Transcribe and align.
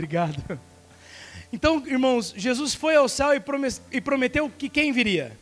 Obrigado. 0.00 0.58
Então, 1.52 1.86
irmãos, 1.86 2.32
Jesus 2.34 2.74
foi 2.74 2.96
ao 2.96 3.06
céu 3.06 3.32
e 3.92 4.00
prometeu 4.00 4.48
que 4.48 4.66
quem 4.66 4.92
viria? 4.92 5.38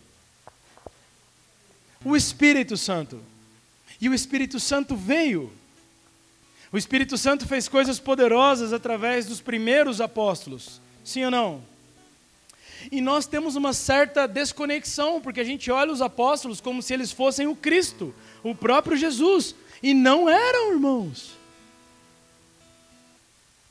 O 2.04 2.16
Espírito 2.16 2.76
Santo. 2.76 3.22
E 4.00 4.08
o 4.08 4.14
Espírito 4.14 4.58
Santo 4.58 4.96
veio. 4.96 5.52
O 6.72 6.76
Espírito 6.76 7.16
Santo 7.16 7.46
fez 7.46 7.68
coisas 7.68 8.00
poderosas 8.00 8.72
através 8.72 9.26
dos 9.26 9.40
primeiros 9.40 10.00
apóstolos. 10.00 10.80
Sim 11.04 11.27
ou 11.27 11.30
não? 11.30 11.62
E 12.90 13.00
nós 13.00 13.27
temos 13.27 13.54
uma 13.54 13.72
certa 13.72 14.27
desconexão, 14.27 15.20
porque 15.20 15.38
a 15.38 15.45
gente 15.45 15.70
olha 15.70 15.93
os 15.93 16.02
apóstolos 16.02 16.61
como 16.61 16.82
se 16.82 16.93
eles 16.93 17.12
fossem 17.12 17.46
o 17.46 17.54
Cristo, 17.54 18.12
o 18.43 18.56
próprio 18.56 18.96
Jesus. 18.96 19.54
E 19.80 19.95
não 19.95 20.29
eram, 20.29 20.72
irmãos. 20.72 21.38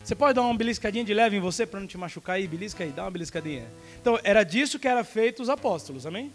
Você 0.07 0.15
pode 0.15 0.35
dar 0.35 0.43
uma 0.43 0.55
beliscadinha 0.55 1.03
de 1.03 1.13
leve 1.13 1.35
em 1.35 1.41
você 1.41 1.65
para 1.65 1.81
não 1.81 1.85
te 1.85 1.97
machucar 1.97 2.37
aí? 2.37 2.47
Belisca 2.47 2.81
aí, 2.81 2.91
dá 2.91 3.03
uma 3.03 3.11
beliscadinha. 3.11 3.65
Então, 3.99 4.17
era 4.23 4.41
disso 4.41 4.79
que 4.79 4.87
era 4.87 5.03
feito 5.03 5.43
os 5.43 5.49
apóstolos, 5.49 6.05
amém? 6.05 6.31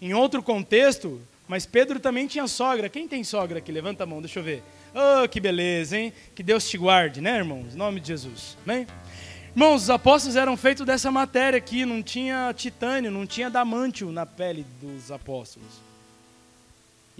Em 0.00 0.14
outro 0.14 0.40
contexto, 0.40 1.20
mas 1.48 1.66
Pedro 1.66 1.98
também 1.98 2.28
tinha 2.28 2.46
sogra. 2.46 2.88
Quem 2.88 3.08
tem 3.08 3.24
sogra 3.24 3.58
aqui? 3.58 3.72
Levanta 3.72 4.04
a 4.04 4.06
mão, 4.06 4.22
deixa 4.22 4.38
eu 4.38 4.44
ver. 4.44 4.62
Oh, 4.94 5.28
que 5.28 5.40
beleza, 5.40 5.98
hein? 5.98 6.12
Que 6.32 6.44
Deus 6.44 6.70
te 6.70 6.78
guarde, 6.78 7.20
né, 7.20 7.38
irmãos? 7.38 7.74
Em 7.74 7.76
nome 7.76 7.98
de 7.98 8.06
Jesus, 8.06 8.56
amém? 8.64 8.86
Irmãos, 9.50 9.82
os 9.82 9.90
apóstolos 9.90 10.36
eram 10.36 10.56
feitos 10.56 10.86
dessa 10.86 11.10
matéria 11.10 11.56
aqui, 11.56 11.84
não 11.84 12.00
tinha 12.00 12.54
titânio, 12.56 13.10
não 13.10 13.26
tinha 13.26 13.50
damantio 13.50 14.12
na 14.12 14.24
pele 14.24 14.64
dos 14.80 15.10
apóstolos. 15.10 15.89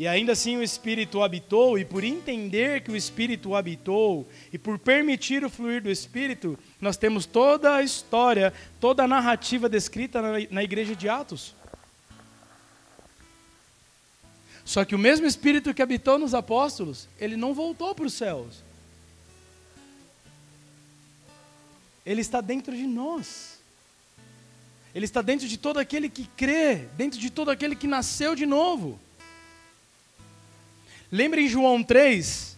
E 0.01 0.09
ainda 0.09 0.33
assim 0.33 0.57
o 0.57 0.63
Espírito 0.63 1.23
habitou, 1.23 1.79
e 1.79 1.85
por 1.85 2.03
entender 2.03 2.83
que 2.83 2.91
o 2.91 2.97
Espírito 2.97 3.55
habitou, 3.55 4.27
e 4.51 4.57
por 4.57 4.79
permitir 4.79 5.45
o 5.45 5.51
fluir 5.51 5.83
do 5.83 5.91
Espírito, 5.91 6.59
nós 6.81 6.97
temos 6.97 7.27
toda 7.27 7.75
a 7.75 7.83
história, 7.83 8.51
toda 8.81 9.05
a 9.05 9.07
narrativa 9.07 9.69
descrita 9.69 10.23
na, 10.51 10.63
igreja 10.65 10.97
de 10.97 11.07
Atos. 11.07 11.55
Só 14.65 14.87
que 14.87 14.95
o 14.95 14.99
mesmo 14.99 15.27
Espírito 15.27 15.75
que 15.75 15.83
habitou 15.83 16.19
nos 16.19 16.33
apóstolos, 16.33 17.07
ele 17.19 17.37
não 17.37 17.53
voltou 17.53 17.95
para 17.95 18.07
os 18.07 18.15
céus. 18.15 18.65
Ele 22.07 22.23
está 22.23 22.41
dentro 22.41 22.75
de 22.75 22.87
nós. 22.87 23.61
Ele 24.95 25.05
está 25.05 25.21
dentro 25.21 25.47
de 25.47 25.59
todo 25.59 25.79
aquele 25.79 26.09
que 26.09 26.25
crê, 26.39 26.89
dentro 26.97 27.21
de 27.21 27.29
todo 27.29 27.51
aquele 27.51 27.77
que 27.77 27.87
nasceu 27.87 28.35
de 28.35 28.47
novo. 28.47 28.99
Lembra 31.13 31.41
em 31.41 31.49
João 31.49 31.83
3, 31.83 32.57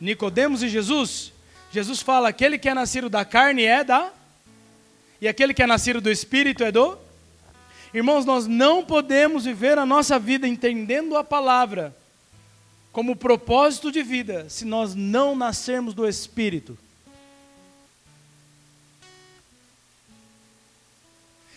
Nicodemos 0.00 0.62
e 0.62 0.68
Jesus? 0.68 1.32
Jesus 1.70 2.00
fala: 2.00 2.28
aquele 2.28 2.58
que 2.58 2.68
é 2.68 2.74
nascido 2.74 3.08
da 3.08 3.24
carne 3.24 3.64
é 3.64 3.84
da, 3.84 4.12
e 5.20 5.28
aquele 5.28 5.54
que 5.54 5.62
é 5.62 5.66
nascido 5.66 6.00
do 6.00 6.10
Espírito 6.10 6.64
é 6.64 6.72
do. 6.72 6.98
Irmãos, 7.94 8.24
nós 8.24 8.46
não 8.46 8.84
podemos 8.84 9.44
viver 9.44 9.78
a 9.78 9.86
nossa 9.86 10.18
vida 10.18 10.46
entendendo 10.46 11.16
a 11.16 11.24
palavra 11.24 11.96
como 12.92 13.14
propósito 13.14 13.92
de 13.92 14.02
vida 14.02 14.48
se 14.48 14.64
nós 14.64 14.94
não 14.94 15.36
nascermos 15.36 15.94
do 15.94 16.08
Espírito. 16.08 16.76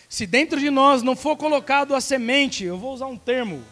Se 0.08 0.28
dentro 0.28 0.60
de 0.60 0.70
nós 0.70 1.02
não 1.02 1.16
for 1.16 1.36
colocado 1.36 1.96
a 1.96 2.02
semente, 2.02 2.64
eu 2.64 2.78
vou 2.78 2.94
usar 2.94 3.08
um 3.08 3.18
termo, 3.18 3.64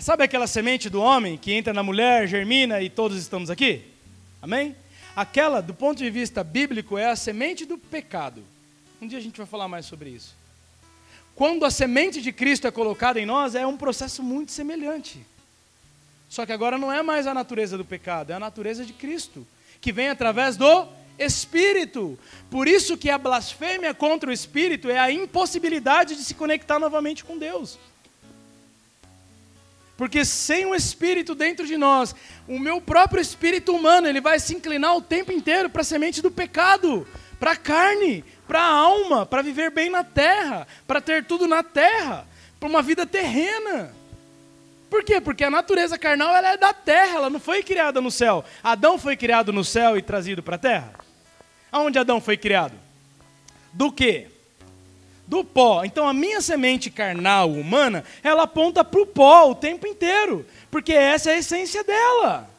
Sabe 0.00 0.24
aquela 0.24 0.46
semente 0.46 0.88
do 0.88 1.00
homem 1.00 1.36
que 1.36 1.52
entra 1.52 1.72
na 1.72 1.82
mulher, 1.82 2.26
germina 2.26 2.80
e 2.80 2.88
todos 2.88 3.18
estamos 3.18 3.50
aqui? 3.50 3.82
Amém? 4.40 4.74
Aquela, 5.14 5.60
do 5.60 5.74
ponto 5.74 5.98
de 5.98 6.08
vista 6.08 6.42
bíblico, 6.42 6.96
é 6.96 7.10
a 7.10 7.16
semente 7.16 7.66
do 7.66 7.76
pecado. 7.76 8.42
Um 9.00 9.06
dia 9.06 9.18
a 9.18 9.22
gente 9.22 9.36
vai 9.36 9.46
falar 9.46 9.68
mais 9.68 9.84
sobre 9.84 10.08
isso. 10.08 10.34
Quando 11.34 11.64
a 11.64 11.70
semente 11.70 12.22
de 12.22 12.32
Cristo 12.32 12.66
é 12.66 12.70
colocada 12.70 13.20
em 13.20 13.26
nós, 13.26 13.54
é 13.54 13.66
um 13.66 13.76
processo 13.76 14.22
muito 14.22 14.50
semelhante. 14.50 15.20
Só 16.28 16.46
que 16.46 16.52
agora 16.52 16.78
não 16.78 16.90
é 16.90 17.02
mais 17.02 17.26
a 17.26 17.34
natureza 17.34 17.76
do 17.76 17.84
pecado, 17.84 18.30
é 18.30 18.34
a 18.34 18.40
natureza 18.40 18.86
de 18.86 18.94
Cristo, 18.94 19.46
que 19.80 19.92
vem 19.92 20.08
através 20.08 20.56
do 20.56 20.88
Espírito. 21.18 22.18
Por 22.50 22.66
isso 22.66 22.96
que 22.96 23.10
a 23.10 23.18
blasfêmia 23.18 23.92
contra 23.92 24.30
o 24.30 24.32
Espírito 24.32 24.88
é 24.88 24.98
a 24.98 25.12
impossibilidade 25.12 26.16
de 26.16 26.24
se 26.24 26.34
conectar 26.34 26.78
novamente 26.78 27.22
com 27.22 27.36
Deus. 27.36 27.78
Porque 30.02 30.24
sem 30.24 30.66
o 30.66 30.74
Espírito 30.74 31.32
dentro 31.32 31.64
de 31.64 31.76
nós, 31.76 32.12
o 32.48 32.58
meu 32.58 32.80
próprio 32.80 33.22
espírito 33.22 33.72
humano, 33.72 34.08
ele 34.08 34.20
vai 34.20 34.40
se 34.40 34.52
inclinar 34.52 34.96
o 34.96 35.00
tempo 35.00 35.30
inteiro 35.30 35.70
para 35.70 35.82
a 35.82 35.84
semente 35.84 36.20
do 36.20 36.28
pecado, 36.28 37.06
para 37.38 37.52
a 37.52 37.56
carne, 37.56 38.24
para 38.48 38.58
a 38.58 38.66
alma, 38.66 39.24
para 39.24 39.42
viver 39.42 39.70
bem 39.70 39.90
na 39.90 40.02
terra, 40.02 40.66
para 40.88 41.00
ter 41.00 41.24
tudo 41.24 41.46
na 41.46 41.62
terra, 41.62 42.26
para 42.58 42.68
uma 42.68 42.82
vida 42.82 43.06
terrena. 43.06 43.94
Por 44.90 45.04
quê? 45.04 45.20
Porque 45.20 45.44
a 45.44 45.50
natureza 45.50 45.96
carnal 45.96 46.34
ela 46.34 46.48
é 46.48 46.56
da 46.56 46.74
terra, 46.74 47.18
ela 47.18 47.30
não 47.30 47.38
foi 47.38 47.62
criada 47.62 48.00
no 48.00 48.10
céu. 48.10 48.44
Adão 48.60 48.98
foi 48.98 49.16
criado 49.16 49.52
no 49.52 49.62
céu 49.62 49.96
e 49.96 50.02
trazido 50.02 50.42
para 50.42 50.56
a 50.56 50.58
terra? 50.58 50.94
Aonde 51.70 52.00
Adão 52.00 52.20
foi 52.20 52.36
criado? 52.36 52.74
Do 53.72 53.92
quê? 53.92 54.31
Do 55.32 55.42
pó. 55.42 55.82
Então 55.82 56.06
a 56.06 56.12
minha 56.12 56.42
semente 56.42 56.90
carnal 56.90 57.50
humana, 57.50 58.04
ela 58.22 58.42
aponta 58.42 58.84
para 58.84 59.00
o 59.00 59.06
pó 59.06 59.48
o 59.48 59.54
tempo 59.54 59.86
inteiro, 59.86 60.46
porque 60.70 60.92
essa 60.92 61.30
é 61.30 61.34
a 61.34 61.38
essência 61.38 61.82
dela. 61.82 62.50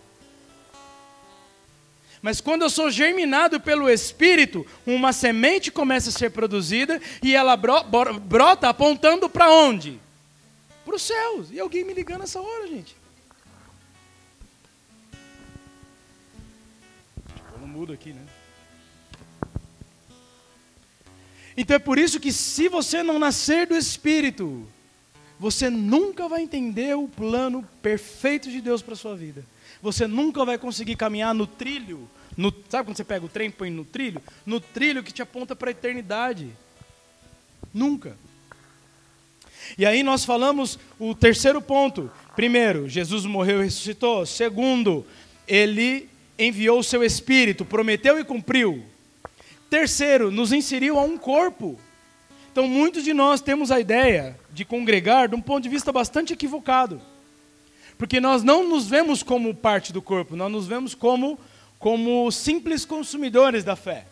Mas 2.19 2.41
quando 2.41 2.63
eu 2.63 2.71
sou 2.71 2.89
germinado 2.89 3.59
pelo 3.59 3.87
Espírito, 3.87 4.65
uma 4.87 5.13
semente 5.13 5.69
começa 5.69 6.09
a 6.09 6.11
ser 6.11 6.31
produzida 6.31 6.99
e 7.21 7.35
ela 7.35 7.55
brota 7.55 8.69
apontando 8.69 9.29
para 9.29 9.51
onde? 9.51 9.99
Para 10.83 10.95
os 10.95 11.03
céus. 11.03 11.51
E 11.51 11.59
alguém 11.59 11.83
me 11.83 11.93
ligando 11.93 12.21
nessa 12.21 12.41
hora, 12.41 12.67
gente. 12.67 12.95
Eu 17.53 17.59
não 17.59 17.67
mudo 17.67 17.93
aqui, 17.93 18.13
né? 18.13 18.22
Então 21.55 21.75
é 21.75 21.79
por 21.79 21.97
isso 21.97 22.19
que 22.19 22.31
se 22.31 22.67
você 22.67 23.03
não 23.03 23.19
nascer 23.19 23.67
do 23.67 23.75
Espírito, 23.75 24.67
você 25.39 25.69
nunca 25.69 26.27
vai 26.27 26.41
entender 26.41 26.95
o 26.95 27.07
plano 27.07 27.67
perfeito 27.81 28.49
de 28.49 28.61
Deus 28.61 28.81
para 28.81 28.93
a 28.93 28.97
sua 28.97 29.15
vida. 29.15 29.45
Você 29.81 30.07
nunca 30.07 30.45
vai 30.45 30.57
conseguir 30.57 30.95
caminhar 30.95 31.33
no 31.35 31.45
trilho. 31.45 32.09
No, 32.37 32.53
sabe 32.69 32.87
quando 32.87 32.97
você 32.97 33.03
pega 33.03 33.25
o 33.25 33.29
trem 33.29 33.49
e 33.49 33.51
põe 33.51 33.69
no 33.69 33.83
trilho? 33.83 34.21
No 34.45 34.59
trilho 34.59 35.03
que 35.03 35.11
te 35.11 35.21
aponta 35.21 35.55
para 35.55 35.69
a 35.69 35.71
eternidade. 35.71 36.49
Nunca. 37.73 38.17
E 39.77 39.85
aí 39.85 40.03
nós 40.03 40.25
falamos 40.25 40.79
o 40.97 41.13
terceiro 41.13 41.61
ponto. 41.61 42.11
Primeiro, 42.35 42.87
Jesus 42.87 43.25
morreu 43.25 43.61
e 43.61 43.65
ressuscitou. 43.65 44.25
Segundo, 44.25 45.05
ele 45.47 46.09
enviou 46.37 46.79
o 46.79 46.83
seu 46.83 47.03
Espírito, 47.03 47.65
prometeu 47.65 48.19
e 48.19 48.23
cumpriu. 48.23 48.83
Terceiro, 49.73 50.29
nos 50.29 50.53
inseriu 50.53 50.99
a 50.99 51.01
um 51.01 51.17
corpo. 51.17 51.79
Então, 52.51 52.67
muitos 52.67 53.03
de 53.03 53.11
nós 53.11 53.41
temos 53.41 53.71
a 53.71 53.79
ideia 53.79 54.39
de 54.51 54.63
congregar 54.63 55.27
de 55.27 55.33
um 55.33 55.41
ponto 55.41 55.63
de 55.63 55.69
vista 55.69 55.91
bastante 55.91 56.31
equivocado. 56.31 57.01
Porque 57.97 58.21
nós 58.21 58.43
não 58.43 58.69
nos 58.69 58.87
vemos 58.87 59.23
como 59.23 59.51
parte 59.51 59.91
do 59.91 59.99
corpo, 59.99 60.35
nós 60.35 60.51
nos 60.51 60.67
vemos 60.67 60.93
como, 60.93 61.39
como 61.79 62.31
simples 62.31 62.85
consumidores 62.85 63.63
da 63.63 63.75
fé. 63.75 64.05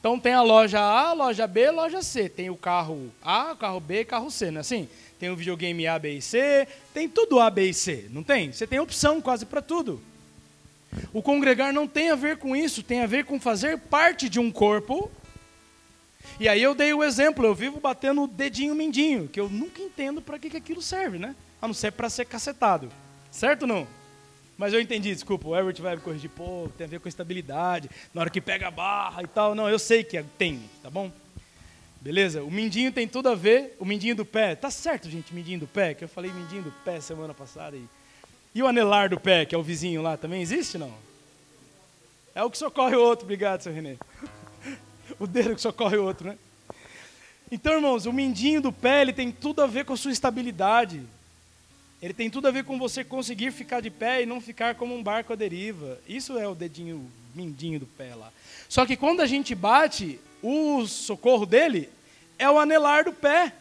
Então 0.00 0.18
tem 0.18 0.32
a 0.32 0.40
loja 0.40 0.80
A, 0.80 1.12
loja 1.12 1.46
B, 1.46 1.70
loja 1.70 2.00
C. 2.00 2.26
Tem 2.26 2.48
o 2.48 2.56
carro 2.56 3.12
A, 3.22 3.54
carro 3.54 3.80
B, 3.80 4.02
carro 4.02 4.30
C, 4.30 4.50
não 4.50 4.58
é 4.58 4.60
assim? 4.62 4.88
Tem 5.18 5.28
o 5.28 5.36
videogame 5.36 5.86
A, 5.86 5.98
B 5.98 6.14
e 6.14 6.22
C, 6.22 6.66
tem 6.94 7.06
tudo 7.06 7.38
A, 7.38 7.50
B 7.50 7.68
e 7.68 7.74
C, 7.74 8.06
não 8.12 8.22
tem? 8.22 8.50
Você 8.50 8.66
tem 8.66 8.80
opção 8.80 9.20
quase 9.20 9.44
para 9.44 9.60
tudo. 9.60 10.00
O 11.12 11.22
congregar 11.22 11.72
não 11.72 11.86
tem 11.86 12.10
a 12.10 12.16
ver 12.16 12.38
com 12.38 12.56
isso, 12.56 12.82
tem 12.82 13.02
a 13.02 13.06
ver 13.06 13.24
com 13.24 13.38
fazer 13.38 13.78
parte 13.78 14.28
de 14.28 14.40
um 14.40 14.50
corpo. 14.50 15.10
E 16.40 16.48
aí 16.48 16.62
eu 16.62 16.74
dei 16.74 16.92
o 16.94 17.02
exemplo, 17.02 17.44
eu 17.44 17.54
vivo 17.54 17.80
batendo 17.80 18.22
o 18.22 18.28
dedinho 18.28 18.74
mindinho, 18.74 19.28
que 19.28 19.40
eu 19.40 19.48
nunca 19.48 19.82
entendo 19.82 20.22
para 20.22 20.38
que, 20.38 20.50
que 20.50 20.56
aquilo 20.56 20.80
serve, 20.80 21.18
né? 21.18 21.34
A 21.60 21.66
não 21.66 21.74
ser 21.74 21.92
para 21.92 22.08
ser 22.08 22.24
cacetado. 22.26 22.88
Certo 23.30 23.62
ou 23.62 23.68
não? 23.68 23.86
Mas 24.56 24.72
eu 24.72 24.80
entendi, 24.80 25.12
desculpa, 25.12 25.48
o 25.48 25.56
Herbert 25.56 25.80
vai 25.80 25.94
me 25.94 26.02
corrigir, 26.02 26.30
pô, 26.30 26.68
tem 26.76 26.84
a 26.84 26.90
ver 26.90 26.98
com 26.98 27.08
estabilidade, 27.08 27.88
na 28.12 28.22
hora 28.22 28.30
que 28.30 28.40
pega 28.40 28.68
a 28.68 28.70
barra 28.70 29.22
e 29.22 29.26
tal. 29.26 29.54
Não, 29.54 29.68
eu 29.68 29.78
sei 29.78 30.02
que 30.02 30.20
tem, 30.36 30.60
tá 30.82 30.90
bom? 30.90 31.12
Beleza? 32.00 32.42
O 32.42 32.50
mindinho 32.50 32.92
tem 32.92 33.06
tudo 33.06 33.28
a 33.28 33.34
ver, 33.34 33.76
o 33.78 33.84
mindinho 33.84 34.16
do 34.16 34.24
pé. 34.24 34.54
Tá 34.54 34.70
certo, 34.70 35.08
gente, 35.08 35.34
mindinho 35.34 35.60
do 35.60 35.66
pé, 35.66 35.94
que 35.94 36.04
eu 36.04 36.08
falei 36.08 36.32
mindinho 36.32 36.62
do 36.62 36.72
pé 36.84 37.00
semana 37.00 37.34
passada 37.34 37.76
e 37.76 37.88
e 38.54 38.62
o 38.62 38.66
anelar 38.66 39.10
do 39.10 39.20
pé, 39.20 39.44
que 39.44 39.54
é 39.54 39.58
o 39.58 39.62
vizinho 39.62 40.02
lá, 40.02 40.16
também 40.16 40.42
existe 40.42 40.78
não? 40.78 40.92
É 42.34 42.42
o 42.42 42.50
que 42.50 42.58
socorre 42.58 42.96
o 42.96 43.02
outro, 43.02 43.24
obrigado, 43.24 43.62
seu 43.62 43.72
Renê. 43.72 43.96
o 45.18 45.26
dedo 45.26 45.54
que 45.54 45.60
socorre 45.60 45.96
o 45.96 46.04
outro, 46.04 46.28
né? 46.28 46.38
Então, 47.50 47.72
irmãos, 47.72 48.04
o 48.04 48.12
mindinho 48.12 48.60
do 48.60 48.72
pé 48.72 49.02
ele 49.02 49.12
tem 49.12 49.32
tudo 49.32 49.62
a 49.62 49.66
ver 49.66 49.84
com 49.84 49.94
a 49.94 49.96
sua 49.96 50.12
estabilidade. 50.12 51.02
Ele 52.00 52.12
tem 52.12 52.30
tudo 52.30 52.46
a 52.46 52.50
ver 52.50 52.64
com 52.64 52.78
você 52.78 53.02
conseguir 53.02 53.50
ficar 53.50 53.80
de 53.80 53.90
pé 53.90 54.22
e 54.22 54.26
não 54.26 54.40
ficar 54.40 54.74
como 54.74 54.94
um 54.94 55.02
barco 55.02 55.32
à 55.32 55.36
deriva. 55.36 55.98
Isso 56.06 56.38
é 56.38 56.46
o 56.46 56.54
dedinho 56.54 57.10
mindinho 57.34 57.80
do 57.80 57.86
pé 57.86 58.14
lá. 58.14 58.30
Só 58.68 58.84
que 58.84 58.96
quando 58.96 59.20
a 59.20 59.26
gente 59.26 59.54
bate, 59.54 60.20
o 60.42 60.86
socorro 60.86 61.46
dele 61.46 61.88
é 62.38 62.48
o 62.50 62.58
anelar 62.58 63.04
do 63.04 63.12
pé. 63.12 63.52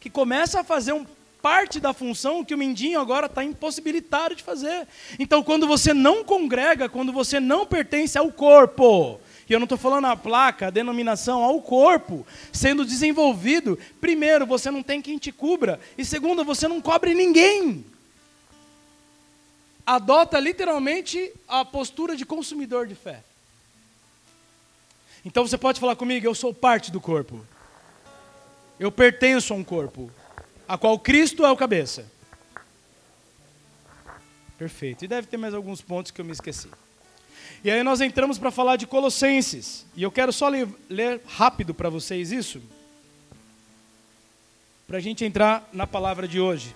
Que 0.00 0.10
começa 0.10 0.60
a 0.60 0.64
fazer 0.64 0.92
um, 0.92 1.06
parte 1.42 1.80
da 1.80 1.92
função 1.92 2.44
que 2.44 2.54
o 2.54 2.58
mindinho 2.58 3.00
agora 3.00 3.26
está 3.26 3.42
impossibilitado 3.42 4.36
de 4.36 4.42
fazer. 4.44 4.86
Então, 5.18 5.42
quando 5.42 5.66
você 5.66 5.92
não 5.92 6.22
congrega, 6.22 6.88
quando 6.88 7.12
você 7.12 7.40
não 7.40 7.66
pertence 7.66 8.16
ao 8.16 8.30
corpo, 8.30 9.20
e 9.48 9.52
eu 9.52 9.58
não 9.58 9.64
estou 9.64 9.76
falando 9.76 10.06
a 10.06 10.16
placa, 10.16 10.68
a 10.68 10.70
denominação, 10.70 11.42
ao 11.42 11.60
corpo 11.60 12.24
sendo 12.52 12.84
desenvolvido, 12.84 13.78
primeiro, 14.00 14.46
você 14.46 14.70
não 14.70 14.82
tem 14.82 15.02
quem 15.02 15.18
te 15.18 15.32
cubra, 15.32 15.80
e 15.98 16.04
segundo, 16.04 16.44
você 16.44 16.68
não 16.68 16.80
cobre 16.80 17.12
ninguém. 17.12 17.84
Adota 19.84 20.38
literalmente 20.38 21.32
a 21.48 21.64
postura 21.64 22.14
de 22.14 22.24
consumidor 22.24 22.86
de 22.86 22.94
fé. 22.94 23.22
Então 25.24 25.46
você 25.46 25.58
pode 25.58 25.80
falar 25.80 25.96
comigo, 25.96 26.24
eu 26.24 26.34
sou 26.34 26.54
parte 26.54 26.90
do 26.90 27.00
corpo. 27.00 27.44
Eu 28.78 28.90
pertenço 28.90 29.52
a 29.52 29.56
um 29.56 29.62
corpo, 29.62 30.10
a 30.72 30.78
qual 30.78 30.98
Cristo 30.98 31.44
é 31.44 31.50
o 31.50 31.56
cabeça. 31.56 32.10
Perfeito. 34.56 35.04
E 35.04 35.08
deve 35.08 35.26
ter 35.26 35.36
mais 35.36 35.52
alguns 35.52 35.82
pontos 35.82 36.10
que 36.10 36.18
eu 36.18 36.24
me 36.24 36.32
esqueci. 36.32 36.66
E 37.62 37.70
aí 37.70 37.82
nós 37.82 38.00
entramos 38.00 38.38
para 38.38 38.50
falar 38.50 38.76
de 38.76 38.86
Colossenses. 38.86 39.84
E 39.94 40.02
eu 40.02 40.10
quero 40.10 40.32
só 40.32 40.48
ler, 40.48 40.66
ler 40.88 41.20
rápido 41.26 41.74
para 41.74 41.90
vocês 41.90 42.32
isso. 42.32 42.62
Para 44.86 44.96
a 44.96 45.00
gente 45.00 45.26
entrar 45.26 45.68
na 45.74 45.86
palavra 45.86 46.26
de 46.26 46.40
hoje. 46.40 46.74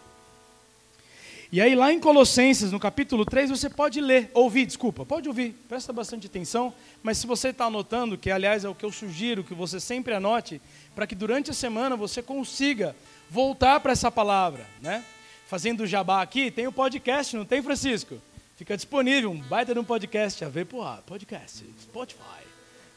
E 1.51 1.59
aí 1.59 1.75
lá 1.75 1.91
em 1.91 1.99
Colossenses, 1.99 2.73
no 2.73 2.79
capítulo 2.79 3.25
3, 3.25 3.49
você 3.49 3.71
pode 3.71 3.99
ler, 4.03 4.31
ouvir, 4.35 4.67
desculpa, 4.67 5.07
pode 5.07 5.27
ouvir, 5.27 5.55
presta 5.69 5.91
bastante 5.91 6.27
atenção, 6.27 6.75
mas 7.03 7.17
se 7.17 7.27
você 7.27 7.49
está 7.49 7.65
anotando, 7.65 8.19
que 8.19 8.31
aliás 8.31 8.63
é 8.63 8.69
o 8.69 8.75
que 8.75 8.85
eu 8.85 8.93
sugiro, 8.93 9.43
que 9.43 9.55
você 9.55 9.81
sempre 9.81 10.13
anote, 10.13 10.61
para 10.95 11.07
que 11.07 11.15
durante 11.15 11.51
a 11.51 11.55
semana 11.55 11.97
você 11.97 12.21
consiga 12.21 12.95
voltar 13.31 13.81
para 13.81 13.93
essa 13.93 14.11
palavra, 14.11 14.67
né? 14.81 15.05
Fazendo 15.47 15.87
jabá 15.87 16.23
aqui, 16.23 16.51
tem 16.51 16.67
o 16.67 16.73
podcast, 16.73 17.37
não 17.37 17.45
tem, 17.45 17.63
Francisco? 17.63 18.21
Fica 18.57 18.75
disponível 18.75 19.31
um 19.31 19.39
baita 19.39 19.75
de 19.75 19.81
um 19.81 19.85
podcast, 19.85 20.45
a 20.45 20.49
ver, 20.49 20.65
porra, 20.65 21.03
podcast, 21.07 21.65
Spotify. 21.83 22.47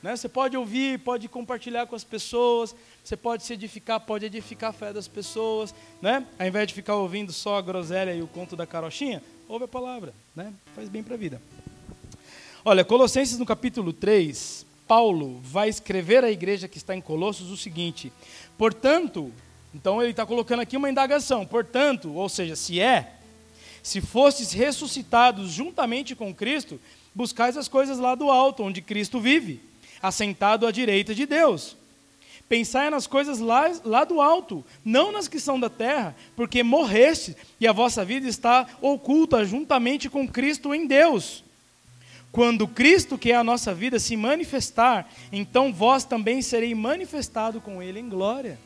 Né? 0.02 0.16
Você 0.16 0.30
pode 0.30 0.56
ouvir, 0.56 1.00
pode 1.00 1.28
compartilhar 1.28 1.86
com 1.86 1.96
as 1.96 2.04
pessoas, 2.04 2.74
você 3.04 3.18
pode 3.18 3.44
se 3.44 3.54
edificar, 3.54 4.00
pode 4.00 4.26
edificar 4.26 4.70
a 4.70 4.74
fé 4.74 4.94
das 4.94 5.08
pessoas. 5.08 5.76
Né? 6.02 6.26
Ao 6.40 6.48
invés 6.48 6.68
de 6.68 6.74
ficar 6.74 6.96
ouvindo 6.96 7.34
só 7.34 7.58
a 7.58 7.62
groselha 7.62 8.16
e 8.16 8.22
o 8.22 8.28
conto 8.28 8.56
da 8.56 8.66
carochinha, 8.66 9.22
ouve 9.48 9.66
a 9.66 9.68
palavra, 9.68 10.14
né? 10.36 10.54
faz 10.76 10.88
bem 10.88 11.04
para 11.04 11.16
a 11.16 11.18
vida. 11.18 11.42
Olha, 12.64 12.86
Colossenses 12.86 13.38
no 13.38 13.46
capítulo 13.46 13.92
3, 13.92 14.66
Paulo 14.88 15.40
vai 15.44 15.70
escrever 15.70 16.24
à 16.24 16.31
igreja 16.31 16.68
que 16.68 16.78
está 16.78 16.96
em 16.96 17.02
Colossos 17.02 17.52
o 17.52 17.58
seguinte: 17.58 18.12
portanto, 18.58 19.31
então 19.74 20.01
ele 20.01 20.12
está 20.12 20.25
colocando 20.25 20.62
aqui 20.62 20.75
uma 20.75 20.89
indagação, 20.89 21.45
portanto, 21.45 22.13
ou 22.13 22.27
seja, 22.27 22.56
se 22.56 22.80
é, 22.80 23.13
se 23.83 24.01
fostes 24.01 24.51
ressuscitados 24.51 25.51
juntamente 25.51 26.16
com 26.16 26.33
Cristo, 26.33 26.80
buscais 27.13 27.57
as 27.57 27.68
coisas 27.68 27.98
lá 28.00 28.16
do 28.16 28.30
alto, 28.30 28.63
onde 28.63 28.81
Cristo 28.81 29.19
vive, 29.19 29.62
assentado 30.01 30.66
à 30.66 30.71
direita 30.71 31.13
de 31.13 31.25
Deus. 31.25 31.77
Pensai 32.48 32.89
nas 32.89 33.06
coisas 33.06 33.39
lá, 33.39 33.71
lá 33.86 34.04
do 34.04 34.19
alto, 34.19 34.66
não 34.83 35.12
nas 35.12 35.27
que 35.27 35.39
são 35.39 35.60
da 35.60 35.69
terra, 35.69 36.16
porque 36.36 36.63
morreste 36.63 37.36
e 37.60 37.68
a 37.68 37.71
vossa 37.71 38.04
vida 38.04 38.27
está 38.27 38.66
oculta 38.81 39.45
juntamente 39.45 40.10
com 40.10 40.27
Cristo 40.27 40.74
em 40.74 40.88
Deus. 40.88 41.44
Quando 42.31 42.68
Cristo, 42.68 43.19
que 43.19 43.31
é 43.31 43.36
a 43.36 43.44
nossa 43.44 43.74
vida, 43.74 44.00
se 44.00 44.16
manifestar, 44.18 45.07
então 45.31 45.71
vós 45.71 46.04
também 46.04 46.42
sereis 46.42 46.75
manifestado 46.75 47.62
com 47.62 47.83
Ele 47.83 48.00
em 48.00 48.10
glória. 48.10 48.60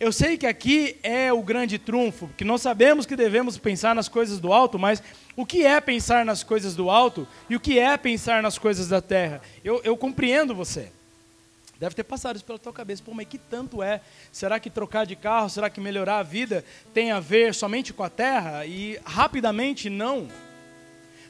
Eu 0.00 0.12
sei 0.12 0.36
que 0.36 0.46
aqui 0.46 0.96
é 1.02 1.32
o 1.32 1.42
grande 1.42 1.78
trunfo, 1.78 2.28
que 2.36 2.44
nós 2.44 2.62
sabemos 2.62 3.04
que 3.04 3.16
devemos 3.16 3.58
pensar 3.58 3.94
nas 3.94 4.08
coisas 4.08 4.38
do 4.38 4.52
alto, 4.52 4.78
mas 4.78 5.02
o 5.36 5.44
que 5.44 5.64
é 5.64 5.80
pensar 5.80 6.24
nas 6.24 6.44
coisas 6.44 6.76
do 6.76 6.88
alto 6.88 7.26
e 7.50 7.56
o 7.56 7.60
que 7.60 7.78
é 7.78 7.96
pensar 7.96 8.42
nas 8.42 8.58
coisas 8.58 8.88
da 8.88 9.00
terra? 9.00 9.40
Eu, 9.64 9.80
eu 9.82 9.96
compreendo 9.96 10.54
você. 10.54 10.92
Deve 11.80 11.94
ter 11.94 12.04
passado 12.04 12.36
isso 12.36 12.44
pela 12.44 12.58
tua 12.58 12.72
cabeça. 12.72 13.02
Pô, 13.04 13.12
mas 13.12 13.26
que 13.26 13.38
tanto 13.38 13.82
é? 13.82 14.00
Será 14.32 14.58
que 14.58 14.70
trocar 14.70 15.04
de 15.04 15.14
carro, 15.14 15.48
será 15.48 15.70
que 15.70 15.80
melhorar 15.80 16.18
a 16.18 16.24
vida 16.24 16.64
tem 16.92 17.12
a 17.12 17.20
ver 17.20 17.54
somente 17.54 17.92
com 17.92 18.02
a 18.02 18.10
terra? 18.10 18.66
E 18.66 18.98
rapidamente 19.04 19.88
não. 19.88 20.28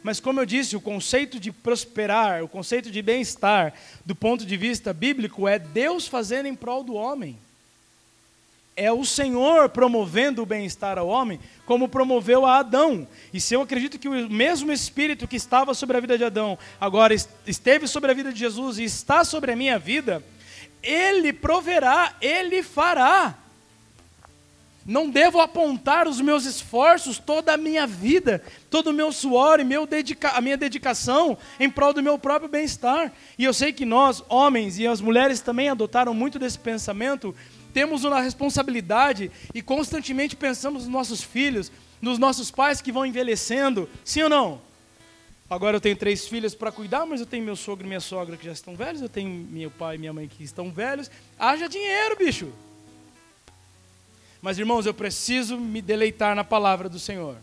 Mas 0.02 0.20
como 0.20 0.40
eu 0.40 0.46
disse, 0.46 0.76
o 0.76 0.80
conceito 0.80 1.40
de 1.40 1.52
prosperar, 1.52 2.42
o 2.42 2.48
conceito 2.48 2.90
de 2.90 3.02
bem-estar, 3.02 3.74
do 4.06 4.14
ponto 4.14 4.46
de 4.46 4.56
vista 4.56 4.92
bíblico, 4.92 5.48
é 5.48 5.58
Deus 5.58 6.06
fazendo 6.06 6.46
em 6.46 6.54
prol 6.54 6.82
do 6.84 6.94
homem 6.94 7.38
é 8.78 8.92
o 8.92 9.04
Senhor 9.04 9.68
promovendo 9.68 10.40
o 10.40 10.46
bem-estar 10.46 10.98
ao 10.98 11.08
homem, 11.08 11.40
como 11.66 11.88
promoveu 11.88 12.46
a 12.46 12.58
Adão. 12.58 13.08
E 13.34 13.40
se 13.40 13.52
eu 13.52 13.60
acredito 13.60 13.98
que 13.98 14.08
o 14.08 14.30
mesmo 14.30 14.70
Espírito 14.70 15.26
que 15.26 15.34
estava 15.34 15.74
sobre 15.74 15.96
a 15.96 16.00
vida 16.00 16.16
de 16.16 16.22
Adão, 16.22 16.56
agora 16.80 17.12
esteve 17.44 17.88
sobre 17.88 18.12
a 18.12 18.14
vida 18.14 18.32
de 18.32 18.38
Jesus 18.38 18.78
e 18.78 18.84
está 18.84 19.24
sobre 19.24 19.50
a 19.50 19.56
minha 19.56 19.80
vida, 19.80 20.22
ele 20.80 21.32
proverá, 21.32 22.14
ele 22.20 22.62
fará. 22.62 23.34
Não 24.86 25.10
devo 25.10 25.40
apontar 25.40 26.06
os 26.06 26.20
meus 26.20 26.44
esforços, 26.46 27.18
toda 27.18 27.52
a 27.52 27.56
minha 27.56 27.84
vida, 27.84 28.42
todo 28.70 28.90
o 28.90 28.92
meu 28.92 29.10
suor 29.10 29.58
e 29.58 29.64
meu 29.64 29.86
dedica 29.86 30.30
a 30.30 30.40
minha 30.40 30.56
dedicação 30.56 31.36
em 31.58 31.68
prol 31.68 31.92
do 31.92 32.02
meu 32.02 32.16
próprio 32.16 32.48
bem-estar. 32.48 33.12
E 33.36 33.44
eu 33.44 33.52
sei 33.52 33.72
que 33.72 33.84
nós, 33.84 34.22
homens 34.28 34.78
e 34.78 34.86
as 34.86 35.00
mulheres 35.00 35.40
também 35.40 35.68
adotaram 35.68 36.14
muito 36.14 36.38
desse 36.38 36.58
pensamento 36.58 37.34
temos 37.72 38.04
uma 38.04 38.20
responsabilidade 38.20 39.30
e 39.54 39.62
constantemente 39.62 40.36
pensamos 40.36 40.84
nos 40.84 40.92
nossos 40.92 41.22
filhos, 41.22 41.70
nos 42.00 42.18
nossos 42.18 42.50
pais 42.50 42.80
que 42.80 42.92
vão 42.92 43.04
envelhecendo, 43.04 43.88
sim 44.04 44.22
ou 44.22 44.28
não? 44.28 44.60
Agora 45.50 45.76
eu 45.76 45.80
tenho 45.80 45.96
três 45.96 46.28
filhas 46.28 46.54
para 46.54 46.70
cuidar, 46.70 47.06
mas 47.06 47.20
eu 47.20 47.26
tenho 47.26 47.44
meu 47.44 47.56
sogro 47.56 47.84
e 47.84 47.88
minha 47.88 48.00
sogra 48.00 48.36
que 48.36 48.44
já 48.44 48.52
estão 48.52 48.76
velhos, 48.76 49.00
eu 49.00 49.08
tenho 49.08 49.30
meu 49.30 49.70
pai 49.70 49.96
e 49.96 49.98
minha 49.98 50.12
mãe 50.12 50.28
que 50.28 50.44
estão 50.44 50.70
velhos. 50.70 51.10
Haja 51.38 51.68
dinheiro, 51.68 52.16
bicho. 52.16 52.52
Mas 54.42 54.58
irmãos, 54.58 54.84
eu 54.84 54.92
preciso 54.92 55.56
me 55.56 55.80
deleitar 55.80 56.36
na 56.36 56.44
palavra 56.44 56.88
do 56.88 56.98
Senhor. 56.98 57.36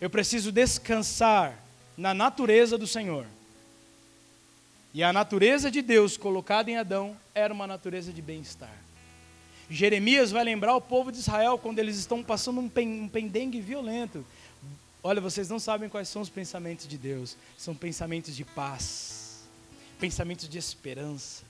Eu 0.00 0.10
preciso 0.10 0.52
descansar 0.52 1.58
na 1.96 2.12
natureza 2.12 2.76
do 2.76 2.86
Senhor. 2.86 3.26
E 4.94 5.02
a 5.02 5.12
natureza 5.12 5.72
de 5.72 5.82
Deus 5.82 6.16
colocada 6.16 6.70
em 6.70 6.76
Adão 6.76 7.16
era 7.34 7.52
uma 7.52 7.66
natureza 7.66 8.12
de 8.12 8.22
bem-estar. 8.22 8.72
Jeremias 9.68 10.30
vai 10.30 10.44
lembrar 10.44 10.76
o 10.76 10.80
povo 10.80 11.10
de 11.10 11.18
Israel 11.18 11.58
quando 11.58 11.80
eles 11.80 11.96
estão 11.96 12.22
passando 12.22 12.60
um, 12.60 13.08
pendengue 13.08 13.60
violento. 13.60 14.24
Olha, 15.02 15.20
vocês 15.20 15.48
não 15.48 15.58
sabem 15.58 15.88
quais 15.88 16.08
são 16.08 16.22
os 16.22 16.28
pensamentos 16.28 16.86
de 16.86 16.96
Deus. 16.96 17.36
São 17.58 17.74
pensamentos 17.74 18.36
de 18.36 18.44
paz, 18.44 19.42
pensamentos 19.98 20.48
de 20.48 20.58
esperança. 20.58 21.42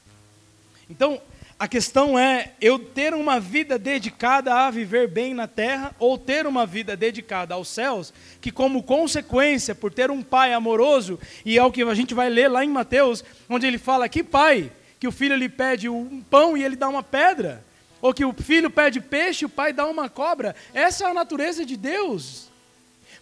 Então, 0.88 1.20
a 1.64 1.68
questão 1.68 2.18
é 2.18 2.52
eu 2.60 2.78
ter 2.78 3.14
uma 3.14 3.40
vida 3.40 3.78
dedicada 3.78 4.52
a 4.54 4.70
viver 4.70 5.08
bem 5.08 5.32
na 5.32 5.48
terra 5.48 5.96
ou 5.98 6.18
ter 6.18 6.46
uma 6.46 6.66
vida 6.66 6.94
dedicada 6.94 7.54
aos 7.54 7.68
céus, 7.68 8.12
que 8.38 8.50
como 8.50 8.82
consequência, 8.82 9.74
por 9.74 9.90
ter 9.90 10.10
um 10.10 10.22
pai 10.22 10.52
amoroso, 10.52 11.18
e 11.42 11.56
é 11.56 11.64
o 11.64 11.72
que 11.72 11.82
a 11.82 11.94
gente 11.94 12.12
vai 12.12 12.28
ler 12.28 12.48
lá 12.48 12.62
em 12.62 12.68
Mateus, 12.68 13.24
onde 13.48 13.66
ele 13.66 13.78
fala 13.78 14.10
que 14.10 14.22
pai, 14.22 14.70
que 15.00 15.08
o 15.08 15.12
filho 15.12 15.34
lhe 15.36 15.48
pede 15.48 15.88
um 15.88 16.22
pão 16.28 16.54
e 16.54 16.62
ele 16.62 16.76
dá 16.76 16.86
uma 16.86 17.02
pedra, 17.02 17.64
ou 18.02 18.12
que 18.12 18.26
o 18.26 18.34
filho 18.34 18.68
pede 18.68 19.00
peixe 19.00 19.46
e 19.46 19.46
o 19.46 19.48
pai 19.48 19.72
dá 19.72 19.86
uma 19.86 20.10
cobra. 20.10 20.54
Essa 20.74 21.06
é 21.06 21.10
a 21.10 21.14
natureza 21.14 21.64
de 21.64 21.78
Deus. 21.78 22.50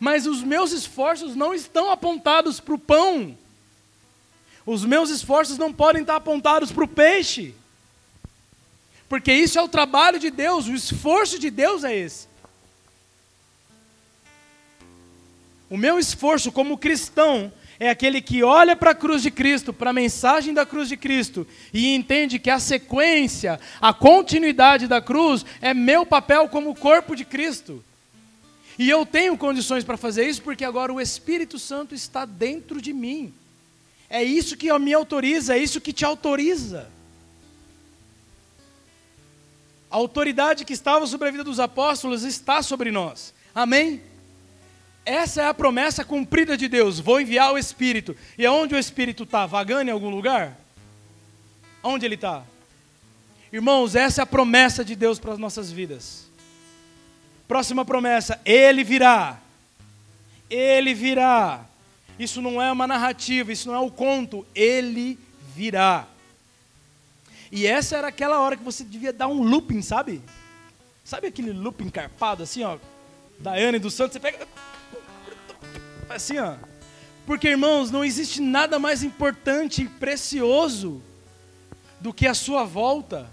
Mas 0.01 0.27
os 0.27 0.43
meus 0.43 0.73
esforços 0.73 1.37
não 1.37 1.55
estão 1.55 1.93
apontados 1.93 2.59
para 2.59 2.75
o 2.75 2.79
pão. 2.79 3.39
Os 4.67 4.85
meus 4.85 5.11
esforços 5.11 5.59
não 5.59 5.73
podem 5.73 6.03
estar 6.03 6.17
apontados 6.17 6.73
para 6.73 6.83
o 6.83 6.89
peixe. 6.89 7.55
Porque 9.13 9.31
isso 9.31 9.59
é 9.59 9.63
o 9.63 9.69
trabalho 9.69 10.19
de 10.19 10.31
Deus, 10.31 10.67
o 10.67 10.75
esforço 10.75 11.39
de 11.39 11.51
Deus 11.51 11.85
é 11.85 11.95
esse. 11.95 12.27
O 15.69 15.77
meu 15.77 15.99
esforço 15.99 16.51
como 16.51 16.79
cristão 16.79 17.53
é 17.79 17.91
aquele 17.91 18.23
que 18.23 18.43
olha 18.43 18.75
para 18.75 18.93
a 18.93 18.95
cruz 18.95 19.23
de 19.23 19.31
Cristo, 19.31 19.71
para 19.71 19.91
a 19.91 19.93
mensagem 19.93 20.55
da 20.55 20.65
cruz 20.65 20.89
de 20.89 20.97
Cristo, 20.97 21.47
e 21.75 21.95
entende 21.95 22.39
que 22.39 22.49
a 22.49 22.59
sequência, 22.59 23.61
a 23.83 23.93
continuidade 23.93 24.87
da 24.89 25.03
cruz 25.03 25.45
é 25.61 25.75
meu 25.75 26.07
papel 26.07 26.49
como 26.49 26.75
corpo 26.75 27.15
de 27.15 27.27
Cristo. 27.27 27.85
E 28.79 28.89
eu 28.89 29.05
tenho 29.05 29.37
condições 29.37 29.85
para 29.85 29.99
fazer 29.99 30.27
isso 30.27 30.41
porque 30.41 30.65
agora 30.65 30.91
o 30.91 30.99
Espírito 30.99 31.59
Santo 31.59 31.95
está 31.95 32.25
dentro 32.25 32.81
de 32.81 32.95
mim. 32.95 33.31
É 34.09 34.25
isso 34.25 34.57
que 34.57 34.73
me 34.79 34.95
autoriza, 34.95 35.55
é 35.55 35.59
isso 35.59 35.83
que 35.83 35.93
te 35.93 36.03
autoriza. 36.03 36.89
A 39.93 39.97
autoridade 39.97 40.65
que 40.65 40.73
estava 40.73 41.07
sobre 41.07 41.29
a 41.29 41.31
vida 41.31 41.45
dos 41.45 41.61
apóstolos 41.61 42.23
está 42.23 42.63
sobre 42.63 42.91
nós. 42.91 43.35
Amém? 43.55 44.01
Essa 45.05 45.43
é 45.43 45.47
a 45.47 45.53
promessa 45.53 46.03
cumprida 46.03 46.57
de 46.57 46.67
Deus. 46.67 46.99
Vou 46.99 47.21
enviar 47.21 47.53
o 47.53 47.59
Espírito. 47.59 48.17
E 48.39 48.47
aonde 48.47 48.75
o 48.75 48.79
Espírito 48.79 49.25
está? 49.25 49.45
Vagando 49.45 49.91
em 49.91 49.93
algum 49.93 50.09
lugar? 50.09 50.59
Onde 51.83 52.07
ele 52.07 52.15
está? 52.15 52.43
Irmãos, 53.53 53.95
essa 53.95 54.23
é 54.23 54.25
a 54.25 54.27
promessa 54.27 54.83
de 54.83 54.97
Deus 54.97 55.19
para 55.19 55.35
as 55.35 55.39
nossas 55.39 55.71
vidas. 55.71 56.27
Próxima 57.47 57.85
promessa: 57.85 58.41
Ele 58.47 58.83
virá. 58.83 59.39
Ele 60.49 60.95
virá. 60.95 61.67
Isso 62.19 62.41
não 62.41 62.63
é 62.63 62.73
uma 62.73 62.87
narrativa, 62.87 63.53
isso 63.53 63.69
não 63.69 63.75
é 63.75 63.81
um 63.81 63.91
conto. 63.91 64.47
Ele 64.55 65.19
virá. 65.55 66.07
E 67.53 67.67
essa 67.67 67.99
era 67.99 68.09
aquela 68.09 68.41
hora 68.41 68.57
que 68.57 68.65
você 68.65 68.83
devia 68.83 69.13
dar 69.13 69.29
um 69.29 69.43
looping, 69.43 69.83
sabe? 69.83 70.23
Sabe 71.05 71.27
aquele 71.27 71.53
looping 71.53 71.91
carpado 71.91 72.43
assim, 72.43 72.63
ó? 72.63 72.79
Da 73.39 73.53
Ana 73.53 73.77
e 73.77 73.81
do 73.81 73.91
Santos, 73.91 74.15
você 74.15 74.21
pega. 74.21 74.49
Assim, 76.09 76.39
ó. 76.39 76.55
Porque, 77.27 77.49
irmãos, 77.49 77.91
não 77.91 78.03
existe 78.03 78.41
nada 78.41 78.79
mais 78.79 79.03
importante 79.03 79.83
e 79.83 79.89
precioso 79.89 81.03
do 82.01 82.11
que 82.11 82.27
a 82.27 82.33
sua 82.33 82.65
volta. 82.65 83.31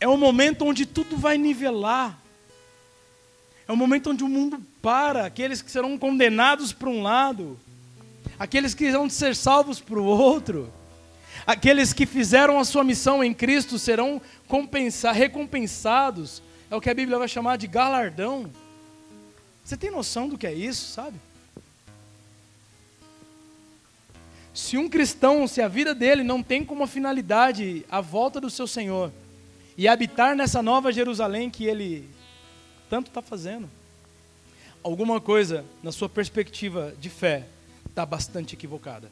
É 0.00 0.08
o 0.08 0.16
momento 0.16 0.64
onde 0.64 0.86
tudo 0.86 1.14
vai 1.14 1.36
nivelar. 1.36 2.18
É 3.68 3.72
o 3.72 3.76
momento 3.76 4.10
onde 4.10 4.24
o 4.24 4.28
mundo 4.28 4.62
para, 4.80 5.26
aqueles 5.26 5.60
que 5.60 5.70
serão 5.70 5.98
condenados 5.98 6.72
para 6.72 6.88
um 6.88 7.02
lado, 7.02 7.60
aqueles 8.38 8.72
que 8.72 8.90
vão 8.90 9.10
ser 9.10 9.36
salvos 9.36 9.78
para 9.78 9.98
o 9.98 10.04
outro. 10.04 10.72
Aqueles 11.46 11.92
que 11.92 12.04
fizeram 12.04 12.58
a 12.58 12.64
sua 12.64 12.82
missão 12.82 13.22
em 13.22 13.32
Cristo 13.32 13.78
serão 13.78 14.20
recompensados. 15.14 16.42
É 16.68 16.74
o 16.74 16.80
que 16.80 16.90
a 16.90 16.94
Bíblia 16.94 17.18
vai 17.18 17.28
chamar 17.28 17.56
de 17.56 17.68
galardão. 17.68 18.50
Você 19.64 19.76
tem 19.76 19.90
noção 19.90 20.28
do 20.28 20.36
que 20.36 20.46
é 20.46 20.52
isso, 20.52 20.90
sabe? 20.92 21.16
Se 24.52 24.76
um 24.76 24.88
cristão, 24.88 25.46
se 25.46 25.60
a 25.60 25.68
vida 25.68 25.94
dele 25.94 26.24
não 26.24 26.42
tem 26.42 26.64
como 26.64 26.86
finalidade 26.86 27.84
a 27.90 28.00
volta 28.00 28.40
do 28.40 28.50
seu 28.50 28.66
Senhor 28.66 29.12
e 29.76 29.86
habitar 29.86 30.34
nessa 30.34 30.62
nova 30.62 30.90
Jerusalém 30.90 31.50
que 31.50 31.66
ele 31.66 32.08
tanto 32.88 33.08
está 33.08 33.20
fazendo, 33.20 33.68
alguma 34.82 35.20
coisa 35.20 35.64
na 35.82 35.92
sua 35.92 36.08
perspectiva 36.08 36.94
de 36.98 37.10
fé 37.10 37.46
está 37.88 38.04
bastante 38.06 38.54
equivocada. 38.54 39.10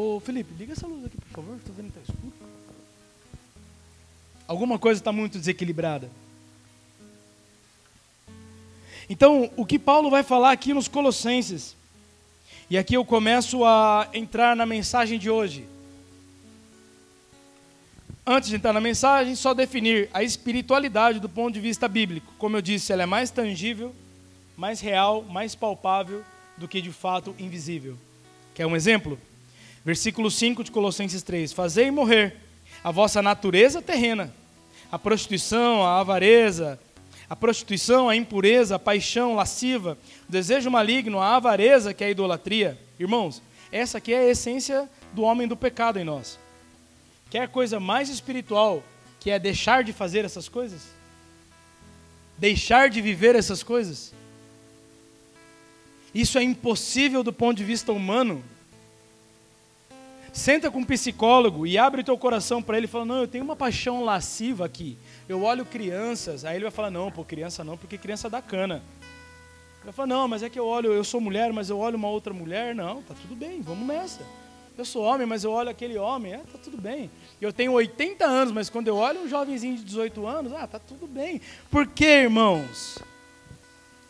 Ô 0.00 0.20
Felipe, 0.20 0.54
liga 0.56 0.74
essa 0.74 0.86
luz 0.86 1.04
aqui, 1.04 1.16
por 1.16 1.28
favor. 1.28 1.56
Estou 1.56 1.74
vendo 1.74 1.92
que 1.92 1.98
está 1.98 2.12
escuro. 2.12 2.32
Alguma 4.46 4.78
coisa 4.78 5.00
está 5.00 5.10
muito 5.10 5.36
desequilibrada. 5.36 6.08
Então, 9.10 9.50
o 9.56 9.66
que 9.66 9.76
Paulo 9.76 10.08
vai 10.08 10.22
falar 10.22 10.52
aqui 10.52 10.72
nos 10.72 10.86
Colossenses, 10.86 11.74
e 12.70 12.78
aqui 12.78 12.94
eu 12.94 13.04
começo 13.04 13.64
a 13.64 14.08
entrar 14.14 14.54
na 14.54 14.64
mensagem 14.64 15.18
de 15.18 15.28
hoje. 15.28 15.66
Antes 18.24 18.50
de 18.50 18.54
entrar 18.54 18.72
na 18.72 18.80
mensagem, 18.80 19.34
só 19.34 19.52
definir 19.52 20.08
a 20.14 20.22
espiritualidade 20.22 21.18
do 21.18 21.28
ponto 21.28 21.54
de 21.54 21.60
vista 21.60 21.88
bíblico. 21.88 22.32
Como 22.38 22.56
eu 22.56 22.62
disse, 22.62 22.92
ela 22.92 23.02
é 23.02 23.06
mais 23.06 23.32
tangível, 23.32 23.92
mais 24.56 24.80
real, 24.80 25.24
mais 25.24 25.56
palpável 25.56 26.24
do 26.56 26.68
que 26.68 26.80
de 26.80 26.92
fato 26.92 27.34
invisível. 27.36 27.98
Quer 28.54 28.64
um 28.64 28.76
exemplo? 28.76 29.18
Versículo 29.84 30.30
5 30.30 30.64
de 30.64 30.70
Colossenses 30.70 31.22
3: 31.22 31.52
Fazei 31.52 31.90
morrer 31.90 32.36
a 32.82 32.90
vossa 32.90 33.22
natureza 33.22 33.80
terrena, 33.80 34.32
a 34.90 34.98
prostituição, 34.98 35.84
a 35.84 36.00
avareza, 36.00 36.78
a 37.28 37.36
prostituição, 37.36 38.08
a 38.08 38.16
impureza, 38.16 38.76
a 38.76 38.78
paixão 38.78 39.34
lasciva, 39.34 39.98
o 40.28 40.32
desejo 40.32 40.70
maligno, 40.70 41.20
a 41.20 41.36
avareza, 41.36 41.92
que 41.92 42.02
é 42.02 42.08
a 42.08 42.10
idolatria. 42.10 42.78
Irmãos, 42.98 43.42
essa 43.70 43.98
aqui 43.98 44.14
é 44.14 44.18
a 44.20 44.30
essência 44.30 44.88
do 45.12 45.22
homem 45.22 45.46
do 45.46 45.56
pecado 45.56 45.98
em 45.98 46.04
nós. 46.04 46.38
Quer 47.30 47.48
coisa 47.48 47.78
mais 47.78 48.08
espiritual 48.08 48.82
que 49.20 49.30
é 49.30 49.38
deixar 49.38 49.84
de 49.84 49.92
fazer 49.92 50.24
essas 50.24 50.48
coisas? 50.48 50.82
Deixar 52.38 52.88
de 52.88 53.02
viver 53.02 53.34
essas 53.34 53.62
coisas? 53.62 54.14
Isso 56.14 56.38
é 56.38 56.42
impossível 56.42 57.22
do 57.22 57.32
ponto 57.32 57.58
de 57.58 57.64
vista 57.64 57.92
humano, 57.92 58.42
Senta 60.32 60.70
com 60.70 60.80
um 60.80 60.84
psicólogo 60.84 61.66
e 61.66 61.78
abre 61.78 62.04
teu 62.04 62.16
coração 62.16 62.62
para 62.62 62.76
ele 62.76 62.86
e 62.86 62.88
fala: 62.88 63.04
Não, 63.04 63.20
eu 63.20 63.28
tenho 63.28 63.44
uma 63.44 63.56
paixão 63.56 64.04
lasciva 64.04 64.64
aqui. 64.64 64.98
Eu 65.28 65.42
olho 65.42 65.64
crianças. 65.64 66.44
Aí 66.44 66.56
ele 66.56 66.64
vai 66.64 66.70
falar: 66.70 66.90
Não, 66.90 67.10
pô, 67.10 67.24
criança 67.24 67.64
não, 67.64 67.76
porque 67.76 67.98
criança 67.98 68.28
dá 68.28 68.40
cana. 68.42 68.82
Ele 69.76 69.84
vai 69.84 69.92
falar: 69.92 70.08
Não, 70.08 70.28
mas 70.28 70.42
é 70.42 70.50
que 70.50 70.58
eu 70.58 70.66
olho, 70.66 70.92
eu 70.92 71.04
sou 71.04 71.20
mulher, 71.20 71.52
mas 71.52 71.70
eu 71.70 71.78
olho 71.78 71.96
uma 71.96 72.08
outra 72.08 72.32
mulher. 72.32 72.74
Não, 72.74 73.02
tá 73.02 73.14
tudo 73.20 73.34
bem, 73.34 73.60
vamos 73.62 73.86
nessa. 73.86 74.22
Eu 74.76 74.84
sou 74.84 75.02
homem, 75.02 75.26
mas 75.26 75.42
eu 75.42 75.50
olho 75.50 75.68
aquele 75.68 75.98
homem. 75.98 76.34
É, 76.34 76.38
tá 76.38 76.56
tudo 76.62 76.80
bem. 76.80 77.10
Eu 77.40 77.52
tenho 77.52 77.72
80 77.72 78.24
anos, 78.24 78.54
mas 78.54 78.70
quando 78.70 78.86
eu 78.86 78.94
olho 78.94 79.22
um 79.22 79.28
jovenzinho 79.28 79.76
de 79.76 79.82
18 79.82 80.24
anos, 80.24 80.52
ah, 80.52 80.68
tá 80.68 80.78
tudo 80.78 81.04
bem. 81.04 81.40
Por 81.68 81.84
que, 81.84 82.04
irmãos? 82.04 82.96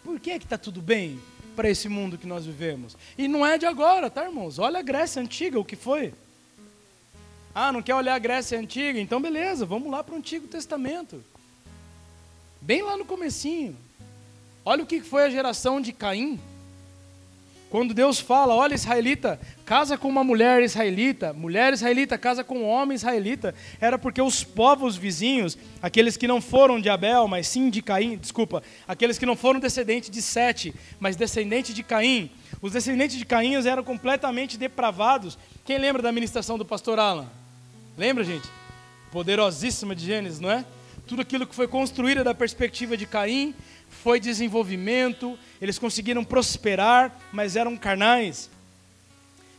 Por 0.04 0.20
que 0.20 0.38
que 0.38 0.46
tá 0.46 0.58
tudo 0.58 0.82
bem? 0.82 1.18
Para 1.58 1.68
esse 1.68 1.88
mundo 1.88 2.16
que 2.16 2.24
nós 2.24 2.46
vivemos. 2.46 2.96
E 3.18 3.26
não 3.26 3.44
é 3.44 3.58
de 3.58 3.66
agora, 3.66 4.08
tá, 4.08 4.22
irmãos? 4.24 4.60
Olha 4.60 4.78
a 4.78 4.82
Grécia 4.82 5.20
antiga, 5.20 5.58
o 5.58 5.64
que 5.64 5.74
foi. 5.74 6.14
Ah, 7.52 7.72
não 7.72 7.82
quer 7.82 7.96
olhar 7.96 8.14
a 8.14 8.18
Grécia 8.20 8.56
antiga? 8.56 9.00
Então 9.00 9.20
beleza, 9.20 9.66
vamos 9.66 9.90
lá 9.90 10.04
para 10.04 10.14
o 10.14 10.18
Antigo 10.18 10.46
Testamento. 10.46 11.20
Bem 12.60 12.82
lá 12.82 12.96
no 12.96 13.04
comecinho. 13.04 13.76
Olha 14.64 14.84
o 14.84 14.86
que 14.86 15.00
foi 15.00 15.24
a 15.24 15.30
geração 15.30 15.80
de 15.80 15.92
Caim. 15.92 16.38
Quando 17.70 17.92
Deus 17.92 18.20
fala, 18.20 18.54
olha, 18.54 18.76
israelita, 18.76 19.40
casa 19.68 19.98
com 19.98 20.08
uma 20.08 20.24
mulher 20.24 20.62
israelita, 20.62 21.34
mulher 21.34 21.74
israelita 21.74 22.16
casa 22.16 22.42
com 22.42 22.60
um 22.60 22.66
homem 22.66 22.94
israelita, 22.94 23.54
era 23.78 23.98
porque 23.98 24.22
os 24.22 24.42
povos 24.42 24.96
vizinhos, 24.96 25.58
aqueles 25.82 26.16
que 26.16 26.26
não 26.26 26.40
foram 26.40 26.80
de 26.80 26.88
Abel, 26.88 27.28
mas 27.28 27.48
sim 27.48 27.68
de 27.68 27.82
Caim, 27.82 28.16
desculpa, 28.16 28.62
aqueles 28.88 29.18
que 29.18 29.26
não 29.26 29.36
foram 29.36 29.60
descendentes 29.60 30.08
de 30.08 30.22
Sete, 30.22 30.74
mas 30.98 31.16
descendentes 31.16 31.74
de 31.74 31.82
Caim, 31.82 32.30
os 32.62 32.72
descendentes 32.72 33.18
de 33.18 33.26
Caim 33.26 33.56
eram 33.56 33.84
completamente 33.84 34.56
depravados. 34.56 35.38
Quem 35.66 35.76
lembra 35.76 36.00
da 36.00 36.10
ministração 36.10 36.56
do 36.56 36.64
pastor 36.64 36.98
Alan? 36.98 37.28
Lembra, 37.94 38.24
gente? 38.24 38.48
Poderosíssima 39.12 39.94
de 39.94 40.06
Gênesis, 40.06 40.40
não 40.40 40.50
é? 40.50 40.64
Tudo 41.06 41.20
aquilo 41.20 41.46
que 41.46 41.54
foi 41.54 41.68
construído 41.68 42.24
da 42.24 42.32
perspectiva 42.34 42.96
de 42.96 43.04
Caim 43.04 43.54
foi 43.90 44.18
desenvolvimento, 44.18 45.38
eles 45.60 45.78
conseguiram 45.78 46.24
prosperar, 46.24 47.14
mas 47.30 47.54
eram 47.54 47.76
carnais. 47.76 48.48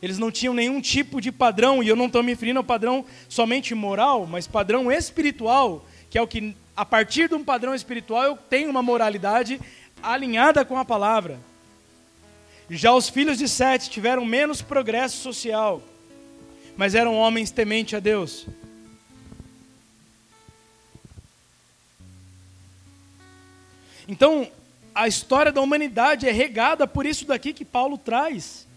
Eles 0.02 0.18
não 0.18 0.32
tinham 0.32 0.54
nenhum 0.54 0.80
tipo 0.80 1.20
de 1.20 1.32
padrão, 1.32 1.84
e 1.84 1.88
eu 1.88 1.96
não 1.96 2.06
estou 2.06 2.24
me 2.24 2.32
referindo 2.32 2.60
ao 2.60 2.64
padrão 2.64 3.06
somente 3.28 3.76
moral, 3.76 4.26
mas 4.26 4.48
padrão 4.48 4.92
espiritual, 4.92 5.86
que 6.10 6.18
é 6.18 6.22
o 6.22 6.28
que, 6.28 6.56
a 6.76 6.86
partir 6.86 7.28
de 7.28 7.36
um 7.36 7.44
padrão 7.44 7.76
espiritual, 7.76 8.24
eu 8.24 8.38
tenho 8.38 8.70
uma 8.70 8.82
moralidade 8.82 9.60
alinhada 10.02 10.64
com 10.64 10.78
a 10.78 10.86
palavra. 10.86 11.40
Já 12.70 12.94
os 12.94 13.10
filhos 13.10 13.38
de 13.38 13.48
Sete 13.48 13.90
tiveram 13.90 14.24
menos 14.24 14.62
progresso 14.62 15.18
social, 15.18 15.82
mas 16.78 16.96
eram 16.96 17.16
homens 17.16 17.52
tementes 17.52 17.96
a 17.96 18.00
Deus. 18.00 18.46
Então, 24.08 24.50
a 24.96 25.08
história 25.08 25.52
da 25.52 25.62
humanidade 25.62 26.28
é 26.28 26.32
regada 26.32 26.88
por 26.88 27.06
isso 27.06 27.26
daqui 27.26 27.54
que 27.54 27.66
Paulo 27.66 27.98
traz: 27.98 28.68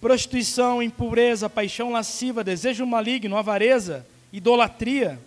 prostituição, 0.00 0.82
impureza, 0.82 1.50
paixão 1.50 1.90
lasciva, 1.90 2.42
desejo 2.42 2.86
maligno, 2.86 3.36
avareza, 3.36 4.06
idolatria. 4.32 5.20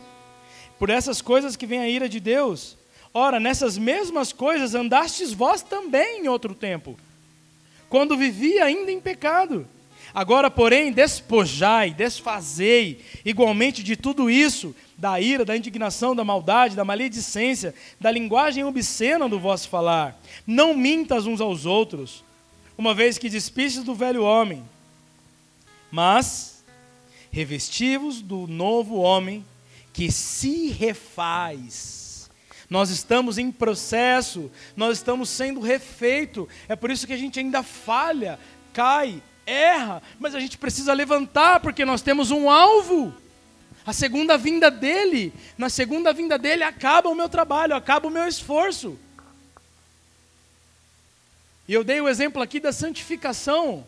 Por 0.79 0.89
essas 0.89 1.21
coisas 1.21 1.55
que 1.55 1.67
vem 1.67 1.79
a 1.79 1.87
ira 1.87 2.09
de 2.09 2.19
Deus. 2.19 2.75
Ora, 3.13 3.39
nessas 3.39 3.77
mesmas 3.77 4.33
coisas 4.33 4.73
andastes 4.73 5.31
vós 5.31 5.61
também 5.61 6.21
em 6.23 6.27
outro 6.27 6.55
tempo, 6.55 6.97
quando 7.87 8.17
vivia 8.17 8.65
ainda 8.65 8.91
em 8.91 8.99
pecado. 8.99 9.67
Agora, 10.15 10.49
porém, 10.49 10.91
despojai, 10.91 11.91
desfazei 11.91 13.03
igualmente 13.23 13.83
de 13.83 13.95
tudo 13.95 14.29
isso, 14.29 14.75
da 14.97 15.19
ira, 15.19 15.45
da 15.45 15.55
indignação, 15.55 16.15
da 16.15 16.23
maldade, 16.23 16.75
da 16.75 16.85
maledicência, 16.85 17.73
da 17.99 18.11
linguagem 18.11 18.63
obscena 18.63 19.29
do 19.29 19.39
vosso 19.39 19.69
falar. 19.69 20.19
Não 20.45 20.75
mintas 20.75 21.25
uns 21.25 21.41
aos 21.41 21.65
outros, 21.65 22.23
uma 22.77 22.93
vez 22.93 23.17
que 23.17 23.29
despistes 23.29 23.83
do 23.83 23.93
velho 23.95 24.23
homem, 24.23 24.63
mas 25.91 26.63
revestivos 27.31 28.21
do 28.21 28.47
novo 28.47 28.95
homem 28.95 29.45
que 29.91 30.11
se 30.11 30.69
refaz. 30.69 32.29
Nós 32.69 32.89
estamos 32.89 33.37
em 33.37 33.51
processo, 33.51 34.51
nós 34.75 34.97
estamos 34.97 35.29
sendo 35.29 35.59
refeito. 35.59 36.49
É 36.67 36.75
por 36.75 36.89
isso 36.89 37.05
que 37.05 37.13
a 37.13 37.17
gente 37.17 37.39
ainda 37.39 37.61
falha, 37.61 38.39
cai, 38.73 39.21
erra, 39.45 40.01
mas 40.19 40.33
a 40.33 40.39
gente 40.39 40.57
precisa 40.57 40.93
levantar 40.93 41.59
porque 41.59 41.85
nós 41.85 42.01
temos 42.01 42.31
um 42.31 42.49
alvo. 42.49 43.13
A 43.85 43.93
segunda 43.93 44.37
vinda 44.37 44.71
dele, 44.71 45.33
na 45.57 45.69
segunda 45.69 46.13
vinda 46.13 46.37
dele 46.37 46.63
acaba 46.63 47.09
o 47.09 47.15
meu 47.15 47.27
trabalho, 47.27 47.75
acaba 47.75 48.07
o 48.07 48.11
meu 48.11 48.27
esforço. 48.27 48.97
E 51.67 51.73
eu 51.73 51.83
dei 51.83 52.01
o 52.01 52.09
exemplo 52.09 52.41
aqui 52.41 52.59
da 52.59 52.73
santificação. 52.73 53.85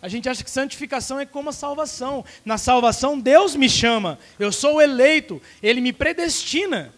A 0.00 0.08
gente 0.08 0.28
acha 0.28 0.42
que 0.42 0.50
santificação 0.50 1.20
é 1.20 1.24
como 1.24 1.50
a 1.50 1.52
salvação. 1.52 2.24
Na 2.44 2.58
salvação, 2.58 3.18
Deus 3.18 3.54
me 3.54 3.68
chama, 3.68 4.18
eu 4.38 4.50
sou 4.50 4.82
eleito, 4.82 5.40
Ele 5.62 5.80
me 5.80 5.92
predestina. 5.92 6.92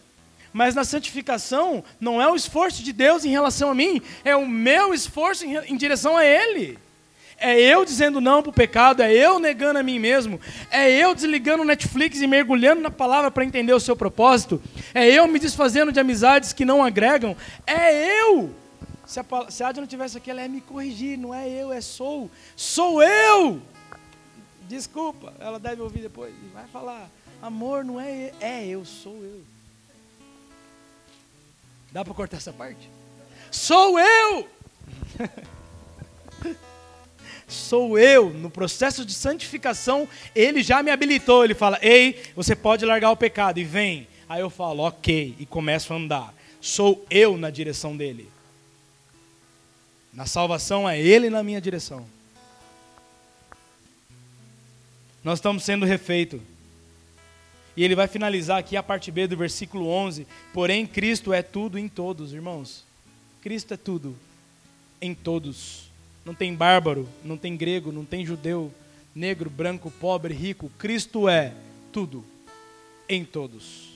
Mas 0.54 0.74
na 0.74 0.84
santificação, 0.84 1.84
não 2.00 2.22
é 2.22 2.30
o 2.30 2.36
esforço 2.36 2.82
de 2.82 2.92
Deus 2.92 3.24
em 3.24 3.30
relação 3.30 3.70
a 3.70 3.74
mim, 3.74 4.00
é 4.24 4.34
o 4.34 4.46
meu 4.46 4.94
esforço 4.94 5.44
em, 5.44 5.56
em 5.66 5.76
direção 5.76 6.16
a 6.16 6.24
Ele. 6.24 6.78
É 7.36 7.60
eu 7.60 7.84
dizendo 7.84 8.20
não 8.20 8.42
para 8.42 8.50
o 8.50 8.54
pecado, 8.54 9.02
é 9.02 9.12
eu 9.12 9.38
negando 9.38 9.78
a 9.78 9.82
mim 9.82 9.98
mesmo, 9.98 10.40
é 10.70 10.90
eu 10.90 11.14
desligando 11.14 11.62
o 11.62 11.66
Netflix 11.66 12.22
e 12.22 12.26
mergulhando 12.26 12.80
na 12.80 12.90
palavra 12.90 13.30
para 13.30 13.44
entender 13.44 13.74
o 13.74 13.80
seu 13.80 13.96
propósito, 13.96 14.62
é 14.94 15.06
eu 15.06 15.26
me 15.26 15.38
desfazendo 15.38 15.92
de 15.92 16.00
amizades 16.00 16.52
que 16.52 16.64
não 16.64 16.82
agregam, 16.82 17.36
é 17.66 18.22
eu 18.22 18.54
se 19.06 19.20
a, 19.20 19.24
se 19.50 19.62
a 19.62 19.72
não 19.72 19.86
tivesse 19.86 20.16
aqui, 20.16 20.30
ela 20.30 20.42
ia 20.42 20.48
me 20.48 20.60
corrigir. 20.60 21.18
Não 21.18 21.34
é 21.34 21.48
eu, 21.48 21.72
é 21.72 21.80
sou. 21.80 22.30
Sou 22.56 23.02
eu! 23.02 23.60
Desculpa, 24.68 25.32
ela 25.38 25.58
deve 25.58 25.82
ouvir 25.82 26.00
depois. 26.00 26.34
Vai 26.52 26.66
falar, 26.68 27.10
amor, 27.42 27.84
não 27.84 28.00
é 28.00 28.28
eu, 28.28 28.34
é 28.40 28.66
eu, 28.66 28.84
sou 28.84 29.16
eu. 29.22 29.42
Dá 31.92 32.04
para 32.04 32.14
cortar 32.14 32.38
essa 32.38 32.52
parte? 32.52 32.88
Sou 33.50 33.98
eu! 34.00 34.48
sou 37.46 37.98
eu. 37.98 38.30
No 38.30 38.50
processo 38.50 39.04
de 39.04 39.12
santificação, 39.12 40.08
ele 40.34 40.62
já 40.62 40.82
me 40.82 40.90
habilitou. 40.90 41.44
Ele 41.44 41.54
fala: 41.54 41.78
Ei, 41.80 42.20
você 42.34 42.56
pode 42.56 42.84
largar 42.84 43.10
o 43.10 43.16
pecado 43.16 43.60
e 43.60 43.64
vem. 43.64 44.08
Aí 44.28 44.40
eu 44.40 44.50
falo: 44.50 44.82
Ok, 44.82 45.36
e 45.38 45.46
começo 45.46 45.92
a 45.92 45.96
andar. 45.96 46.34
Sou 46.60 47.04
eu 47.10 47.36
na 47.36 47.50
direção 47.50 47.96
dele. 47.96 48.33
Na 50.14 50.26
salvação 50.26 50.88
é 50.88 51.00
Ele 51.00 51.28
na 51.28 51.42
minha 51.42 51.60
direção. 51.60 52.06
Nós 55.24 55.38
estamos 55.38 55.64
sendo 55.64 55.86
refeitos. 55.86 56.40
E 57.76 57.82
ele 57.82 57.96
vai 57.96 58.06
finalizar 58.06 58.58
aqui 58.58 58.76
a 58.76 58.82
parte 58.82 59.10
B 59.10 59.26
do 59.26 59.36
versículo 59.36 59.88
11. 59.88 60.26
Porém, 60.52 60.86
Cristo 60.86 61.32
é 61.32 61.42
tudo 61.42 61.78
em 61.78 61.88
todos, 61.88 62.32
irmãos. 62.32 62.84
Cristo 63.40 63.74
é 63.74 63.76
tudo 63.76 64.14
em 65.00 65.14
todos. 65.14 65.90
Não 66.24 66.34
tem 66.34 66.54
bárbaro, 66.54 67.08
não 67.24 67.36
tem 67.36 67.56
grego, 67.56 67.90
não 67.90 68.04
tem 68.04 68.24
judeu, 68.24 68.72
negro, 69.14 69.50
branco, 69.50 69.90
pobre, 69.90 70.32
rico. 70.32 70.70
Cristo 70.78 71.28
é 71.28 71.52
tudo 71.90 72.24
em 73.08 73.24
todos. 73.24 73.93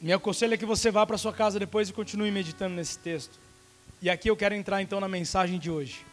Me 0.00 0.14
aconselho 0.14 0.54
é 0.54 0.56
que 0.56 0.64
você 0.64 0.90
vá 0.90 1.04
para 1.04 1.18
sua 1.18 1.32
casa 1.32 1.58
depois 1.58 1.90
e 1.90 1.92
continue 1.92 2.30
meditando 2.30 2.74
nesse 2.74 2.98
texto. 2.98 3.38
E 4.00 4.08
aqui 4.08 4.30
eu 4.30 4.36
quero 4.36 4.54
entrar 4.54 4.80
então 4.80 4.98
na 4.98 5.08
mensagem 5.08 5.58
de 5.58 5.70
hoje. 5.70 6.06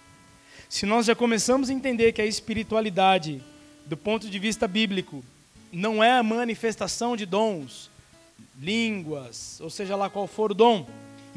Se 0.67 0.86
nós 0.86 1.06
já 1.06 1.15
começamos 1.15 1.70
a 1.70 1.74
entender 1.74 2.12
que 2.12 2.22
a 2.22 2.25
espiritualidade, 2.25 3.41
do 3.86 3.96
ponto 3.96 4.29
de 4.29 4.39
vista 4.39 4.67
bíblico, 4.67 5.24
não 5.72 6.03
é 6.03 6.12
a 6.12 6.22
manifestação 6.22 7.15
de 7.15 7.25
dons, 7.25 7.89
línguas, 8.60 9.62
ou 9.62 9.70
seja 9.70 9.96
lá 9.96 10.10
qual 10.10 10.27
for 10.27 10.51
o 10.51 10.56
dom, 10.56 10.86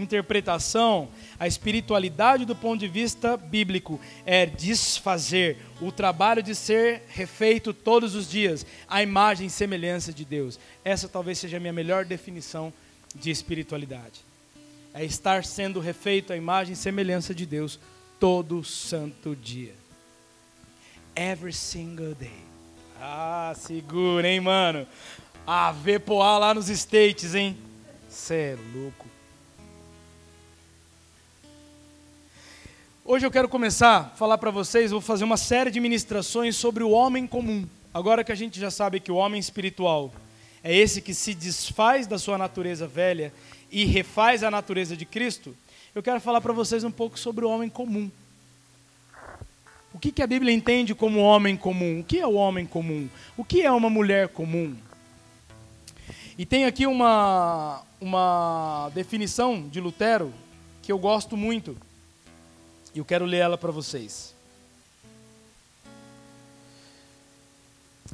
interpretação, 0.00 1.08
a 1.38 1.46
espiritualidade 1.46 2.44
do 2.44 2.56
ponto 2.56 2.80
de 2.80 2.88
vista 2.88 3.36
bíblico 3.36 4.00
é 4.24 4.46
desfazer 4.46 5.58
o 5.80 5.92
trabalho 5.92 6.42
de 6.42 6.54
ser 6.54 7.02
refeito 7.08 7.72
todos 7.72 8.14
os 8.14 8.28
dias, 8.28 8.64
a 8.88 9.02
imagem 9.02 9.46
e 9.46 9.50
semelhança 9.50 10.12
de 10.12 10.24
Deus. 10.24 10.58
Essa 10.84 11.08
talvez 11.08 11.38
seja 11.38 11.56
a 11.56 11.60
minha 11.60 11.72
melhor 11.72 12.04
definição 12.04 12.72
de 13.14 13.30
espiritualidade. 13.30 14.24
É 14.92 15.04
estar 15.04 15.44
sendo 15.44 15.80
refeito 15.80 16.32
a 16.32 16.36
imagem 16.36 16.72
e 16.72 16.76
semelhança 16.76 17.34
de 17.34 17.46
Deus 17.46 17.78
todo 18.18 18.64
santo 18.64 19.34
dia. 19.36 19.74
Every 21.16 21.52
single 21.52 22.14
day. 22.14 22.44
Ah, 23.00 23.52
segura, 23.56 24.28
hein, 24.28 24.40
mano? 24.40 24.86
A 25.46 25.72
VPOA 25.72 26.38
lá 26.38 26.54
nos 26.54 26.68
States, 26.68 27.34
hein? 27.34 27.56
Cê 28.08 28.34
é 28.34 28.58
louco. 28.74 29.09
Hoje 33.12 33.26
eu 33.26 33.30
quero 33.32 33.48
começar 33.48 33.96
a 33.96 34.04
falar 34.04 34.38
para 34.38 34.52
vocês, 34.52 34.92
vou 34.92 35.00
fazer 35.00 35.24
uma 35.24 35.36
série 35.36 35.68
de 35.72 35.80
ministrações 35.80 36.54
sobre 36.54 36.84
o 36.84 36.90
homem 36.90 37.26
comum. 37.26 37.66
Agora 37.92 38.22
que 38.22 38.30
a 38.30 38.36
gente 38.36 38.60
já 38.60 38.70
sabe 38.70 39.00
que 39.00 39.10
o 39.10 39.16
homem 39.16 39.40
espiritual 39.40 40.12
é 40.62 40.72
esse 40.76 41.02
que 41.02 41.12
se 41.12 41.34
desfaz 41.34 42.06
da 42.06 42.20
sua 42.20 42.38
natureza 42.38 42.86
velha 42.86 43.32
e 43.68 43.84
refaz 43.84 44.44
a 44.44 44.50
natureza 44.50 44.96
de 44.96 45.04
Cristo, 45.04 45.56
eu 45.92 46.04
quero 46.04 46.20
falar 46.20 46.40
para 46.40 46.52
vocês 46.52 46.84
um 46.84 46.90
pouco 46.92 47.18
sobre 47.18 47.44
o 47.44 47.50
homem 47.50 47.68
comum. 47.68 48.08
O 49.92 49.98
que, 49.98 50.12
que 50.12 50.22
a 50.22 50.26
Bíblia 50.28 50.54
entende 50.54 50.94
como 50.94 51.18
homem 51.18 51.56
comum? 51.56 51.98
O 51.98 52.04
que 52.04 52.20
é 52.20 52.26
o 52.28 52.34
homem 52.34 52.64
comum? 52.64 53.08
O 53.36 53.42
que 53.44 53.62
é 53.62 53.72
uma 53.72 53.90
mulher 53.90 54.28
comum? 54.28 54.76
E 56.38 56.46
tem 56.46 56.64
aqui 56.64 56.86
uma, 56.86 57.82
uma 58.00 58.88
definição 58.94 59.68
de 59.68 59.80
Lutero 59.80 60.32
que 60.80 60.92
eu 60.92 60.98
gosto 60.98 61.36
muito 61.36 61.76
e 62.94 62.98
eu 62.98 63.04
quero 63.04 63.24
ler 63.24 63.38
ela 63.38 63.58
para 63.58 63.70
vocês. 63.70 64.34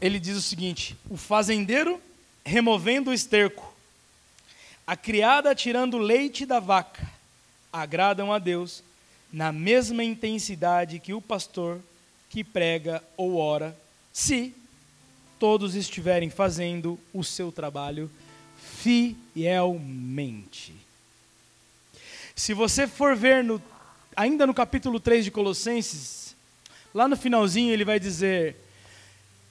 Ele 0.01 0.19
diz 0.21 0.37
o 0.37 0.43
seguinte: 0.43 0.97
O 1.09 1.17
fazendeiro 1.17 2.01
removendo 2.45 3.11
o 3.11 3.15
esterco, 3.15 3.75
a 4.87 4.97
criada 4.97 5.55
tirando 5.55 5.99
leite 5.99 6.47
da 6.47 6.61
vaca, 6.61 7.05
agradam 7.73 8.33
a 8.33 8.39
Deus 8.39 8.83
na 9.33 9.51
mesma 9.51 10.05
intensidade 10.05 11.01
que 11.01 11.13
o 11.13 11.21
pastor 11.21 11.81
que 12.31 12.45
prega 12.45 13.03
ou 13.17 13.37
ora, 13.37 13.77
se 14.13 14.55
todos 15.39 15.75
estiverem 15.75 16.31
fazendo 16.31 16.99
o 17.13 17.23
seu 17.25 17.51
trabalho 17.53 18.11
fielmente. 18.83 20.73
Se 22.35 22.55
você 22.55 22.87
for 22.87 23.17
ver 23.17 23.43
no 23.43 23.59
ainda 24.17 24.47
no 24.47 24.55
capítulo 24.55 24.99
3 24.99 25.27
de 25.27 25.31
Colossenses, 25.31 26.35
lá 26.95 27.07
no 27.07 27.17
finalzinho 27.17 27.73
ele 27.73 27.85
vai 27.85 28.01
dizer: 28.01 28.57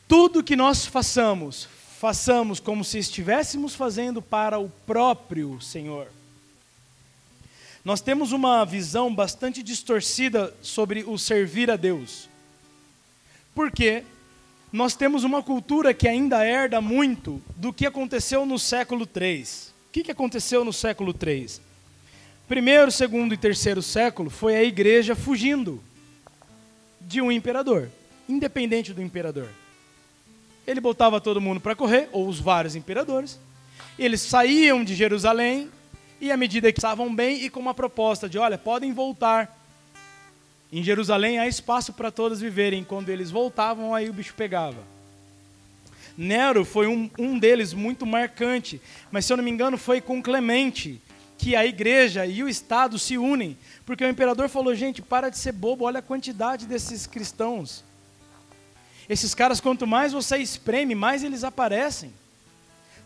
Tudo 0.07 0.43
que 0.43 0.55
nós 0.55 0.85
façamos, 0.85 1.67
façamos 1.99 2.59
como 2.59 2.83
se 2.83 2.97
estivéssemos 2.97 3.75
fazendo 3.75 4.21
para 4.21 4.57
o 4.57 4.69
próprio 4.87 5.61
Senhor. 5.61 6.07
Nós 7.83 8.01
temos 8.01 8.31
uma 8.31 8.65
visão 8.65 9.13
bastante 9.13 9.61
distorcida 9.61 10.51
sobre 10.63 11.03
o 11.03 11.19
servir 11.19 11.69
a 11.69 11.75
Deus. 11.75 12.27
Porque 13.53 14.03
nós 14.73 14.95
temos 14.95 15.23
uma 15.23 15.43
cultura 15.43 15.93
que 15.93 16.07
ainda 16.07 16.43
herda 16.43 16.81
muito 16.81 17.39
do 17.55 17.71
que 17.71 17.85
aconteceu 17.85 18.43
no 18.43 18.57
século 18.57 19.05
3. 19.05 19.71
O 19.87 19.91
que 19.91 20.11
aconteceu 20.11 20.65
no 20.65 20.73
século 20.73 21.13
3? 21.13 21.61
Primeiro, 22.47 22.91
segundo 22.91 23.33
e 23.33 23.37
terceiro 23.37 23.81
século 23.81 24.29
foi 24.29 24.55
a 24.55 24.63
igreja 24.63 25.15
fugindo 25.15 25.81
de 27.01 27.19
um 27.19 27.31
imperador, 27.31 27.89
independente 28.29 28.93
do 28.93 29.01
imperador. 29.01 29.49
Ele 30.67 30.79
botava 30.79 31.19
todo 31.19 31.41
mundo 31.41 31.59
para 31.59 31.75
correr, 31.75 32.07
ou 32.11 32.27
os 32.27 32.39
vários 32.39 32.75
imperadores. 32.75 33.39
Eles 33.97 34.21
saíam 34.21 34.83
de 34.83 34.93
Jerusalém 34.93 35.71
e, 36.21 36.31
à 36.31 36.37
medida 36.37 36.71
que 36.71 36.77
estavam 36.77 37.13
bem, 37.13 37.43
e 37.43 37.49
com 37.49 37.59
uma 37.59 37.73
proposta 37.73 38.29
de: 38.29 38.37
olha, 38.37 38.59
podem 38.59 38.93
voltar. 38.93 39.59
Em 40.71 40.83
Jerusalém 40.83 41.39
há 41.39 41.47
espaço 41.47 41.93
para 41.93 42.11
todos 42.11 42.41
viverem. 42.41 42.83
Quando 42.83 43.09
eles 43.09 43.31
voltavam, 43.31 43.95
aí 43.95 44.07
o 44.07 44.13
bicho 44.13 44.35
pegava. 44.35 44.83
Nero 46.15 46.63
foi 46.63 46.85
um, 46.85 47.09
um 47.17 47.39
deles 47.39 47.73
muito 47.73 48.05
marcante, 48.05 48.79
mas 49.11 49.25
se 49.25 49.33
eu 49.33 49.37
não 49.37 49.43
me 49.43 49.51
engano, 49.51 49.77
foi 49.77 49.99
com 49.99 50.21
Clemente 50.21 51.01
que 51.37 51.55
a 51.55 51.65
igreja 51.65 52.25
e 52.25 52.43
o 52.43 52.49
Estado 52.49 52.97
se 52.97 53.17
unem, 53.17 53.57
porque 53.85 54.03
o 54.03 54.09
imperador 54.09 54.49
falou: 54.49 54.73
gente, 54.73 55.01
para 55.01 55.29
de 55.29 55.37
ser 55.37 55.51
bobo, 55.51 55.85
olha 55.85 55.99
a 55.99 56.03
quantidade 56.03 56.65
desses 56.65 57.05
cristãos. 57.05 57.83
Esses 59.07 59.35
caras, 59.35 59.61
quanto 59.61 59.85
mais 59.85 60.13
você 60.13 60.37
espreme, 60.37 60.95
mais 60.95 61.23
eles 61.23 61.43
aparecem. 61.43 62.11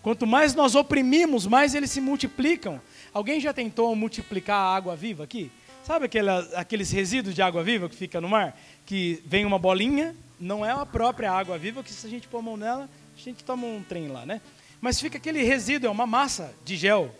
Quanto 0.02 0.26
mais 0.26 0.56
nós 0.56 0.76
oprimimos, 0.76 1.46
mais 1.46 1.76
eles 1.76 1.92
se 1.92 2.00
multiplicam. 2.00 2.80
Alguém 3.14 3.40
já 3.40 3.52
tentou 3.52 3.94
multiplicar 3.96 4.56
a 4.56 4.76
água 4.76 4.96
viva 4.96 5.26
aqui? 5.26 5.52
Sabe 5.84 6.10
aqueles 6.56 6.92
resíduos 6.92 7.36
de 7.36 7.42
água 7.42 7.64
viva 7.64 7.90
que 7.90 7.96
fica 7.96 8.22
no 8.22 8.30
mar? 8.30 8.58
Que 8.86 9.22
vem 9.26 9.44
uma 9.44 9.60
bolinha, 9.60 10.16
não 10.40 10.66
é 10.66 10.72
a 10.72 10.86
própria 10.86 11.32
água 11.32 11.58
viva, 11.58 11.84
que 11.84 11.92
se 11.92 12.08
a 12.08 12.10
gente 12.10 12.28
pôr 12.30 12.38
a 12.38 12.42
mão 12.42 12.56
nela, 12.56 12.90
a 13.14 13.20
gente 13.20 13.44
toma 13.44 13.68
um 13.68 13.84
trem 13.84 14.08
lá, 14.08 14.26
né? 14.26 14.40
Mas 14.80 15.02
fica 15.02 15.18
aquele 15.18 15.44
resíduo, 15.44 15.88
é 15.88 15.92
uma 15.92 16.08
massa 16.08 16.54
de 16.64 16.78
gel 16.78 17.14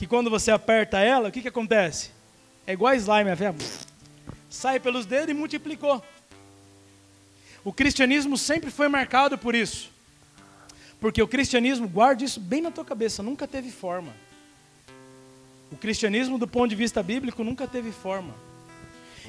que 0.00 0.06
quando 0.06 0.30
você 0.30 0.50
aperta 0.50 0.98
ela, 0.98 1.28
o 1.28 1.30
que, 1.30 1.42
que 1.42 1.48
acontece? 1.48 2.10
É 2.66 2.72
igual 2.72 2.94
slime, 2.94 3.28
a 3.28 3.54
sai 4.48 4.80
pelos 4.80 5.04
dedos 5.04 5.28
e 5.28 5.34
multiplicou. 5.34 6.02
O 7.62 7.70
cristianismo 7.70 8.38
sempre 8.38 8.70
foi 8.70 8.88
marcado 8.88 9.36
por 9.36 9.54
isso. 9.54 9.90
Porque 10.98 11.20
o 11.20 11.28
cristianismo, 11.28 11.86
guarde 11.86 12.24
isso 12.24 12.40
bem 12.40 12.62
na 12.62 12.70
tua 12.70 12.82
cabeça, 12.82 13.22
nunca 13.22 13.46
teve 13.46 13.70
forma. 13.70 14.14
O 15.70 15.76
cristianismo, 15.76 16.38
do 16.38 16.48
ponto 16.48 16.70
de 16.70 16.76
vista 16.76 17.02
bíblico, 17.02 17.44
nunca 17.44 17.66
teve 17.66 17.92
forma. 17.92 18.34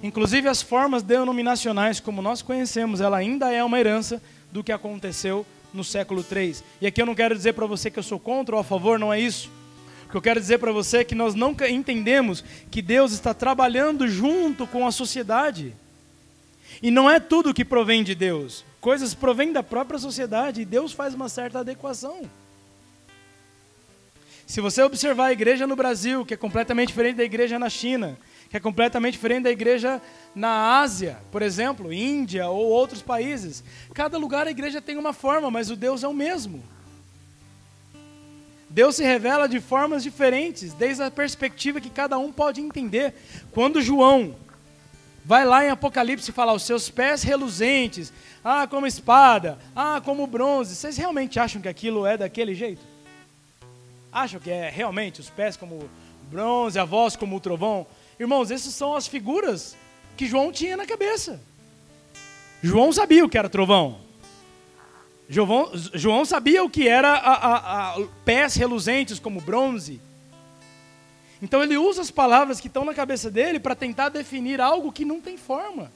Inclusive, 0.01 0.47
as 0.47 0.62
formas 0.62 1.03
denominacionais, 1.03 1.99
como 1.99 2.21
nós 2.21 2.41
conhecemos, 2.41 3.01
ela 3.01 3.17
ainda 3.17 3.51
é 3.51 3.62
uma 3.62 3.77
herança 3.77 4.23
do 4.49 4.63
que 4.63 4.71
aconteceu 4.71 5.45
no 5.73 5.84
século 5.84 6.25
III. 6.31 6.55
E 6.79 6.88
aqui 6.88 7.01
eu 7.01 7.05
não 7.05 7.13
quero 7.13 7.36
dizer 7.36 7.55
para 7.55 7.65
você 7.65 7.91
que 7.91 7.99
eu 7.99 8.03
sou 8.03 8.17
contra 8.17 8.55
ou 8.55 8.62
a 8.62 8.63
favor, 8.63 8.97
não 8.97 9.12
é 9.12 9.19
isso. 9.19 9.60
O 10.12 10.13
que 10.13 10.17
eu 10.17 10.21
quero 10.21 10.41
dizer 10.41 10.58
para 10.58 10.74
você 10.74 10.97
é 10.97 11.04
que 11.06 11.15
nós 11.15 11.34
nunca 11.36 11.69
entendemos 11.69 12.43
que 12.69 12.82
Deus 12.82 13.13
está 13.13 13.34
trabalhando 13.34 14.10
junto 14.10 14.67
com 14.67 14.86
a 14.86 14.91
sociedade. 14.91 15.74
E 16.84 16.91
não 16.91 17.10
é 17.10 17.17
tudo 17.17 17.54
que 17.54 17.63
provém 17.63 18.04
de 18.04 18.13
Deus. 18.13 18.65
Coisas 18.82 19.13
provêm 19.13 19.54
da 19.54 19.63
própria 19.63 19.97
sociedade 19.97 20.60
e 20.60 20.65
Deus 20.65 20.91
faz 20.91 21.13
uma 21.13 21.30
certa 21.30 21.60
adequação. 21.60 22.24
Se 24.45 24.60
você 24.60 24.84
observar 24.84 25.28
a 25.28 25.32
igreja 25.32 25.65
no 25.65 25.78
Brasil, 25.78 26.26
que 26.26 26.34
é 26.34 26.38
completamente 26.38 26.89
diferente 26.89 27.15
da 27.15 27.24
igreja 27.24 27.58
na 27.58 27.69
China, 27.69 28.17
que 28.50 28.58
é 28.58 28.60
completamente 28.60 29.13
diferente 29.13 29.43
da 29.43 29.52
igreja 29.52 30.02
na 30.36 30.82
Ásia, 30.82 31.19
por 31.32 31.41
exemplo, 31.41 31.93
Índia 31.93 32.50
ou 32.50 32.67
outros 32.67 33.02
países, 33.02 33.63
cada 33.93 34.17
lugar 34.17 34.45
a 34.45 34.52
igreja 34.52 34.82
tem 34.82 34.97
uma 34.97 35.13
forma, 35.13 35.50
mas 35.50 35.71
o 35.71 35.76
Deus 35.78 36.04
é 36.04 36.08
o 36.10 36.13
mesmo. 36.13 36.62
Deus 38.71 38.95
se 38.95 39.03
revela 39.03 39.49
de 39.49 39.60
formas 39.60 40.01
diferentes, 40.01 40.71
desde 40.71 41.03
a 41.03 41.12
perspectiva 41.12 41.81
que 41.81 41.89
cada 41.89 42.17
um 42.17 42.31
pode 42.31 42.62
entender. 42.62 43.13
Quando 43.51 43.81
João 43.81 44.34
vai 45.25 45.43
lá 45.43 45.65
em 45.65 45.69
Apocalipse 45.69 46.31
falar 46.31 46.53
os 46.53 46.63
seus 46.63 46.89
pés 46.89 47.21
reluzentes, 47.21 48.13
ah, 48.41 48.65
como 48.65 48.88
espada, 48.88 49.60
ah, 49.75 50.01
como 50.05 50.25
bronze, 50.25 50.73
vocês 50.73 50.95
realmente 50.95 51.38
acham 51.38 51.62
que 51.62 51.67
aquilo 51.67 52.05
é 52.05 52.15
daquele 52.15 52.55
jeito? 52.55 52.81
Acham 54.10 54.39
que 54.39 54.49
é 54.49 54.69
realmente 54.69 55.19
os 55.19 55.29
pés 55.29 55.57
como 55.57 55.89
bronze, 56.29 56.79
a 56.79 56.86
voz 56.86 57.17
como 57.17 57.36
o 57.36 57.41
trovão? 57.41 57.86
Irmãos, 58.17 58.51
essas 58.51 58.73
são 58.73 58.95
as 58.95 59.05
figuras 59.05 59.75
que 60.15 60.25
João 60.25 60.49
tinha 60.49 60.77
na 60.77 60.86
cabeça. 60.86 61.41
João 62.63 62.93
sabia 62.93 63.25
o 63.25 63.29
que 63.29 63.38
era 63.38 63.49
trovão. 63.49 63.99
João, 65.31 65.71
João 65.93 66.25
sabia 66.25 66.61
o 66.61 66.69
que 66.69 66.89
era 66.89 67.13
a, 67.13 67.33
a, 67.33 67.95
a 67.95 68.07
pés 68.25 68.53
reluzentes 68.55 69.17
como 69.17 69.39
bronze. 69.39 70.01
Então 71.41 71.63
ele 71.63 71.77
usa 71.77 72.01
as 72.01 72.11
palavras 72.11 72.59
que 72.59 72.67
estão 72.67 72.83
na 72.83 72.93
cabeça 72.93 73.31
dele 73.31 73.57
para 73.57 73.73
tentar 73.73 74.09
definir 74.09 74.59
algo 74.59 74.91
que 74.91 75.05
não 75.05 75.21
tem 75.21 75.37
forma. 75.37 75.89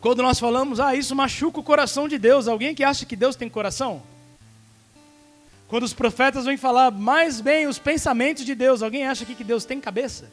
Quando 0.00 0.22
nós 0.22 0.38
falamos, 0.38 0.78
ah, 0.78 0.94
isso 0.94 1.16
machuca 1.16 1.58
o 1.58 1.64
coração 1.64 2.06
de 2.06 2.16
Deus, 2.16 2.46
alguém 2.46 2.72
que 2.72 2.84
acha 2.84 3.04
que 3.04 3.16
Deus 3.16 3.34
tem 3.34 3.48
coração? 3.48 4.04
Quando 5.66 5.82
os 5.82 5.92
profetas 5.92 6.44
vêm 6.44 6.56
falar 6.56 6.92
mais 6.92 7.40
bem 7.40 7.66
os 7.66 7.76
pensamentos 7.76 8.44
de 8.44 8.54
Deus, 8.54 8.82
alguém 8.82 9.04
acha 9.04 9.24
que 9.24 9.42
Deus 9.42 9.64
tem 9.64 9.80
cabeça? 9.80 10.30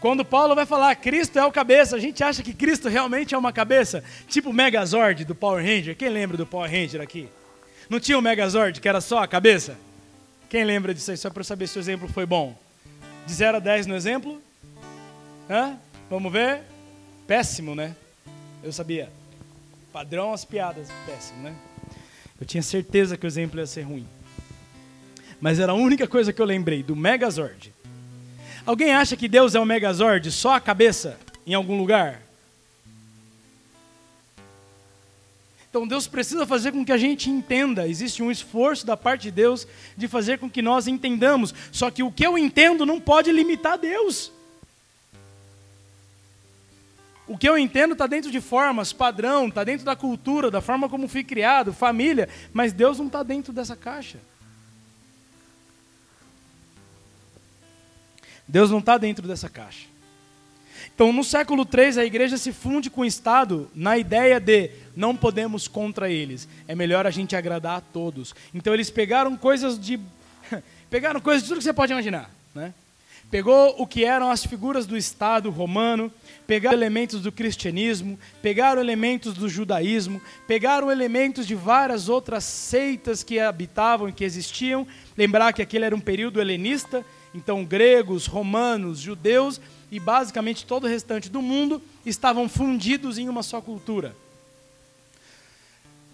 Quando 0.00 0.24
Paulo 0.24 0.54
vai 0.54 0.64
falar 0.64 0.96
Cristo 0.96 1.38
é 1.38 1.44
o 1.44 1.52
cabeça, 1.52 1.94
a 1.94 1.98
gente 1.98 2.24
acha 2.24 2.42
que 2.42 2.54
Cristo 2.54 2.88
realmente 2.88 3.34
é 3.34 3.38
uma 3.38 3.52
cabeça, 3.52 4.02
tipo 4.26 4.48
o 4.48 4.52
Megazord 4.52 5.26
do 5.26 5.34
Power 5.34 5.62
Ranger. 5.62 5.94
Quem 5.94 6.08
lembra 6.08 6.38
do 6.38 6.46
Power 6.46 6.70
Ranger 6.70 7.02
aqui? 7.02 7.28
Não 7.88 8.00
tinha 8.00 8.18
o 8.18 8.22
Megazord 8.22 8.80
que 8.80 8.88
era 8.88 9.00
só 9.02 9.18
a 9.18 9.28
cabeça? 9.28 9.76
Quem 10.48 10.64
lembra 10.64 10.94
disso 10.94 11.10
aí? 11.10 11.18
Só 11.18 11.28
para 11.28 11.44
saber 11.44 11.66
se 11.66 11.78
o 11.78 11.80
exemplo 11.80 12.08
foi 12.08 12.24
bom. 12.24 12.58
De 13.26 13.34
0 13.34 13.58
a 13.58 13.60
10 13.60 13.86
no 13.86 13.94
exemplo? 13.94 14.40
Hã? 15.48 15.76
Vamos 16.08 16.32
ver? 16.32 16.62
Péssimo, 17.26 17.74
né? 17.74 17.94
Eu 18.62 18.72
sabia. 18.72 19.10
Padrão 19.92 20.32
as 20.32 20.44
piadas, 20.46 20.88
péssimo, 21.04 21.42
né? 21.42 21.54
Eu 22.40 22.46
tinha 22.46 22.62
certeza 22.62 23.18
que 23.18 23.26
o 23.26 23.28
exemplo 23.28 23.60
ia 23.60 23.66
ser 23.66 23.82
ruim. 23.82 24.06
Mas 25.40 25.60
era 25.60 25.72
a 25.72 25.74
única 25.74 26.08
coisa 26.08 26.32
que 26.32 26.40
eu 26.40 26.46
lembrei 26.46 26.82
do 26.82 26.96
Megazord. 26.96 27.72
Alguém 28.70 28.92
acha 28.92 29.16
que 29.16 29.26
Deus 29.26 29.56
é 29.56 29.58
o 29.58 29.66
Megazord, 29.66 30.30
só 30.30 30.54
a 30.54 30.60
cabeça, 30.60 31.18
em 31.44 31.54
algum 31.54 31.76
lugar? 31.76 32.22
Então 35.68 35.88
Deus 35.88 36.06
precisa 36.06 36.46
fazer 36.46 36.70
com 36.70 36.84
que 36.84 36.92
a 36.92 36.96
gente 36.96 37.28
entenda. 37.28 37.88
Existe 37.88 38.22
um 38.22 38.30
esforço 38.30 38.86
da 38.86 38.96
parte 38.96 39.22
de 39.22 39.32
Deus 39.32 39.66
de 39.96 40.06
fazer 40.06 40.38
com 40.38 40.48
que 40.48 40.62
nós 40.62 40.86
entendamos. 40.86 41.52
Só 41.72 41.90
que 41.90 42.04
o 42.04 42.12
que 42.12 42.24
eu 42.24 42.38
entendo 42.38 42.86
não 42.86 43.00
pode 43.00 43.32
limitar 43.32 43.76
Deus. 43.76 44.30
O 47.26 47.36
que 47.36 47.48
eu 47.48 47.58
entendo 47.58 47.94
está 47.94 48.06
dentro 48.06 48.30
de 48.30 48.40
formas, 48.40 48.92
padrão, 48.92 49.48
está 49.48 49.64
dentro 49.64 49.84
da 49.84 49.96
cultura, 49.96 50.48
da 50.48 50.60
forma 50.60 50.88
como 50.88 51.08
fui 51.08 51.24
criado, 51.24 51.72
família, 51.72 52.28
mas 52.52 52.72
Deus 52.72 52.98
não 52.98 53.06
está 53.08 53.24
dentro 53.24 53.52
dessa 53.52 53.74
caixa. 53.74 54.18
Deus 58.50 58.70
não 58.70 58.80
está 58.80 58.98
dentro 58.98 59.26
dessa 59.28 59.48
caixa. 59.48 59.86
Então, 60.92 61.12
no 61.12 61.22
século 61.22 61.66
III, 61.66 62.00
a 62.00 62.04
igreja 62.04 62.36
se 62.36 62.52
funde 62.52 62.90
com 62.90 63.02
o 63.02 63.06
Estado 63.06 63.70
na 63.74 63.96
ideia 63.96 64.40
de 64.40 64.70
não 64.96 65.16
podemos 65.16 65.68
contra 65.68 66.10
eles. 66.10 66.48
É 66.66 66.74
melhor 66.74 67.06
a 67.06 67.10
gente 67.10 67.36
agradar 67.36 67.78
a 67.78 67.80
todos. 67.80 68.34
Então, 68.52 68.74
eles 68.74 68.90
pegaram 68.90 69.36
coisas 69.36 69.78
de. 69.78 70.00
pegaram 70.90 71.20
coisas 71.20 71.42
de 71.42 71.48
tudo 71.48 71.58
que 71.58 71.64
você 71.64 71.72
pode 71.72 71.92
imaginar. 71.92 72.30
Né? 72.54 72.74
Pegou 73.30 73.76
o 73.78 73.86
que 73.86 74.04
eram 74.04 74.30
as 74.30 74.44
figuras 74.44 74.84
do 74.84 74.96
Estado 74.96 75.48
romano, 75.50 76.12
pegaram 76.44 76.76
elementos 76.76 77.22
do 77.22 77.30
cristianismo, 77.30 78.18
pegaram 78.42 78.80
elementos 78.80 79.34
do 79.34 79.48
judaísmo, 79.48 80.20
pegaram 80.48 80.90
elementos 80.90 81.46
de 81.46 81.54
várias 81.54 82.08
outras 82.08 82.42
seitas 82.42 83.22
que 83.22 83.38
habitavam 83.38 84.08
e 84.08 84.12
que 84.12 84.24
existiam. 84.24 84.84
Lembrar 85.16 85.52
que 85.52 85.62
aquele 85.62 85.84
era 85.84 85.94
um 85.94 86.00
período 86.00 86.40
helenista, 86.40 87.06
então, 87.34 87.64
gregos, 87.64 88.26
romanos, 88.26 88.98
judeus 88.98 89.60
e 89.90 90.00
basicamente 90.00 90.66
todo 90.66 90.84
o 90.84 90.88
restante 90.88 91.28
do 91.28 91.40
mundo 91.40 91.80
estavam 92.04 92.48
fundidos 92.48 93.18
em 93.18 93.28
uma 93.28 93.42
só 93.42 93.60
cultura. 93.60 94.14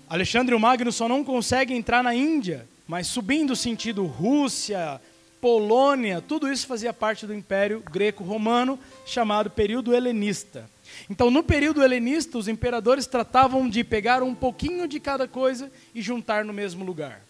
Alexandre 0.08 0.54
o 0.54 0.60
Magno 0.60 0.92
só 0.92 1.08
não 1.08 1.24
consegue 1.24 1.74
entrar 1.74 2.02
na 2.02 2.14
Índia, 2.14 2.66
mas 2.86 3.06
subindo 3.06 3.56
sentido 3.56 4.04
Rússia, 4.04 5.00
Polônia, 5.40 6.20
tudo 6.20 6.50
isso 6.50 6.66
fazia 6.66 6.92
parte 6.92 7.26
do 7.26 7.34
Império 7.34 7.82
Greco-Romano, 7.90 8.78
chamado 9.04 9.50
período 9.50 9.94
helenista. 9.94 10.68
Então, 11.10 11.30
no 11.30 11.42
período 11.42 11.82
helenista, 11.82 12.38
os 12.38 12.48
imperadores 12.48 13.06
tratavam 13.06 13.68
de 13.68 13.82
pegar 13.82 14.22
um 14.22 14.34
pouquinho 14.34 14.86
de 14.86 15.00
cada 15.00 15.26
coisa 15.26 15.70
e 15.94 16.00
juntar 16.00 16.44
no 16.44 16.52
mesmo 16.52 16.84
lugar, 16.84 17.20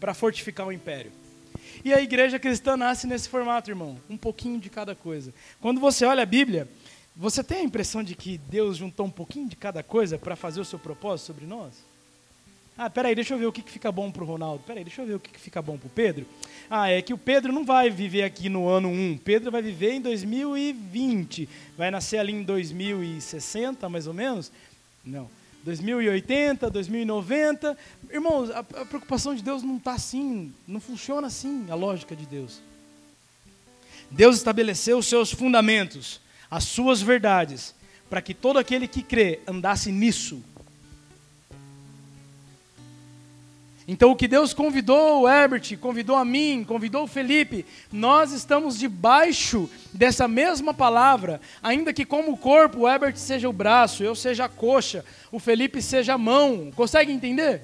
para 0.00 0.14
fortificar 0.14 0.66
o 0.66 0.72
império. 0.72 1.12
E 1.84 1.92
a 1.92 2.00
igreja 2.00 2.38
cristã 2.38 2.76
nasce 2.76 3.06
nesse 3.06 3.28
formato, 3.28 3.70
irmão. 3.70 3.98
Um 4.08 4.16
pouquinho 4.16 4.58
de 4.58 4.70
cada 4.70 4.94
coisa. 4.94 5.32
Quando 5.60 5.80
você 5.80 6.04
olha 6.04 6.22
a 6.22 6.26
Bíblia, 6.26 6.68
você 7.16 7.42
tem 7.42 7.58
a 7.58 7.64
impressão 7.64 8.02
de 8.02 8.14
que 8.14 8.38
Deus 8.38 8.76
juntou 8.76 9.06
um 9.06 9.10
pouquinho 9.10 9.48
de 9.48 9.56
cada 9.56 9.82
coisa 9.82 10.18
para 10.18 10.36
fazer 10.36 10.60
o 10.60 10.64
seu 10.64 10.78
propósito 10.78 11.26
sobre 11.26 11.46
nós? 11.46 11.72
Ah, 12.80 12.88
peraí, 12.88 13.12
deixa 13.12 13.34
eu 13.34 13.38
ver 13.38 13.46
o 13.46 13.52
que, 13.52 13.60
que 13.60 13.72
fica 13.72 13.90
bom 13.90 14.08
para 14.08 14.22
o 14.22 14.26
Ronaldo. 14.26 14.62
Peraí, 14.64 14.84
deixa 14.84 15.02
eu 15.02 15.06
ver 15.06 15.14
o 15.14 15.20
que, 15.20 15.30
que 15.30 15.40
fica 15.40 15.60
bom 15.60 15.76
para 15.76 15.88
o 15.88 15.90
Pedro. 15.90 16.24
Ah, 16.70 16.88
é 16.88 17.02
que 17.02 17.12
o 17.12 17.18
Pedro 17.18 17.52
não 17.52 17.64
vai 17.64 17.90
viver 17.90 18.22
aqui 18.22 18.48
no 18.48 18.68
ano 18.68 18.88
1. 18.88 19.18
Pedro 19.24 19.50
vai 19.50 19.60
viver 19.60 19.94
em 19.94 20.00
2020. 20.00 21.48
Vai 21.76 21.90
nascer 21.90 22.18
ali 22.18 22.32
em 22.32 22.44
2060, 22.44 23.88
mais 23.88 24.06
ou 24.06 24.14
menos? 24.14 24.52
Não. 25.04 25.28
2080, 25.64 26.70
2090. 26.70 27.76
Irmãos, 28.10 28.50
a, 28.50 28.60
a 28.60 28.84
preocupação 28.84 29.34
de 29.34 29.42
Deus 29.42 29.62
não 29.62 29.76
está 29.76 29.92
assim, 29.92 30.52
não 30.66 30.80
funciona 30.80 31.26
assim 31.26 31.66
a 31.70 31.74
lógica 31.74 32.14
de 32.14 32.26
Deus. 32.26 32.60
Deus 34.10 34.36
estabeleceu 34.36 34.98
os 34.98 35.06
seus 35.06 35.30
fundamentos, 35.30 36.20
as 36.50 36.64
suas 36.64 37.02
verdades, 37.02 37.74
para 38.08 38.22
que 38.22 38.32
todo 38.32 38.58
aquele 38.58 38.88
que 38.88 39.02
crê 39.02 39.40
andasse 39.46 39.92
nisso 39.92 40.42
Então, 43.90 44.10
o 44.10 44.16
que 44.16 44.28
Deus 44.28 44.52
convidou 44.52 45.22
o 45.22 45.28
Herbert, 45.28 45.78
convidou 45.78 46.14
a 46.14 46.22
mim, 46.22 46.62
convidou 46.62 47.04
o 47.04 47.08
Felipe, 47.08 47.64
nós 47.90 48.32
estamos 48.32 48.78
debaixo 48.78 49.66
dessa 49.94 50.28
mesma 50.28 50.74
palavra, 50.74 51.40
ainda 51.62 51.90
que, 51.90 52.04
como 52.04 52.36
corpo, 52.36 52.80
o 52.80 52.88
Herbert 52.88 53.16
seja 53.16 53.48
o 53.48 53.52
braço, 53.52 54.04
eu 54.04 54.14
seja 54.14 54.44
a 54.44 54.48
coxa, 54.48 55.02
o 55.32 55.38
Felipe 55.38 55.80
seja 55.80 56.12
a 56.12 56.18
mão. 56.18 56.70
Consegue 56.76 57.10
entender? 57.10 57.62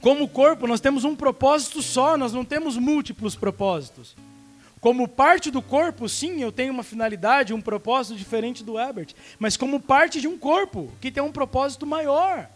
Como 0.00 0.26
corpo, 0.26 0.66
nós 0.66 0.80
temos 0.80 1.04
um 1.04 1.14
propósito 1.14 1.80
só, 1.82 2.16
nós 2.16 2.32
não 2.32 2.44
temos 2.44 2.76
múltiplos 2.76 3.36
propósitos. 3.36 4.16
Como 4.80 5.06
parte 5.06 5.52
do 5.52 5.62
corpo, 5.62 6.08
sim, 6.08 6.42
eu 6.42 6.50
tenho 6.50 6.72
uma 6.72 6.82
finalidade, 6.82 7.54
um 7.54 7.60
propósito 7.60 8.18
diferente 8.18 8.64
do 8.64 8.76
Herbert, 8.76 9.14
mas 9.38 9.56
como 9.56 9.78
parte 9.78 10.20
de 10.20 10.26
um 10.26 10.36
corpo 10.36 10.90
que 11.00 11.12
tem 11.12 11.22
um 11.22 11.30
propósito 11.30 11.86
maior. 11.86 12.50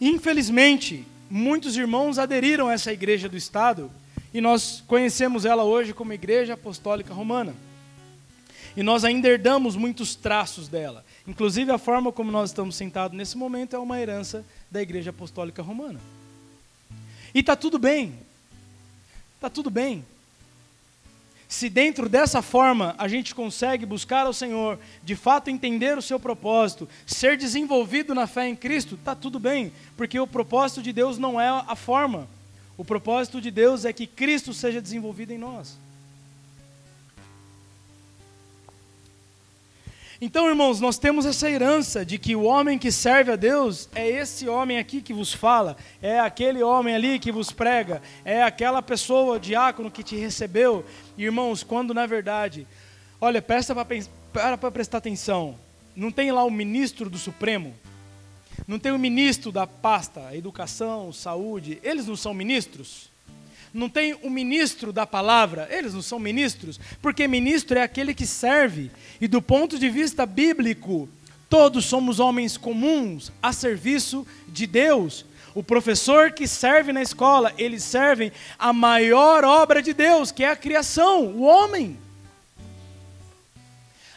Infelizmente, 0.00 1.06
muitos 1.30 1.76
irmãos 1.76 2.18
aderiram 2.18 2.68
a 2.68 2.74
essa 2.74 2.92
igreja 2.92 3.28
do 3.28 3.36
Estado 3.36 3.90
e 4.32 4.40
nós 4.40 4.82
conhecemos 4.86 5.44
ela 5.44 5.64
hoje 5.64 5.94
como 5.94 6.12
Igreja 6.12 6.54
Apostólica 6.54 7.14
Romana. 7.14 7.54
E 8.76 8.82
nós 8.82 9.04
ainda 9.04 9.26
herdamos 9.26 9.74
muitos 9.74 10.14
traços 10.14 10.68
dela. 10.68 11.02
Inclusive, 11.26 11.70
a 11.72 11.78
forma 11.78 12.12
como 12.12 12.30
nós 12.30 12.50
estamos 12.50 12.76
sentados 12.76 13.16
nesse 13.16 13.38
momento 13.38 13.74
é 13.74 13.78
uma 13.78 13.98
herança 13.98 14.44
da 14.70 14.82
Igreja 14.82 15.10
Apostólica 15.10 15.62
Romana. 15.62 15.98
E 17.34 17.40
está 17.40 17.56
tudo 17.56 17.78
bem. 17.78 18.14
Está 19.36 19.48
tudo 19.48 19.70
bem. 19.70 20.04
Se 21.48 21.68
dentro 21.68 22.08
dessa 22.08 22.42
forma 22.42 22.94
a 22.98 23.06
gente 23.06 23.34
consegue 23.34 23.86
buscar 23.86 24.26
ao 24.26 24.32
Senhor, 24.32 24.78
de 25.02 25.14
fato 25.14 25.48
entender 25.48 25.96
o 25.96 26.02
seu 26.02 26.18
propósito, 26.18 26.88
ser 27.06 27.36
desenvolvido 27.36 28.14
na 28.14 28.26
fé 28.26 28.48
em 28.48 28.56
Cristo, 28.56 28.96
está 28.96 29.14
tudo 29.14 29.38
bem, 29.38 29.72
porque 29.96 30.18
o 30.18 30.26
propósito 30.26 30.82
de 30.82 30.92
Deus 30.92 31.18
não 31.18 31.40
é 31.40 31.48
a 31.48 31.76
forma. 31.76 32.28
O 32.76 32.84
propósito 32.84 33.40
de 33.40 33.50
Deus 33.50 33.84
é 33.84 33.92
que 33.92 34.06
Cristo 34.06 34.52
seja 34.52 34.82
desenvolvido 34.82 35.32
em 35.32 35.38
nós. 35.38 35.78
Então, 40.18 40.48
irmãos, 40.48 40.80
nós 40.80 40.96
temos 40.96 41.26
essa 41.26 41.50
herança 41.50 42.04
de 42.04 42.18
que 42.18 42.34
o 42.34 42.44
homem 42.44 42.78
que 42.78 42.90
serve 42.90 43.32
a 43.32 43.36
Deus 43.36 43.86
é 43.94 44.08
esse 44.08 44.48
homem 44.48 44.78
aqui 44.78 45.02
que 45.02 45.12
vos 45.12 45.34
fala, 45.34 45.76
é 46.00 46.18
aquele 46.18 46.62
homem 46.62 46.94
ali 46.94 47.18
que 47.18 47.30
vos 47.30 47.50
prega, 47.50 48.00
é 48.24 48.42
aquela 48.42 48.80
pessoa, 48.80 49.38
diácono, 49.38 49.90
que 49.90 50.02
te 50.02 50.16
recebeu. 50.16 50.86
Irmãos, 51.18 51.62
quando 51.62 51.92
na 51.92 52.06
verdade, 52.06 52.66
olha, 53.20 53.42
presta 53.42 53.74
para 53.74 54.70
prestar 54.70 54.98
atenção, 54.98 55.58
não 55.94 56.10
tem 56.10 56.32
lá 56.32 56.44
o 56.44 56.50
ministro 56.50 57.10
do 57.10 57.18
Supremo, 57.18 57.74
não 58.66 58.78
tem 58.78 58.92
o 58.92 58.98
ministro 58.98 59.52
da 59.52 59.66
pasta, 59.66 60.34
educação, 60.34 61.12
saúde, 61.12 61.78
eles 61.82 62.06
não 62.06 62.16
são 62.16 62.32
ministros? 62.32 63.10
Não 63.76 63.90
tem 63.90 64.14
o 64.22 64.30
ministro 64.30 64.92
da 64.92 65.06
palavra, 65.06 65.68
eles 65.70 65.92
não 65.92 66.00
são 66.00 66.18
ministros, 66.18 66.80
porque 67.02 67.28
ministro 67.28 67.78
é 67.78 67.82
aquele 67.82 68.14
que 68.14 68.26
serve, 68.26 68.90
e 69.20 69.28
do 69.28 69.42
ponto 69.42 69.78
de 69.78 69.90
vista 69.90 70.24
bíblico, 70.24 71.08
todos 71.48 71.84
somos 71.84 72.18
homens 72.18 72.56
comuns 72.56 73.30
a 73.42 73.52
serviço 73.52 74.26
de 74.48 74.66
Deus. 74.66 75.26
O 75.54 75.62
professor 75.62 76.32
que 76.32 76.48
serve 76.48 76.92
na 76.92 77.02
escola, 77.02 77.52
eles 77.58 77.82
servem 77.82 78.32
a 78.58 78.72
maior 78.72 79.44
obra 79.44 79.82
de 79.82 79.92
Deus, 79.92 80.32
que 80.32 80.42
é 80.42 80.50
a 80.50 80.56
criação, 80.56 81.26
o 81.26 81.42
homem. 81.42 81.98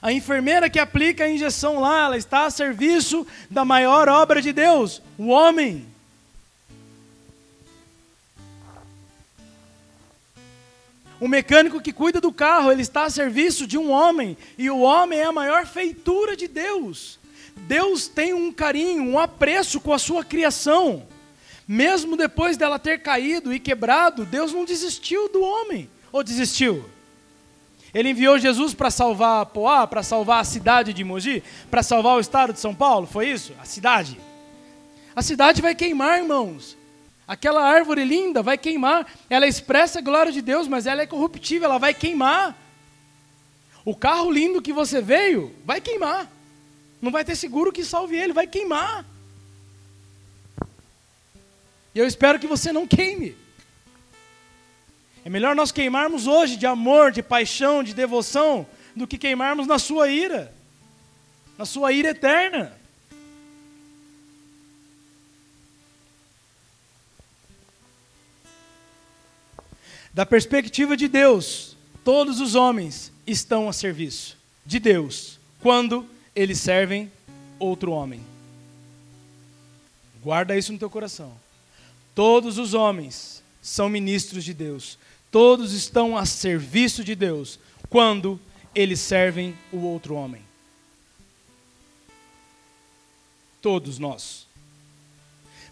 A 0.02 0.14
enfermeira 0.14 0.70
que 0.70 0.80
aplica 0.80 1.26
a 1.26 1.30
injeção 1.30 1.82
lá, 1.82 2.06
ela 2.06 2.18
está 2.18 2.46
a 2.46 2.50
serviço 2.50 3.28
da 3.50 3.66
maior 3.66 4.08
obra 4.08 4.42
de 4.42 4.54
Deus, 4.54 5.02
o 5.18 5.28
homem. 5.28 5.86
O 11.20 11.28
mecânico 11.28 11.82
que 11.82 11.92
cuida 11.92 12.22
do 12.22 12.32
carro, 12.32 12.72
ele 12.72 12.82
está 12.82 13.04
a 13.04 13.10
serviço 13.10 13.68
de 13.68 13.78
um 13.78 13.92
homem, 13.92 14.38
e 14.58 14.70
o 14.70 14.80
homem 14.80 15.20
é 15.20 15.26
a 15.26 15.32
maior 15.32 15.66
feitura 15.66 16.36
de 16.36 16.48
Deus. 16.48 17.20
Deus 17.68 18.08
tem 18.08 18.34
um 18.34 18.52
carinho, 18.52 19.04
um 19.04 19.20
apreço 19.20 19.82
com 19.82 19.94
a 19.94 20.00
sua 20.00 20.24
criação. 20.24 21.06
Mesmo 21.68 22.16
depois 22.16 22.58
dela 22.58 22.80
ter 22.80 23.02
caído 23.02 23.54
e 23.54 23.60
quebrado, 23.60 24.26
Deus 24.26 24.54
não 24.54 24.64
desistiu 24.64 25.30
do 25.30 25.42
homem. 25.42 25.90
Ou 26.12 26.24
desistiu? 26.24 26.86
Ele 27.94 28.10
enviou 28.10 28.40
Jesus 28.40 28.74
para 28.74 28.90
salvar 28.90 29.46
Poá, 29.48 29.86
para 29.86 30.04
salvar 30.04 30.42
a 30.42 30.46
cidade 30.46 30.94
de 30.94 31.04
Mogi, 31.04 31.44
para 31.70 31.84
salvar 31.84 32.16
o 32.16 32.20
estado 32.20 32.54
de 32.54 32.60
São 32.60 32.74
Paulo, 32.74 33.06
foi 33.06 33.30
isso? 33.30 33.54
A 33.62 33.66
cidade. 33.66 34.20
A 35.16 35.22
cidade 35.22 35.62
vai 35.62 35.76
queimar, 35.76 36.20
irmãos. 36.20 36.78
Aquela 37.30 37.64
árvore 37.64 38.04
linda 38.04 38.42
vai 38.42 38.58
queimar. 38.58 39.06
Ela 39.30 39.46
expressa 39.46 40.00
a 40.00 40.02
glória 40.02 40.32
de 40.32 40.42
Deus, 40.42 40.68
mas 40.68 40.88
ela 40.88 41.04
é 41.04 41.06
corruptível, 41.06 41.70
ela 41.70 41.78
vai 41.78 41.94
queimar. 41.94 42.58
O 43.86 43.96
carro 43.96 44.32
lindo 44.32 44.64
que 44.64 44.74
você 44.74 45.00
veio 45.00 45.56
vai 45.64 45.80
queimar. 45.80 46.28
Não 47.00 47.12
vai 47.12 47.24
ter 47.24 47.36
seguro 47.36 47.72
que 47.72 47.86
salve 47.86 48.18
ele, 48.18 48.34
vai 48.34 48.48
queimar. 48.48 49.06
E 51.94 52.00
eu 52.00 52.08
espero 52.08 52.40
que 52.40 52.48
você 52.48 52.72
não 52.72 52.88
queime. 52.88 53.38
É 55.24 55.30
melhor 55.30 55.56
nós 55.56 55.72
queimarmos 55.72 56.26
hoje 56.26 56.58
de 56.58 56.66
amor, 56.66 57.12
de 57.12 57.22
paixão, 57.22 57.84
de 57.84 57.94
devoção, 57.94 58.66
do 58.96 59.06
que 59.06 59.20
queimarmos 59.20 59.68
na 59.68 59.78
sua 59.78 60.10
ira, 60.10 60.52
na 61.60 61.66
sua 61.66 61.92
ira 61.92 62.10
eterna. 62.10 62.79
Da 70.14 70.26
perspectiva 70.26 70.98
de 70.98 71.08
Deus, 71.08 71.78
todos 72.04 72.40
os 72.40 72.56
homens 72.56 73.12
estão 73.26 73.70
a 73.70 73.74
serviço 73.74 74.38
de 74.66 74.80
Deus 74.80 75.40
quando 75.62 76.06
eles 76.36 76.60
servem 76.60 77.12
outro 77.60 77.92
homem. 77.92 78.22
Guarda 80.24 80.58
isso 80.58 80.74
no 80.74 80.80
teu 80.80 80.90
coração. 80.90 81.32
Todos 82.16 82.58
os 82.58 82.74
homens 82.74 83.44
são 83.62 83.88
ministros 83.88 84.44
de 84.44 84.54
Deus. 84.54 84.98
Todos 85.32 85.74
estão 85.74 86.18
a 86.18 86.26
serviço 86.26 87.04
de 87.04 87.16
Deus 87.16 87.60
quando 87.90 88.40
eles 88.74 89.00
servem 89.00 89.58
o 89.72 89.78
outro 89.78 90.16
homem. 90.16 90.42
Todos 93.62 94.00
nós. 94.00 94.49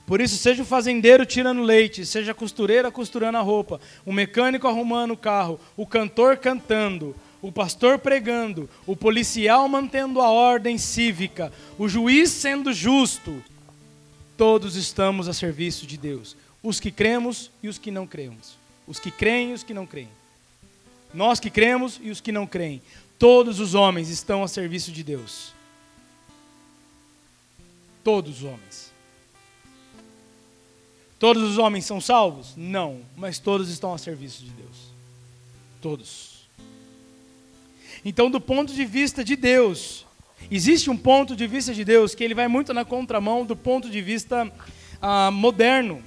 Por 0.08 0.22
isso, 0.22 0.38
seja 0.38 0.64
o 0.64 0.66
fazendeiro 0.66 1.26
tirando 1.26 1.62
leite, 1.62 2.06
seja 2.06 2.32
a 2.32 2.34
costureira 2.34 2.90
costurando 2.90 3.38
a 3.38 3.42
roupa, 3.42 3.82
o 4.06 4.14
mecânico 4.14 4.66
arrumando 4.66 5.12
o 5.12 5.18
carro, 5.18 5.60
o 5.76 5.86
cantor 5.86 6.38
cantando, 6.38 7.14
o 7.42 7.52
pastor 7.52 8.00
pregando, 8.00 8.70
o 8.86 8.96
policial 8.96 9.68
mantendo 9.68 10.22
a 10.22 10.30
ordem 10.30 10.78
cívica, 10.78 11.52
o 11.78 11.90
juiz 11.90 12.30
sendo 12.30 12.72
justo, 12.72 13.44
todos 14.38 14.78
estamos 14.78 15.28
a 15.28 15.34
serviço 15.34 15.86
de 15.86 15.98
Deus. 15.98 16.38
Os 16.64 16.80
que 16.80 16.90
cremos 16.90 17.52
e 17.62 17.68
os 17.68 17.78
que 17.78 17.92
não 17.92 18.08
cremos. 18.08 18.56
Os 18.88 19.02
que 19.02 19.12
creem 19.12 19.52
e 19.52 19.54
os 19.54 19.64
que 19.64 19.74
não 19.74 19.86
creem. 19.86 20.10
Nós 21.14 21.38
que 21.38 21.50
cremos 21.50 22.00
e 22.02 22.10
os 22.12 22.22
que 22.22 22.32
não 22.32 22.48
creem. 22.48 22.82
Todos 23.20 23.60
os 23.60 23.76
homens 23.76 24.08
estão 24.10 24.42
a 24.42 24.48
serviço 24.48 24.90
de 24.90 25.04
Deus. 25.04 25.52
Todos 28.06 28.38
os 28.38 28.44
homens. 28.44 28.87
Todos 31.20 31.44
os 31.44 31.58
homens 31.58 31.86
são 31.86 32.00
salvos? 32.00 32.54
Não, 32.56 33.02
mas 33.16 33.40
todos 33.40 33.70
estão 33.70 33.94
a 33.94 33.98
serviço 33.98 34.44
de 34.44 34.52
Deus. 34.52 34.78
Todos. 35.82 36.48
Então, 38.06 38.30
do 38.30 38.40
ponto 38.40 38.74
de 38.74 38.86
vista 38.86 39.24
de 39.24 39.36
Deus, 39.36 40.06
existe 40.52 40.90
um 40.90 40.98
ponto 40.98 41.36
de 41.36 41.48
vista 41.48 41.74
de 41.74 41.84
Deus 41.84 42.14
que 42.14 42.24
ele 42.24 42.36
vai 42.36 42.48
muito 42.48 42.74
na 42.74 42.86
contramão 42.86 43.46
do 43.46 43.56
ponto 43.56 43.90
de 43.90 44.02
vista 44.02 44.52
ah, 45.02 45.32
moderno. 45.32 46.04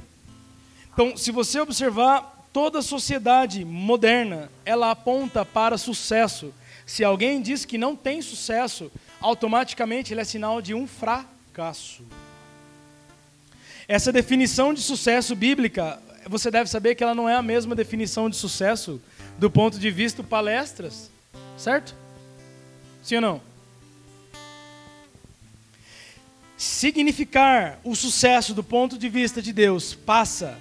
Então, 0.93 1.17
se 1.17 1.33
você 1.33 1.61
observar 1.61 2.49
toda 2.53 2.79
a 2.79 2.83
sociedade 2.83 3.65
moderna, 3.65 4.51
ela 4.65 4.91
aponta 4.91 5.45
para 5.45 5.77
sucesso. 5.77 6.55
Se 6.87 7.03
alguém 7.03 7.41
diz 7.43 7.65
que 7.65 7.79
não 7.79 7.97
tem 7.97 8.23
sucesso, 8.23 8.91
automaticamente 9.21 10.13
ele 10.13 10.21
é 10.21 10.25
sinal 10.25 10.63
de 10.63 10.75
um 10.75 10.87
fracasso. 10.87 12.05
Essa 13.91 14.13
definição 14.13 14.73
de 14.73 14.81
sucesso 14.81 15.35
bíblica, 15.35 16.01
você 16.29 16.49
deve 16.49 16.71
saber 16.71 16.95
que 16.95 17.03
ela 17.03 17.13
não 17.13 17.29
é 17.29 17.35
a 17.35 17.43
mesma 17.43 17.75
definição 17.75 18.31
de 18.31 18.37
sucesso 18.37 19.03
do 19.37 19.51
ponto 19.51 19.81
de 19.81 19.91
vista 19.91 20.23
palestras, 20.23 21.11
certo? 21.59 21.93
Sim 23.03 23.17
ou 23.17 23.21
não? 23.21 23.43
Significar 26.57 27.81
o 27.83 27.97
sucesso 27.97 28.55
do 28.55 28.63
ponto 28.63 28.97
de 28.97 29.09
vista 29.09 29.43
de 29.43 29.53
Deus 29.53 29.93
passa 29.93 30.57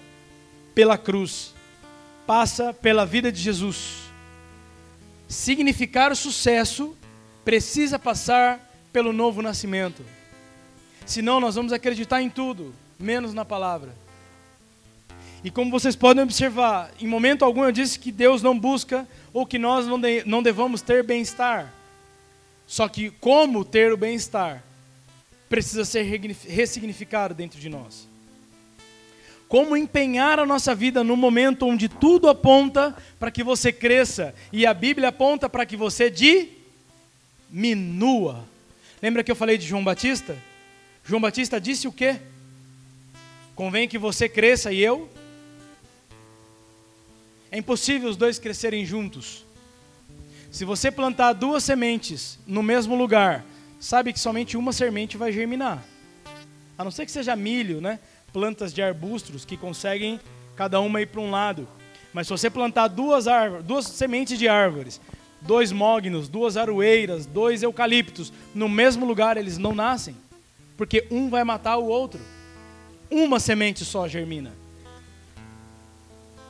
pela 0.74 0.98
cruz, 0.98 1.54
passa 2.26 2.74
pela 2.74 3.06
vida 3.06 3.32
de 3.32 3.40
Jesus. 3.40 4.10
Significar 5.28 6.12
o 6.12 6.16
sucesso 6.16 6.98
precisa 7.46 8.00
passar 8.00 8.60
pelo 8.92 9.14
novo 9.14 9.44
nascimento. 9.44 10.04
Senão 11.06 11.40
nós 11.40 11.54
vamos 11.54 11.72
acreditar 11.72 12.24
em 12.24 12.30
tudo 12.32 12.74
menos 13.00 13.34
na 13.34 13.46
palavra. 13.46 13.96
E 15.44 15.50
como 15.50 15.72
vocês 15.72 15.96
podem 15.96 16.22
observar, 16.24 16.92
em 17.00 17.08
momento 17.08 17.46
algum 17.46 17.64
eu 17.64 17.72
disse 17.72 17.98
que 17.98 18.12
Deus 18.12 18.42
não 18.42 18.60
busca 18.60 19.08
ou 19.32 19.46
que 19.46 19.58
nós 19.58 19.88
não, 19.88 19.98
de, 20.00 20.24
não 20.26 20.44
devamos 20.44 20.82
ter 20.82 21.02
bem-estar. 21.04 21.74
Só 22.68 22.90
que 22.90 23.10
como 23.10 23.64
ter 23.64 23.94
o 23.94 23.98
bem-estar 23.98 24.62
precisa 25.48 25.86
ser 25.86 26.04
ressignificado 26.04 27.34
dentro 27.34 27.58
de 27.60 27.70
nós. 27.70 28.08
Como 29.48 29.78
empenhar 29.78 30.38
a 30.38 30.46
nossa 30.46 30.76
vida 30.76 31.04
no 31.04 31.16
momento 31.18 31.66
onde 31.66 31.88
tudo 31.90 32.28
aponta 32.28 32.96
para 33.18 33.32
que 33.32 33.44
você 33.44 33.72
cresça 33.72 34.36
e 34.52 34.66
a 34.66 34.74
Bíblia 34.74 35.08
aponta 35.08 35.50
para 35.50 35.66
que 35.66 35.76
você 35.76 36.14
diminua. 37.50 38.46
Lembra 39.02 39.24
que 39.24 39.32
eu 39.32 39.36
falei 39.36 39.58
de 39.58 39.66
João 39.66 39.84
Batista? 39.84 40.38
João 41.04 41.22
Batista 41.22 41.60
disse 41.60 41.88
o 41.88 41.92
quê? 41.92 42.20
Convém 43.60 43.90
que 43.90 43.98
você 43.98 44.30
cresça 44.30 44.72
e 44.72 44.80
eu. 44.80 45.10
É 47.52 47.58
impossível 47.58 48.10
os 48.10 48.16
dois 48.16 48.40
crescerem 48.40 48.86
juntos. 48.86 49.44
Se 50.50 50.64
você 50.64 50.90
plantar 50.90 51.34
duas 51.34 51.62
sementes 51.62 52.40
no 52.48 52.64
mesmo 52.64 52.96
lugar, 52.96 53.44
sabe 53.78 54.14
que 54.14 54.20
somente 54.20 54.56
uma 54.56 54.72
semente 54.72 55.18
vai 55.18 55.34
germinar. 55.34 55.84
A 56.78 56.86
não 56.86 56.90
ser 56.90 57.06
que 57.06 57.12
seja 57.12 57.36
milho, 57.36 57.82
né? 57.82 58.00
Plantas 58.32 58.74
de 58.74 58.82
arbustos 58.82 59.44
que 59.44 59.58
conseguem 59.58 60.22
cada 60.56 60.80
uma 60.80 61.02
ir 61.02 61.08
para 61.08 61.20
um 61.20 61.30
lado. 61.30 61.68
Mas 62.14 62.28
se 62.28 62.32
você 62.32 62.50
plantar 62.50 62.88
duas, 62.88 63.28
árvores, 63.28 63.66
duas 63.66 63.86
sementes 63.88 64.40
de 64.40 64.48
árvores, 64.48 65.02
dois 65.42 65.70
mognos, 65.70 66.30
duas 66.30 66.56
aroeiras, 66.56 67.26
dois 67.26 67.62
eucaliptos, 67.62 68.32
no 68.56 68.70
mesmo 68.70 69.06
lugar 69.06 69.36
eles 69.36 69.58
não 69.58 69.76
nascem, 69.76 70.16
porque 70.78 71.06
um 71.12 71.30
vai 71.30 71.44
matar 71.44 71.76
o 71.76 71.88
outro. 71.88 72.22
Uma 73.10 73.40
semente 73.40 73.84
só 73.84 74.08
germina. 74.08 74.54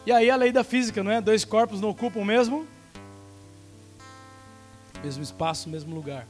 E 0.06 0.12
aí 0.12 0.30
a 0.30 0.36
lei 0.36 0.52
da 0.52 0.64
física, 0.64 1.04
não 1.04 1.12
é? 1.12 1.22
Dois 1.22 1.46
corpos 1.46 1.82
não 1.82 1.90
ocupam 1.90 2.20
o 2.20 2.26
mesmo 2.26 2.68
mesmo 5.04 5.24
espaço, 5.24 5.70
mesmo 5.70 5.96
lugar. 5.96 6.28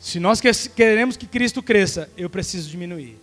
Se 0.00 0.20
nós 0.20 0.40
queremos 0.74 1.16
que 1.16 1.26
Cristo 1.26 1.62
cresça, 1.62 2.10
eu 2.16 2.30
preciso 2.30 2.70
diminuir. 2.70 3.18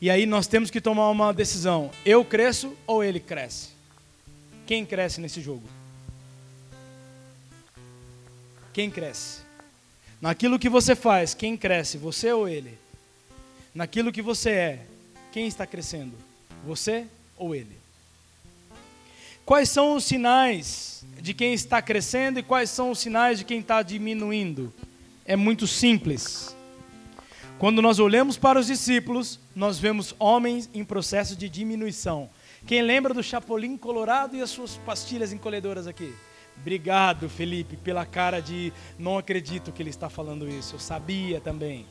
E 0.00 0.10
aí 0.10 0.26
nós 0.26 0.46
temos 0.46 0.70
que 0.70 0.80
tomar 0.80 1.08
uma 1.10 1.32
decisão: 1.32 1.90
eu 2.04 2.24
cresço 2.24 2.76
ou 2.86 3.02
ele 3.02 3.20
cresce? 3.20 3.68
Quem 4.66 4.84
cresce 4.84 5.20
nesse 5.20 5.40
jogo? 5.40 5.62
Quem 8.72 8.90
cresce? 8.90 9.40
Naquilo 10.20 10.58
que 10.58 10.68
você 10.68 10.94
faz, 10.94 11.34
quem 11.34 11.56
cresce, 11.56 11.96
você 11.96 12.32
ou 12.32 12.48
ele? 12.48 12.78
Naquilo 13.76 14.10
que 14.10 14.22
você 14.22 14.50
é, 14.52 14.86
quem 15.30 15.46
está 15.46 15.66
crescendo? 15.66 16.14
Você 16.64 17.06
ou 17.36 17.54
ele? 17.54 17.76
Quais 19.44 19.68
são 19.68 19.96
os 19.96 20.04
sinais 20.04 21.04
de 21.20 21.34
quem 21.34 21.52
está 21.52 21.82
crescendo 21.82 22.38
e 22.38 22.42
quais 22.42 22.70
são 22.70 22.90
os 22.90 22.98
sinais 22.98 23.38
de 23.38 23.44
quem 23.44 23.58
está 23.58 23.82
diminuindo? 23.82 24.72
É 25.26 25.36
muito 25.36 25.66
simples. 25.66 26.56
Quando 27.58 27.82
nós 27.82 27.98
olhamos 27.98 28.38
para 28.38 28.58
os 28.58 28.68
discípulos, 28.68 29.38
nós 29.54 29.78
vemos 29.78 30.14
homens 30.18 30.70
em 30.72 30.82
processo 30.82 31.36
de 31.36 31.46
diminuição. 31.46 32.30
Quem 32.66 32.80
lembra 32.80 33.12
do 33.12 33.22
Chapolin 33.22 33.76
Colorado 33.76 34.34
e 34.34 34.40
as 34.40 34.48
suas 34.48 34.78
pastilhas 34.78 35.34
encolhedoras 35.34 35.86
aqui? 35.86 36.14
Obrigado, 36.58 37.28
Felipe, 37.28 37.76
pela 37.76 38.06
cara 38.06 38.40
de 38.40 38.72
não 38.98 39.18
acredito 39.18 39.70
que 39.70 39.82
ele 39.82 39.90
está 39.90 40.08
falando 40.08 40.48
isso. 40.48 40.76
Eu 40.76 40.80
sabia 40.80 41.42
também. 41.42 41.84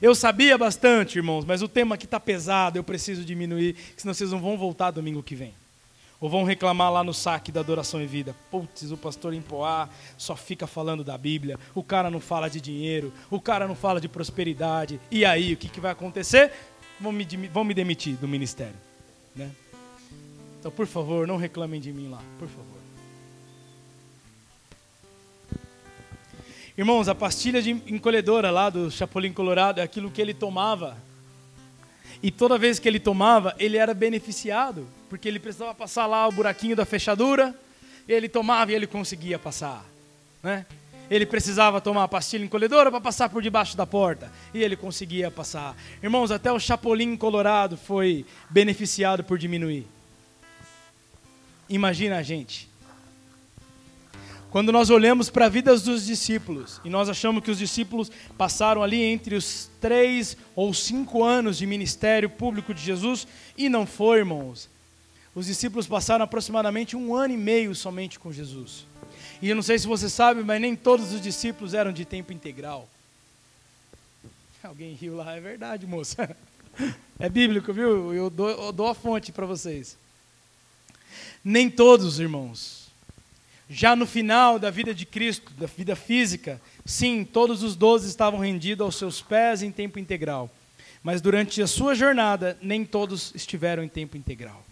Eu 0.00 0.14
sabia 0.14 0.56
bastante, 0.56 1.18
irmãos, 1.18 1.44
mas 1.44 1.62
o 1.62 1.68
tema 1.68 1.94
aqui 1.94 2.04
está 2.04 2.20
pesado, 2.20 2.78
eu 2.78 2.84
preciso 2.84 3.24
diminuir, 3.24 3.76
senão 3.96 4.14
vocês 4.14 4.30
não 4.30 4.40
vão 4.40 4.56
voltar 4.56 4.90
domingo 4.90 5.22
que 5.22 5.34
vem. 5.34 5.52
Ou 6.20 6.28
vão 6.28 6.42
reclamar 6.42 6.92
lá 6.92 7.04
no 7.04 7.14
saque 7.14 7.52
da 7.52 7.60
adoração 7.60 8.02
e 8.02 8.06
vida. 8.06 8.34
Putz, 8.50 8.90
o 8.90 8.96
pastor 8.96 9.32
em 9.34 9.40
Poá 9.40 9.88
só 10.16 10.34
fica 10.34 10.66
falando 10.66 11.04
da 11.04 11.16
Bíblia. 11.16 11.58
O 11.74 11.82
cara 11.82 12.10
não 12.10 12.18
fala 12.18 12.50
de 12.50 12.60
dinheiro. 12.60 13.12
O 13.30 13.40
cara 13.40 13.68
não 13.68 13.76
fala 13.76 14.00
de 14.00 14.08
prosperidade. 14.08 15.00
E 15.12 15.24
aí, 15.24 15.52
o 15.52 15.56
que, 15.56 15.68
que 15.68 15.80
vai 15.80 15.92
acontecer? 15.92 16.50
Vão 17.00 17.12
me, 17.12 17.24
vão 17.52 17.62
me 17.62 17.72
demitir 17.72 18.16
do 18.16 18.26
ministério. 18.26 18.74
Né? 19.36 19.48
Então, 20.58 20.72
por 20.72 20.88
favor, 20.88 21.24
não 21.24 21.36
reclamem 21.36 21.80
de 21.80 21.92
mim 21.92 22.08
lá. 22.08 22.20
Por 22.36 22.48
favor. 22.48 22.77
Irmãos, 26.78 27.08
a 27.08 27.14
pastilha 27.14 27.60
de 27.60 27.72
encolhedora 27.72 28.52
lá 28.52 28.70
do 28.70 28.88
Chapolin 28.88 29.32
Colorado 29.32 29.80
é 29.80 29.82
aquilo 29.82 30.12
que 30.12 30.22
ele 30.22 30.32
tomava. 30.32 30.96
E 32.22 32.30
toda 32.30 32.56
vez 32.56 32.78
que 32.78 32.86
ele 32.86 33.00
tomava, 33.00 33.52
ele 33.58 33.76
era 33.76 33.92
beneficiado 33.92 34.86
porque 35.10 35.26
ele 35.26 35.40
precisava 35.40 35.74
passar 35.74 36.06
lá 36.06 36.28
o 36.28 36.30
buraquinho 36.30 36.76
da 36.76 36.84
fechadura, 36.86 37.52
ele 38.08 38.28
tomava 38.28 38.70
e 38.70 38.76
ele 38.76 38.86
conseguia 38.86 39.40
passar, 39.40 39.84
né? 40.40 40.64
Ele 41.10 41.26
precisava 41.26 41.80
tomar 41.80 42.04
a 42.04 42.08
pastilha 42.08 42.44
encolhedora 42.44 42.92
para 42.92 43.00
passar 43.00 43.28
por 43.28 43.42
debaixo 43.42 43.76
da 43.76 43.84
porta, 43.84 44.30
e 44.54 44.62
ele 44.62 44.76
conseguia 44.76 45.32
passar. 45.32 45.74
Irmãos, 46.00 46.30
até 46.30 46.52
o 46.52 46.60
Chapolin 46.60 47.16
Colorado 47.16 47.76
foi 47.76 48.24
beneficiado 48.50 49.24
por 49.24 49.36
diminuir. 49.36 49.84
Imagina 51.68 52.18
a 52.18 52.22
gente. 52.22 52.68
Quando 54.50 54.72
nós 54.72 54.88
olhamos 54.88 55.28
para 55.28 55.44
a 55.46 55.48
vida 55.48 55.76
dos 55.76 56.06
discípulos 56.06 56.80
e 56.82 56.88
nós 56.88 57.08
achamos 57.08 57.44
que 57.44 57.50
os 57.50 57.58
discípulos 57.58 58.10
passaram 58.38 58.82
ali 58.82 59.02
entre 59.02 59.34
os 59.34 59.68
três 59.78 60.36
ou 60.56 60.72
cinco 60.72 61.22
anos 61.22 61.58
de 61.58 61.66
ministério 61.66 62.30
público 62.30 62.72
de 62.72 62.80
Jesus, 62.80 63.26
e 63.56 63.68
não 63.68 63.86
foi, 63.86 64.18
irmãos. 64.18 64.70
Os 65.34 65.46
discípulos 65.46 65.86
passaram 65.86 66.24
aproximadamente 66.24 66.96
um 66.96 67.14
ano 67.14 67.34
e 67.34 67.36
meio 67.36 67.74
somente 67.74 68.18
com 68.18 68.32
Jesus. 68.32 68.86
E 69.42 69.50
eu 69.50 69.54
não 69.54 69.62
sei 69.62 69.78
se 69.78 69.86
você 69.86 70.08
sabe, 70.08 70.42
mas 70.42 70.60
nem 70.60 70.74
todos 70.74 71.12
os 71.12 71.20
discípulos 71.20 71.74
eram 71.74 71.92
de 71.92 72.04
tempo 72.06 72.32
integral. 72.32 72.88
Alguém 74.64 74.94
riu 74.94 75.14
lá, 75.14 75.36
é 75.36 75.40
verdade, 75.40 75.86
moça. 75.86 76.36
É 77.20 77.28
bíblico, 77.28 77.72
viu? 77.72 78.14
Eu 78.14 78.30
dou, 78.30 78.48
eu 78.48 78.72
dou 78.72 78.86
a 78.86 78.94
fonte 78.94 79.32
para 79.32 79.44
vocês. 79.44 79.98
Nem 81.42 81.68
todos, 81.68 82.20
irmãos. 82.20 82.77
Já 83.70 83.94
no 83.94 84.06
final 84.06 84.58
da 84.58 84.70
vida 84.70 84.94
de 84.94 85.04
Cristo, 85.04 85.52
da 85.54 85.66
vida 85.66 85.94
física, 85.94 86.60
sim, 86.86 87.22
todos 87.24 87.62
os 87.62 87.76
doze 87.76 88.08
estavam 88.08 88.40
rendidos 88.40 88.84
aos 88.84 88.96
seus 88.96 89.20
pés 89.20 89.62
em 89.62 89.70
tempo 89.70 89.98
integral. 89.98 90.50
Mas 91.02 91.20
durante 91.20 91.60
a 91.60 91.66
sua 91.66 91.94
jornada, 91.94 92.56
nem 92.62 92.84
todos 92.84 93.32
estiveram 93.34 93.82
em 93.82 93.88
tempo 93.88 94.16
integral. 94.16 94.64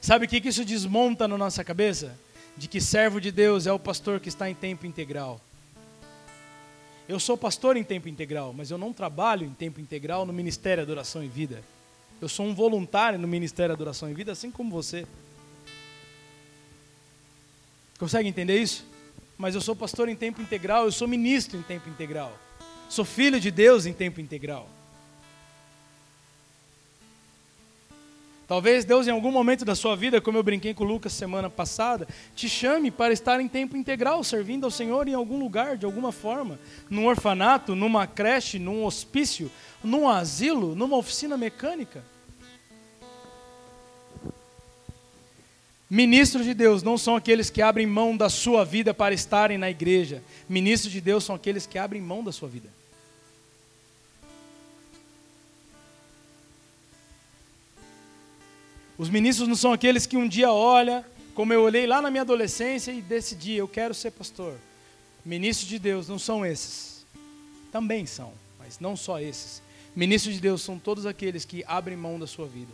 Sabe 0.00 0.26
o 0.26 0.28
que 0.28 0.48
isso 0.48 0.64
desmonta 0.64 1.26
na 1.26 1.36
nossa 1.36 1.64
cabeça? 1.64 2.16
De 2.56 2.68
que 2.68 2.80
servo 2.80 3.20
de 3.20 3.32
Deus 3.32 3.66
é 3.66 3.72
o 3.72 3.78
pastor 3.78 4.20
que 4.20 4.28
está 4.28 4.48
em 4.48 4.54
tempo 4.54 4.86
integral. 4.86 5.40
Eu 7.08 7.18
sou 7.18 7.36
pastor 7.36 7.76
em 7.76 7.82
tempo 7.82 8.08
integral, 8.08 8.52
mas 8.52 8.70
eu 8.70 8.78
não 8.78 8.92
trabalho 8.92 9.44
em 9.44 9.50
tempo 9.50 9.80
integral 9.80 10.24
no 10.24 10.32
Ministério 10.32 10.82
Adoração 10.82 11.24
e 11.24 11.28
Vida. 11.28 11.62
Eu 12.20 12.28
sou 12.28 12.46
um 12.46 12.54
voluntário 12.54 13.18
no 13.18 13.26
Ministério 13.26 13.72
Adoração 13.72 14.10
e 14.10 14.14
Vida, 14.14 14.32
assim 14.32 14.50
como 14.50 14.70
você. 14.70 15.06
Consegue 17.98 18.28
entender 18.28 18.58
isso? 18.60 18.86
Mas 19.36 19.54
eu 19.54 19.60
sou 19.60 19.74
pastor 19.74 20.08
em 20.08 20.16
tempo 20.16 20.40
integral, 20.40 20.84
eu 20.84 20.92
sou 20.92 21.08
ministro 21.08 21.58
em 21.58 21.62
tempo 21.62 21.88
integral. 21.88 22.32
Sou 22.88 23.04
filho 23.04 23.38
de 23.38 23.50
Deus 23.50 23.86
em 23.86 23.92
tempo 23.92 24.20
integral. 24.20 24.68
Talvez 28.48 28.82
Deus, 28.82 29.06
em 29.06 29.10
algum 29.10 29.30
momento 29.30 29.62
da 29.62 29.74
sua 29.74 29.94
vida, 29.94 30.22
como 30.22 30.38
eu 30.38 30.42
brinquei 30.42 30.72
com 30.72 30.82
o 30.82 30.86
Lucas 30.86 31.12
semana 31.12 31.50
passada, 31.50 32.08
te 32.34 32.48
chame 32.48 32.90
para 32.90 33.12
estar 33.12 33.38
em 33.42 33.46
tempo 33.46 33.76
integral, 33.76 34.24
servindo 34.24 34.64
ao 34.64 34.70
Senhor 34.70 35.06
em 35.06 35.12
algum 35.12 35.38
lugar, 35.38 35.76
de 35.76 35.84
alguma 35.84 36.12
forma. 36.12 36.58
Num 36.88 37.06
orfanato, 37.06 37.74
numa 37.74 38.06
creche, 38.06 38.58
num 38.58 38.84
hospício, 38.86 39.50
num 39.84 40.08
asilo, 40.08 40.74
numa 40.74 40.96
oficina 40.96 41.36
mecânica. 41.36 42.02
Ministros 45.90 46.44
de 46.44 46.52
Deus 46.52 46.82
não 46.82 46.98
são 46.98 47.16
aqueles 47.16 47.48
que 47.48 47.62
abrem 47.62 47.86
mão 47.86 48.14
da 48.14 48.28
sua 48.28 48.64
vida 48.64 48.92
para 48.92 49.14
estarem 49.14 49.56
na 49.56 49.70
igreja. 49.70 50.22
Ministros 50.48 50.92
de 50.92 51.00
Deus 51.00 51.24
são 51.24 51.34
aqueles 51.34 51.66
que 51.66 51.78
abrem 51.78 52.02
mão 52.02 52.22
da 52.22 52.30
sua 52.30 52.48
vida. 52.48 52.68
Os 58.98 59.08
ministros 59.08 59.48
não 59.48 59.54
são 59.54 59.72
aqueles 59.72 60.04
que 60.06 60.16
um 60.16 60.28
dia 60.28 60.52
olha, 60.52 61.06
como 61.32 61.52
eu 61.52 61.62
olhei 61.62 61.86
lá 61.86 62.02
na 62.02 62.10
minha 62.10 62.22
adolescência 62.22 62.90
e 62.90 63.00
decidi, 63.00 63.54
eu 63.54 63.68
quero 63.68 63.94
ser 63.94 64.10
pastor. 64.10 64.58
Ministros 65.24 65.68
de 65.68 65.78
Deus 65.78 66.08
não 66.08 66.18
são 66.18 66.44
esses. 66.44 67.06
Também 67.70 68.04
são, 68.06 68.32
mas 68.58 68.80
não 68.80 68.96
só 68.96 69.20
esses. 69.20 69.62
Ministros 69.94 70.34
de 70.34 70.40
Deus 70.40 70.62
são 70.62 70.78
todos 70.78 71.06
aqueles 71.06 71.44
que 71.44 71.64
abrem 71.66 71.96
mão 71.96 72.18
da 72.18 72.26
sua 72.26 72.46
vida. 72.46 72.72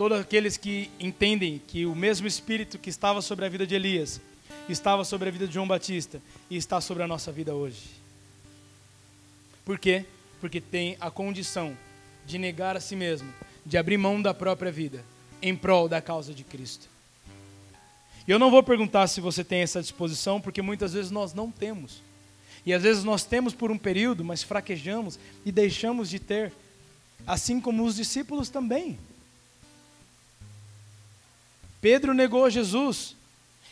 Todos 0.00 0.18
aqueles 0.18 0.56
que 0.56 0.90
entendem 0.98 1.60
que 1.68 1.84
o 1.84 1.94
mesmo 1.94 2.26
Espírito 2.26 2.78
que 2.78 2.88
estava 2.88 3.20
sobre 3.20 3.44
a 3.44 3.50
vida 3.50 3.66
de 3.66 3.74
Elias, 3.74 4.18
estava 4.66 5.04
sobre 5.04 5.28
a 5.28 5.30
vida 5.30 5.46
de 5.46 5.52
João 5.52 5.68
Batista 5.68 6.22
e 6.48 6.56
está 6.56 6.80
sobre 6.80 7.02
a 7.02 7.06
nossa 7.06 7.30
vida 7.30 7.54
hoje. 7.54 7.82
Por 9.62 9.78
quê? 9.78 10.06
Porque 10.40 10.58
tem 10.58 10.96
a 10.98 11.10
condição 11.10 11.76
de 12.24 12.38
negar 12.38 12.78
a 12.78 12.80
si 12.80 12.96
mesmo, 12.96 13.30
de 13.66 13.76
abrir 13.76 13.98
mão 13.98 14.22
da 14.22 14.32
própria 14.32 14.72
vida 14.72 15.04
em 15.42 15.54
prol 15.54 15.86
da 15.86 16.00
causa 16.00 16.32
de 16.32 16.44
Cristo. 16.44 16.88
E 18.26 18.30
eu 18.30 18.38
não 18.38 18.50
vou 18.50 18.62
perguntar 18.62 19.06
se 19.06 19.20
você 19.20 19.44
tem 19.44 19.60
essa 19.60 19.82
disposição, 19.82 20.40
porque 20.40 20.62
muitas 20.62 20.94
vezes 20.94 21.10
nós 21.10 21.34
não 21.34 21.50
temos. 21.50 22.00
E 22.64 22.72
às 22.72 22.82
vezes 22.82 23.04
nós 23.04 23.22
temos 23.22 23.52
por 23.52 23.70
um 23.70 23.76
período, 23.76 24.24
mas 24.24 24.42
fraquejamos 24.42 25.18
e 25.44 25.52
deixamos 25.52 26.08
de 26.08 26.18
ter, 26.18 26.54
assim 27.26 27.60
como 27.60 27.84
os 27.84 27.96
discípulos 27.96 28.48
também. 28.48 28.98
Pedro 31.80 32.12
negou 32.12 32.50
Jesus, 32.50 33.16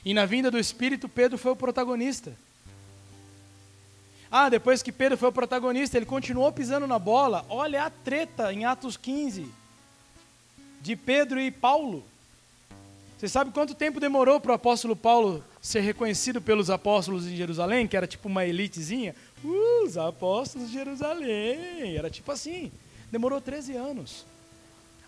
e 0.04 0.14
na 0.14 0.24
vinda 0.24 0.50
do 0.50 0.58
Espírito, 0.58 1.08
Pedro 1.08 1.36
foi 1.36 1.52
o 1.52 1.56
protagonista. 1.56 2.32
Ah, 4.30 4.48
depois 4.48 4.82
que 4.82 4.92
Pedro 4.92 5.16
foi 5.16 5.30
o 5.30 5.32
protagonista, 5.32 5.96
ele 5.96 6.06
continuou 6.06 6.52
pisando 6.52 6.86
na 6.86 6.98
bola. 6.98 7.44
Olha 7.48 7.84
a 7.84 7.90
treta 7.90 8.52
em 8.52 8.64
Atos 8.64 8.96
15 8.96 9.48
de 10.80 10.96
Pedro 10.96 11.40
e 11.40 11.50
Paulo. 11.50 12.04
Você 13.16 13.26
sabe 13.26 13.50
quanto 13.50 13.74
tempo 13.74 13.98
demorou 13.98 14.38
para 14.38 14.52
o 14.52 14.54
apóstolo 14.54 14.94
Paulo 14.94 15.42
ser 15.60 15.80
reconhecido 15.80 16.40
pelos 16.40 16.70
apóstolos 16.70 17.26
em 17.26 17.34
Jerusalém, 17.34 17.88
que 17.88 17.96
era 17.96 18.06
tipo 18.06 18.28
uma 18.28 18.44
elitezinha? 18.44 19.14
Uh, 19.42 19.84
os 19.84 19.98
apóstolos 19.98 20.68
de 20.68 20.74
Jerusalém. 20.74 21.96
Era 21.96 22.10
tipo 22.10 22.30
assim. 22.30 22.70
Demorou 23.10 23.40
13 23.40 23.74
anos. 23.76 24.24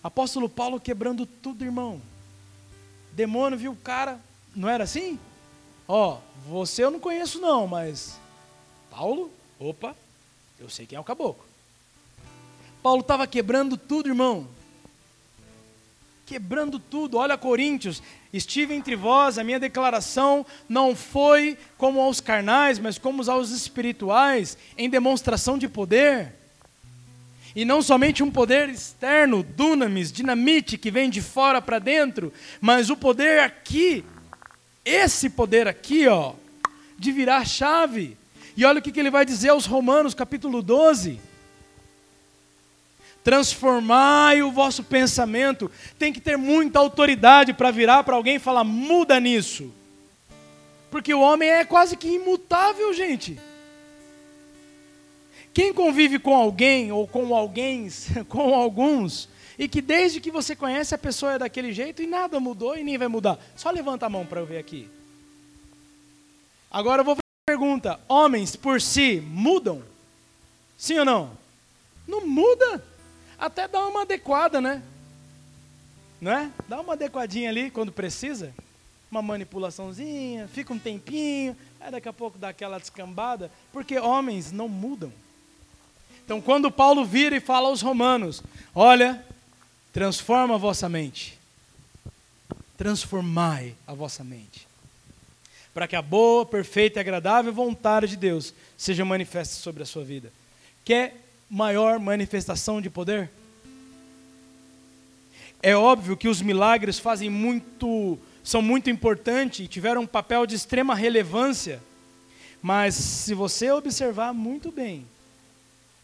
Apóstolo 0.03 0.49
Paulo 0.49 0.79
quebrando 0.79 1.25
tudo, 1.25 1.63
irmão. 1.63 2.01
Demônio 3.13 3.57
viu 3.57 3.71
o 3.71 3.75
cara. 3.75 4.19
Não 4.55 4.67
era 4.69 4.83
assim? 4.83 5.19
Ó, 5.87 6.17
você 6.47 6.83
eu 6.83 6.91
não 6.91 6.99
conheço 6.99 7.39
não, 7.39 7.67
mas 7.67 8.19
Paulo, 8.89 9.31
opa, 9.59 9.95
eu 10.59 10.69
sei 10.69 10.85
quem 10.85 10.95
é 10.97 10.99
o 10.99 11.03
caboclo. 11.03 11.43
Paulo 12.81 13.01
estava 13.01 13.27
quebrando 13.27 13.77
tudo, 13.77 14.09
irmão. 14.09 14.47
Quebrando 16.25 16.79
tudo. 16.79 17.17
Olha 17.17 17.37
Coríntios, 17.37 18.01
estive 18.33 18.73
entre 18.73 18.95
vós, 18.95 19.37
a 19.37 19.43
minha 19.43 19.59
declaração 19.59 20.45
não 20.67 20.95
foi 20.95 21.57
como 21.77 21.99
aos 21.99 22.19
carnais, 22.19 22.79
mas 22.79 22.97
como 22.97 23.29
aos 23.29 23.51
espirituais, 23.51 24.57
em 24.77 24.89
demonstração 24.89 25.57
de 25.57 25.67
poder. 25.67 26.40
E 27.55 27.65
não 27.65 27.81
somente 27.81 28.23
um 28.23 28.31
poder 28.31 28.69
externo, 28.69 29.43
dunamis, 29.43 30.11
dinamite, 30.11 30.77
que 30.77 30.89
vem 30.89 31.09
de 31.09 31.21
fora 31.21 31.61
para 31.61 31.79
dentro, 31.79 32.31
mas 32.61 32.89
o 32.89 32.95
poder 32.95 33.39
aqui, 33.41 34.05
esse 34.85 35.29
poder 35.29 35.67
aqui, 35.67 36.07
ó, 36.07 36.33
de 36.97 37.11
virar 37.11 37.45
chave. 37.45 38.17
E 38.55 38.63
olha 38.63 38.79
o 38.79 38.81
que, 38.81 38.91
que 38.91 38.99
ele 38.99 39.11
vai 39.11 39.25
dizer 39.25 39.49
aos 39.49 39.65
Romanos, 39.65 40.13
capítulo 40.13 40.61
12. 40.61 41.19
Transformai 43.23 44.41
o 44.41 44.51
vosso 44.51 44.83
pensamento. 44.83 45.69
Tem 45.99 46.11
que 46.11 46.21
ter 46.21 46.37
muita 46.37 46.79
autoridade 46.79 47.53
para 47.53 47.69
virar 47.69 48.03
para 48.03 48.15
alguém 48.15 48.35
e 48.35 48.39
falar: 48.39 48.63
muda 48.63 49.19
nisso. 49.19 49.71
Porque 50.89 51.13
o 51.13 51.21
homem 51.21 51.49
é 51.49 51.63
quase 51.63 51.95
que 51.95 52.07
imutável, 52.07 52.93
gente. 52.93 53.39
Quem 55.53 55.73
convive 55.73 56.17
com 56.17 56.35
alguém 56.35 56.91
ou 56.91 57.07
com 57.07 57.35
alguém, 57.35 57.89
com 58.29 58.53
alguns, 58.53 59.27
e 59.59 59.67
que 59.67 59.81
desde 59.81 60.21
que 60.21 60.31
você 60.31 60.55
conhece 60.55 60.95
a 60.95 60.97
pessoa 60.97 61.33
é 61.33 61.39
daquele 61.39 61.73
jeito 61.73 62.01
e 62.01 62.07
nada 62.07 62.39
mudou 62.39 62.77
e 62.77 62.83
nem 62.83 62.97
vai 62.97 63.07
mudar. 63.07 63.37
Só 63.55 63.69
levanta 63.69 64.05
a 64.05 64.09
mão 64.09 64.25
para 64.25 64.39
eu 64.39 64.45
ver 64.45 64.57
aqui. 64.57 64.89
Agora 66.69 67.01
eu 67.01 67.05
vou 67.05 67.15
fazer 67.15 67.21
uma 67.21 67.57
pergunta: 67.57 67.99
homens 68.07 68.55
por 68.55 68.81
si 68.81 69.21
mudam? 69.21 69.83
Sim 70.77 70.99
ou 70.99 71.05
não? 71.05 71.37
Não 72.07 72.25
muda. 72.25 72.83
Até 73.37 73.67
dá 73.67 73.85
uma 73.87 74.03
adequada, 74.03 74.61
né? 74.61 74.81
Não 76.19 76.31
é? 76.31 76.49
Dá 76.67 76.79
uma 76.79 76.93
adequadinha 76.93 77.49
ali 77.49 77.69
quando 77.69 77.91
precisa. 77.91 78.53
Uma 79.09 79.21
manipulaçãozinha, 79.21 80.47
fica 80.47 80.73
um 80.73 80.79
tempinho, 80.79 81.57
aí 81.81 81.91
daqui 81.91 82.07
a 82.07 82.13
pouco 82.13 82.37
dá 82.37 82.49
aquela 82.49 82.79
descambada, 82.79 83.51
porque 83.73 83.99
homens 83.99 84.53
não 84.53 84.69
mudam. 84.69 85.11
Então, 86.25 86.41
quando 86.41 86.71
Paulo 86.71 87.03
vira 87.05 87.35
e 87.35 87.39
fala 87.39 87.67
aos 87.69 87.81
romanos: 87.81 88.41
Olha, 88.73 89.23
transforma 89.91 90.55
a 90.55 90.57
vossa 90.57 90.87
mente, 90.87 91.37
transformai 92.77 93.75
a 93.85 93.93
vossa 93.93 94.23
mente, 94.23 94.67
para 95.73 95.87
que 95.87 95.95
a 95.95 96.01
boa, 96.01 96.45
perfeita 96.45 96.99
e 96.99 97.01
agradável 97.01 97.51
vontade 97.53 98.07
de 98.07 98.17
Deus 98.17 98.53
seja 98.77 99.03
manifesta 99.05 99.55
sobre 99.55 99.83
a 99.83 99.85
sua 99.85 100.03
vida. 100.03 100.31
Quer 100.83 101.15
maior 101.49 101.99
manifestação 101.99 102.81
de 102.81 102.89
poder? 102.89 103.29
É 105.61 105.75
óbvio 105.75 106.17
que 106.17 106.27
os 106.27 106.41
milagres 106.41 106.97
fazem 106.97 107.29
muito, 107.29 108.17
são 108.43 108.61
muito 108.61 108.89
importantes 108.89 109.65
e 109.65 109.67
tiveram 109.67 110.01
um 110.01 110.07
papel 110.07 110.47
de 110.47 110.55
extrema 110.55 110.95
relevância. 110.95 111.81
Mas 112.61 112.95
se 112.95 113.33
você 113.33 113.71
observar 113.71 114.33
muito 114.33 114.71
bem, 114.71 115.05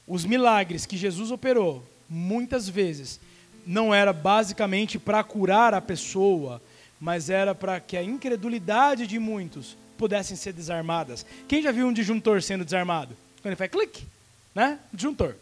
os 0.08 0.24
milagres 0.24 0.86
que 0.86 0.96
Jesus 0.96 1.32
operou, 1.32 1.84
muitas 2.10 2.70
vezes, 2.70 3.20
não 3.66 3.94
era 3.94 4.14
basicamente 4.14 4.98
para 4.98 5.22
curar 5.24 5.74
a 5.74 5.82
pessoa, 5.82 6.62
mas 7.00 7.30
era 7.30 7.54
para 7.54 7.80
que 7.82 7.98
a 7.98 8.04
incredulidade 8.04 9.06
de 9.06 9.20
muitos 9.20 9.76
pudessem 9.98 10.38
ser 10.38 10.54
desarmadas. 10.54 11.26
Quem 11.48 11.62
já 11.62 11.72
viu 11.72 11.88
um 11.88 11.94
disjuntor 11.94 12.42
sendo 12.42 12.64
desarmado? 12.64 13.16
Quando 13.42 13.48
ele 13.48 13.56
faz 13.58 13.70
clique, 13.70 14.08
né? 14.56 14.80
Disjuntor. 14.94 15.36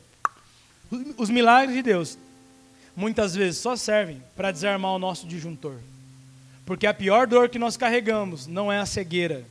Os 1.17 1.29
milagres 1.29 1.75
de 1.75 1.83
Deus 1.83 2.17
muitas 2.95 3.35
vezes 3.35 3.59
só 3.59 3.75
servem 3.75 4.23
para 4.35 4.51
desarmar 4.51 4.91
o 4.91 4.99
nosso 4.99 5.27
disjuntor. 5.27 5.77
Porque 6.65 6.87
a 6.87 6.93
pior 6.93 7.27
dor 7.27 7.49
que 7.49 7.59
nós 7.59 7.77
carregamos 7.77 8.47
não 8.47 8.71
é 8.71 8.79
a 8.79 8.85
cegueira, 8.85 9.45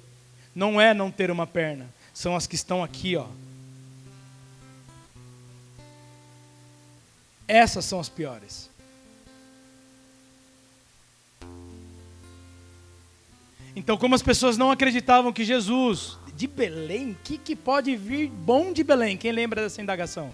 não 0.54 0.80
é 0.80 0.92
não 0.92 1.10
ter 1.10 1.30
uma 1.30 1.46
perna, 1.46 1.86
são 2.12 2.34
as 2.34 2.46
que 2.46 2.56
estão 2.56 2.82
aqui, 2.82 3.14
ó, 3.16 3.26
Essas 7.46 7.84
são 7.84 8.00
as 8.00 8.08
piores. 8.08 8.70
Então, 13.76 13.96
como 13.96 14.14
as 14.14 14.22
pessoas 14.22 14.56
não 14.56 14.70
acreditavam 14.70 15.32
que 15.32 15.44
Jesus, 15.44 16.16
de 16.34 16.46
Belém, 16.46 17.10
o 17.10 17.16
que, 17.24 17.36
que 17.36 17.56
pode 17.56 17.96
vir 17.96 18.28
bom 18.28 18.72
de 18.72 18.84
Belém? 18.84 19.16
Quem 19.16 19.32
lembra 19.32 19.62
dessa 19.62 19.82
indagação? 19.82 20.30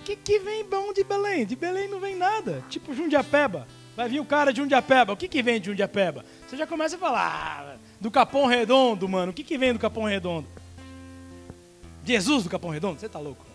O 0.00 0.04
que, 0.04 0.16
que 0.16 0.38
vem 0.38 0.64
bom 0.64 0.92
de 0.92 1.02
Belém? 1.02 1.46
De 1.46 1.56
Belém 1.56 1.88
não 1.88 1.98
vem 1.98 2.16
nada. 2.16 2.62
Tipo 2.68 2.94
Jundiapeba. 2.94 3.66
Vai 3.96 4.08
vir 4.08 4.20
o 4.20 4.24
cara 4.24 4.52
de 4.52 4.60
Jundiapeba. 4.60 5.12
O 5.12 5.16
que, 5.16 5.28
que 5.28 5.42
vem 5.42 5.60
de 5.60 5.66
Jundiapeba? 5.66 6.24
Você 6.46 6.56
já 6.56 6.66
começa 6.66 6.96
a 6.96 6.98
falar 6.98 7.74
ah, 7.74 7.76
do 8.00 8.10
Capão 8.10 8.46
Redondo, 8.46 9.08
mano. 9.08 9.32
O 9.32 9.34
que, 9.34 9.44
que 9.44 9.58
vem 9.58 9.72
do 9.72 9.78
Capão 9.78 10.04
Redondo? 10.04 10.46
Jesus 12.04 12.44
do 12.44 12.50
Capão 12.50 12.70
Redondo? 12.70 13.00
Você 13.00 13.08
tá 13.08 13.18
louco? 13.18 13.49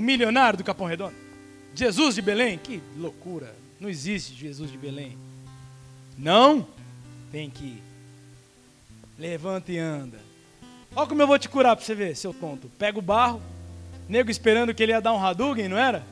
O 0.00 0.02
milionário 0.02 0.56
do 0.56 0.64
Capão 0.64 0.86
Redondo? 0.86 1.14
Jesus 1.74 2.14
de 2.14 2.22
Belém? 2.22 2.56
Que 2.56 2.80
loucura. 2.96 3.54
Não 3.78 3.86
existe 3.86 4.34
Jesus 4.34 4.72
de 4.72 4.78
Belém. 4.78 5.18
Não? 6.16 6.66
Tem 7.30 7.50
que 7.50 7.64
ir. 7.64 7.82
Levanta 9.18 9.70
e 9.70 9.76
anda. 9.76 10.18
Olha 10.96 11.06
como 11.06 11.20
eu 11.20 11.26
vou 11.26 11.38
te 11.38 11.50
curar 11.50 11.76
para 11.76 11.84
você 11.84 11.94
ver, 11.94 12.16
seu 12.16 12.32
tonto. 12.32 12.70
Pega 12.78 12.98
o 12.98 13.02
barro, 13.02 13.42
nego 14.08 14.30
esperando 14.30 14.72
que 14.72 14.82
ele 14.82 14.92
ia 14.92 15.02
dar 15.02 15.12
um 15.12 15.22
Hadouken, 15.22 15.68
não 15.68 15.76
era? 15.76 16.02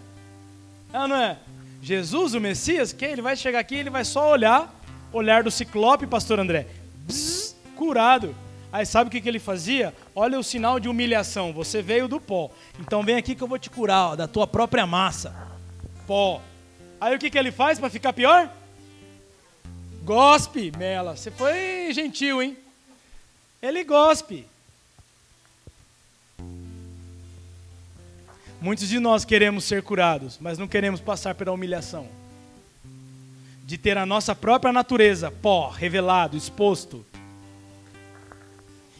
Não, 0.92 1.08
não 1.08 1.16
é? 1.16 1.38
Jesus, 1.80 2.34
o 2.34 2.40
Messias, 2.42 2.92
que 2.92 3.06
ele 3.06 3.22
vai 3.22 3.36
chegar 3.36 3.58
aqui, 3.58 3.76
ele 3.76 3.88
vai 3.88 4.04
só 4.04 4.30
olhar, 4.30 4.70
olhar 5.10 5.42
do 5.42 5.50
ciclope, 5.50 6.06
pastor 6.06 6.38
André. 6.38 6.66
Bzz, 7.06 7.56
curado. 7.74 8.34
Aí 8.70 8.84
sabe 8.84 9.08
o 9.08 9.10
que, 9.10 9.20
que 9.20 9.28
ele 9.28 9.38
fazia? 9.38 9.94
Olha 10.14 10.38
o 10.38 10.44
sinal 10.44 10.78
de 10.78 10.88
humilhação. 10.88 11.52
Você 11.52 11.80
veio 11.80 12.06
do 12.06 12.20
pó. 12.20 12.50
Então 12.78 13.02
vem 13.02 13.16
aqui 13.16 13.34
que 13.34 13.42
eu 13.42 13.48
vou 13.48 13.58
te 13.58 13.70
curar, 13.70 14.10
ó, 14.10 14.16
da 14.16 14.28
tua 14.28 14.46
própria 14.46 14.86
massa. 14.86 15.34
Pó. 16.06 16.42
Aí 17.00 17.14
o 17.14 17.18
que, 17.18 17.30
que 17.30 17.38
ele 17.38 17.50
faz 17.50 17.78
para 17.78 17.88
ficar 17.88 18.12
pior? 18.12 18.52
Gospe, 20.04 20.70
Mela. 20.76 21.16
Você 21.16 21.30
foi 21.30 21.90
gentil, 21.92 22.42
hein? 22.42 22.56
Ele 23.62 23.82
gospe. 23.84 24.46
Muitos 28.60 28.88
de 28.88 28.98
nós 28.98 29.24
queremos 29.24 29.64
ser 29.64 29.82
curados, 29.82 30.36
mas 30.40 30.58
não 30.58 30.68
queremos 30.68 31.00
passar 31.00 31.34
pela 31.34 31.52
humilhação. 31.52 32.08
De 33.64 33.78
ter 33.78 33.96
a 33.96 34.04
nossa 34.04 34.34
própria 34.34 34.72
natureza, 34.72 35.30
pó, 35.30 35.70
revelado, 35.70 36.36
exposto 36.36 37.04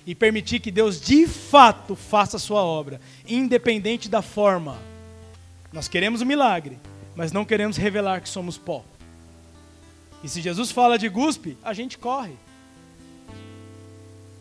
e 0.09 0.15
permitir 0.15 0.59
que 0.59 0.71
Deus 0.71 0.99
de 0.99 1.27
fato 1.27 1.95
faça 1.95 2.39
a 2.39 2.41
sua 2.41 2.63
obra, 2.63 2.99
independente 3.29 4.09
da 4.09 4.23
forma. 4.23 4.79
Nós 5.71 5.87
queremos 5.87 6.23
o 6.23 6.25
um 6.25 6.27
milagre, 6.27 6.79
mas 7.15 7.31
não 7.31 7.45
queremos 7.45 7.77
revelar 7.77 8.23
que 8.23 8.29
somos 8.31 8.57
pó. 8.57 8.83
E 10.25 10.29
se 10.31 10.41
Jesus 10.41 10.71
fala 10.71 10.99
de 10.99 11.11
guspe, 11.11 11.59
a 11.63 11.75
gente 11.75 11.99
corre. 11.99 12.33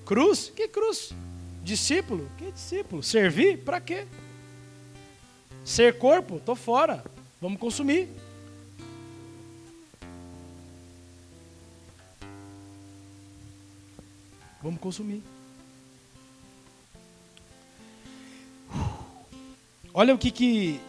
Cruz? 0.06 0.54
Que 0.56 0.70
cruz? 0.70 1.12
Discípulo? 1.62 2.32
Que 2.38 2.50
discípulo? 2.50 3.04
Servir? 3.04 3.58
Para 3.58 3.82
quê? 3.82 4.08
Ser 5.66 5.98
corpo? 5.98 6.40
Tô 6.40 6.56
fora. 6.56 7.04
Vamos 7.42 7.60
consumir. 7.60 8.08
Vamos 14.64 14.80
consumir. 14.80 15.22
Olha 20.00 20.14
o 20.14 20.18
que, 20.20 20.30
que 20.30 20.80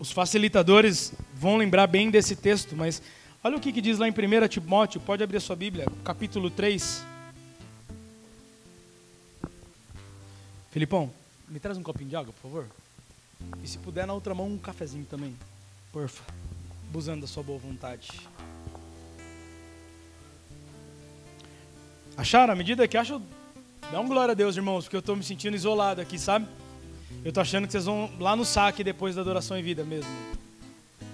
os 0.00 0.10
facilitadores 0.10 1.12
vão 1.32 1.56
lembrar 1.56 1.86
bem 1.86 2.10
desse 2.10 2.34
texto, 2.34 2.74
mas 2.74 3.00
olha 3.40 3.56
o 3.56 3.60
que, 3.60 3.72
que 3.72 3.80
diz 3.80 4.00
lá 4.00 4.08
em 4.08 4.10
1 4.10 4.48
Timóteo, 4.48 5.00
pode 5.00 5.22
abrir 5.22 5.36
a 5.36 5.40
sua 5.40 5.54
Bíblia, 5.54 5.86
capítulo 6.02 6.50
3. 6.50 7.04
Filipão, 10.72 11.08
me 11.48 11.60
traz 11.60 11.78
um 11.78 11.84
copinho 11.84 12.10
de 12.10 12.16
água, 12.16 12.32
por 12.32 12.42
favor. 12.42 12.66
E 13.62 13.68
se 13.68 13.78
puder, 13.78 14.08
na 14.08 14.12
outra 14.12 14.34
mão, 14.34 14.48
um 14.48 14.58
cafezinho 14.58 15.06
também. 15.08 15.32
Porfa. 15.92 16.24
abusando 16.88 17.20
da 17.20 17.26
sua 17.28 17.44
boa 17.44 17.60
vontade. 17.60 18.08
Acharam? 22.16 22.54
À 22.54 22.56
medida 22.56 22.88
que 22.88 22.96
acham, 22.96 23.22
dá 23.92 24.00
um 24.00 24.08
glória 24.08 24.32
a 24.32 24.34
Deus, 24.34 24.56
irmãos, 24.56 24.86
porque 24.86 24.96
eu 24.96 25.00
estou 25.00 25.14
me 25.14 25.22
sentindo 25.22 25.54
isolado 25.54 26.00
aqui, 26.00 26.18
sabe? 26.18 26.48
Eu 27.24 27.30
estou 27.30 27.40
achando 27.40 27.66
que 27.66 27.72
vocês 27.72 27.84
vão 27.84 28.10
lá 28.18 28.36
no 28.36 28.44
saque 28.44 28.84
depois 28.84 29.14
da 29.14 29.22
adoração 29.22 29.56
em 29.58 29.62
vida 29.62 29.84
mesmo. 29.84 30.10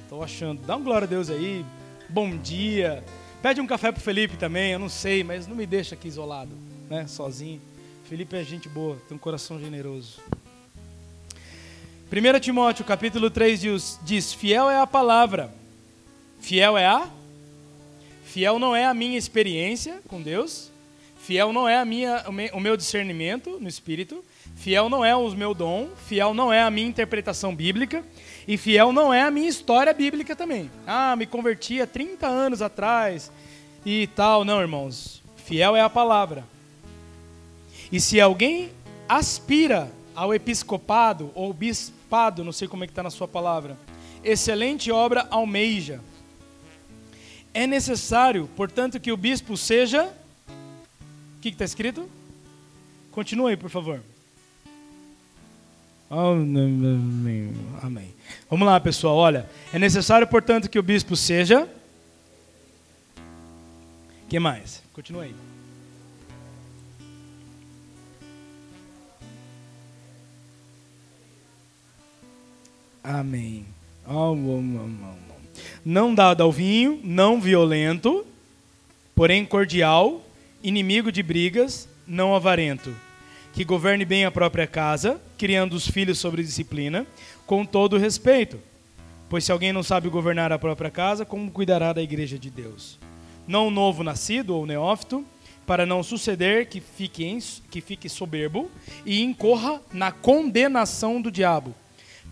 Estou 0.02 0.22
achando. 0.22 0.60
Dá 0.62 0.76
um 0.76 0.82
glória 0.82 1.06
a 1.06 1.08
Deus 1.08 1.30
aí. 1.30 1.64
Bom 2.08 2.36
dia. 2.36 3.04
Pede 3.40 3.60
um 3.60 3.66
café 3.66 3.90
pro 3.90 4.02
Felipe 4.02 4.36
também, 4.36 4.72
eu 4.72 4.78
não 4.78 4.88
sei, 4.88 5.24
mas 5.24 5.46
não 5.46 5.56
me 5.56 5.64
deixa 5.64 5.94
aqui 5.94 6.08
isolado, 6.08 6.50
né? 6.90 7.06
Sozinho. 7.06 7.60
Felipe 8.04 8.36
é 8.36 8.42
gente 8.42 8.68
boa, 8.68 8.96
tem 9.08 9.16
um 9.16 9.20
coração 9.20 9.58
generoso. 9.58 10.20
1 12.12 12.40
Timóteo 12.40 12.84
capítulo 12.84 13.30
3 13.30 13.60
diz, 13.60 14.00
diz: 14.02 14.32
Fiel 14.34 14.68
é 14.68 14.80
a 14.80 14.86
palavra. 14.86 15.54
Fiel 16.40 16.76
é 16.76 16.84
a? 16.84 17.08
Fiel 18.24 18.58
não 18.58 18.74
é 18.74 18.84
a 18.84 18.92
minha 18.92 19.16
experiência 19.16 20.00
com 20.08 20.20
Deus. 20.20 20.70
Fiel 21.20 21.52
não 21.52 21.68
é 21.68 21.78
a 21.78 21.84
minha, 21.84 22.24
o 22.52 22.60
meu 22.60 22.76
discernimento 22.76 23.58
no 23.60 23.68
Espírito. 23.68 24.24
Fiel 24.60 24.90
não 24.90 25.02
é 25.02 25.16
o 25.16 25.30
meu 25.30 25.54
dom. 25.54 25.88
Fiel 26.06 26.34
não 26.34 26.52
é 26.52 26.60
a 26.62 26.70
minha 26.70 26.86
interpretação 26.86 27.56
bíblica. 27.56 28.04
E 28.46 28.58
fiel 28.58 28.92
não 28.92 29.12
é 29.12 29.22
a 29.22 29.30
minha 29.30 29.48
história 29.48 29.90
bíblica 29.94 30.36
também. 30.36 30.70
Ah, 30.86 31.16
me 31.16 31.24
converti 31.24 31.80
há 31.80 31.86
30 31.86 32.26
anos 32.26 32.60
atrás 32.60 33.32
e 33.86 34.06
tal. 34.08 34.44
Não, 34.44 34.60
irmãos. 34.60 35.22
Fiel 35.34 35.74
é 35.74 35.80
a 35.80 35.88
palavra. 35.88 36.44
E 37.90 37.98
se 37.98 38.20
alguém 38.20 38.70
aspira 39.08 39.90
ao 40.14 40.34
episcopado 40.34 41.30
ou 41.34 41.54
bispado, 41.54 42.44
não 42.44 42.52
sei 42.52 42.68
como 42.68 42.84
é 42.84 42.86
que 42.86 42.92
está 42.92 43.02
na 43.02 43.10
sua 43.10 43.26
palavra, 43.26 43.78
excelente 44.22 44.92
obra 44.92 45.26
almeja. 45.30 46.02
É 47.54 47.66
necessário, 47.66 48.46
portanto, 48.54 49.00
que 49.00 49.10
o 49.10 49.16
bispo 49.16 49.56
seja. 49.56 50.04
O 50.04 51.40
que 51.40 51.48
está 51.48 51.64
escrito? 51.64 52.06
Continua 53.10 53.48
aí, 53.48 53.56
por 53.56 53.70
favor. 53.70 54.02
Amém. 57.80 58.12
Vamos 58.50 58.66
lá, 58.66 58.80
pessoal. 58.80 59.16
Olha, 59.16 59.48
é 59.72 59.78
necessário, 59.78 60.26
portanto, 60.26 60.68
que 60.68 60.78
o 60.78 60.82
bispo 60.82 61.14
seja. 61.14 61.68
que 64.28 64.40
mais? 64.40 64.82
Continua 64.92 65.22
aí. 65.22 65.34
Amém. 73.04 73.64
Não 75.84 76.14
dado 76.14 76.42
ao 76.42 76.50
vinho, 76.50 77.00
não 77.04 77.40
violento, 77.40 78.26
porém 79.14 79.44
cordial, 79.46 80.22
inimigo 80.62 81.12
de 81.12 81.22
brigas, 81.22 81.88
não 82.06 82.34
avarento, 82.34 82.94
que 83.52 83.64
governe 83.64 84.04
bem 84.04 84.24
a 84.24 84.30
própria 84.30 84.66
casa, 84.66 85.20
criando 85.36 85.74
os 85.74 85.88
filhos 85.88 86.18
sobre 86.18 86.42
disciplina, 86.42 87.06
com 87.46 87.64
todo 87.64 87.98
respeito. 87.98 88.58
Pois 89.28 89.44
se 89.44 89.52
alguém 89.52 89.72
não 89.72 89.82
sabe 89.82 90.08
governar 90.08 90.52
a 90.52 90.58
própria 90.58 90.90
casa, 90.90 91.24
como 91.24 91.50
cuidará 91.50 91.92
da 91.92 92.02
igreja 92.02 92.38
de 92.38 92.50
Deus? 92.50 92.98
Não 93.46 93.70
novo 93.70 94.02
nascido 94.02 94.54
ou 94.54 94.66
neófito, 94.66 95.24
para 95.66 95.86
não 95.86 96.02
suceder 96.02 96.66
que 96.68 96.80
fique, 96.80 97.24
em, 97.24 97.38
que 97.70 97.80
fique 97.80 98.08
soberbo 98.08 98.70
e 99.06 99.22
incorra 99.22 99.80
na 99.92 100.10
condenação 100.10 101.20
do 101.20 101.30
diabo. 101.30 101.74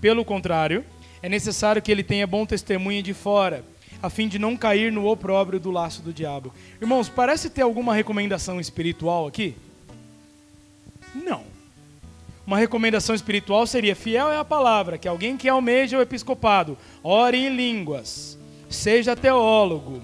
Pelo 0.01 0.25
contrário, 0.25 0.85
é 1.23 1.29
necessário 1.29 1.81
que 1.81 1.93
ele 1.93 2.03
tenha 2.03 2.27
bom 2.27 2.45
testemunho 2.45 3.03
de 3.03 3.15
fora, 3.15 3.65
a 4.03 4.11
fim 4.11 4.29
de 4.29 4.39
não 4.39 4.57
cair 4.57 4.91
no 4.91 5.07
opróbrio 5.07 5.61
do 5.61 5.71
laço 5.71 6.03
do 6.03 6.13
diabo. 6.13 6.53
Irmãos, 6.81 7.09
parece 7.09 7.51
ter 7.51 7.63
alguma 7.63 7.95
recomendação 7.95 8.61
espiritual 8.61 9.27
aqui? 9.27 9.55
Não. 11.15 11.45
Uma 12.47 12.59
recomendação 12.59 13.15
espiritual 13.15 13.67
seria: 13.67 13.95
fiel 13.95 14.31
é 14.31 14.39
a 14.39 14.45
palavra, 14.45 14.97
que 14.97 15.07
alguém 15.07 15.37
que 15.37 15.49
almeja 15.49 15.99
o 15.99 16.03
episcopado, 16.03 16.79
ore 17.03 17.37
em 17.37 17.55
línguas, 17.55 18.39
seja 18.71 19.15
teólogo, 19.15 20.03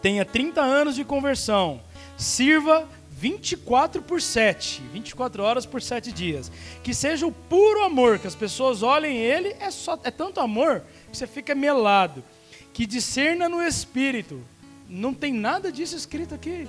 tenha 0.00 0.24
30 0.24 0.60
anos 0.60 0.94
de 0.94 1.04
conversão, 1.04 1.80
sirva 2.16 2.88
24 3.22 4.02
por 4.02 4.20
7, 4.20 4.82
24 4.92 5.44
horas 5.44 5.64
por 5.64 5.80
7 5.80 6.10
dias. 6.10 6.50
Que 6.82 6.92
seja 6.92 7.24
o 7.24 7.30
puro 7.30 7.84
amor, 7.84 8.18
que 8.18 8.26
as 8.26 8.34
pessoas 8.34 8.82
olhem 8.82 9.16
ele, 9.16 9.54
é, 9.60 9.70
só, 9.70 9.96
é 10.02 10.10
tanto 10.10 10.40
amor 10.40 10.82
que 11.08 11.16
você 11.16 11.26
fica 11.26 11.54
melado. 11.54 12.24
Que 12.72 12.84
discerna 12.84 13.48
no 13.48 13.62
espírito. 13.62 14.42
Não 14.88 15.14
tem 15.14 15.32
nada 15.32 15.70
disso 15.70 15.94
escrito 15.94 16.34
aqui. 16.34 16.66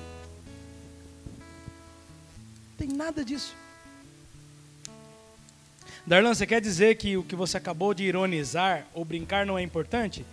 Tem 2.86 2.98
nada 2.98 3.24
disso. 3.24 3.56
Darlan, 6.06 6.34
você 6.34 6.46
quer 6.46 6.60
dizer 6.60 6.98
que 6.98 7.16
o 7.16 7.24
que 7.24 7.34
você 7.34 7.56
acabou 7.56 7.94
de 7.94 8.04
ironizar 8.04 8.86
ou 8.94 9.06
brincar 9.06 9.46
não 9.46 9.58
é 9.58 9.62
importante? 9.62 10.26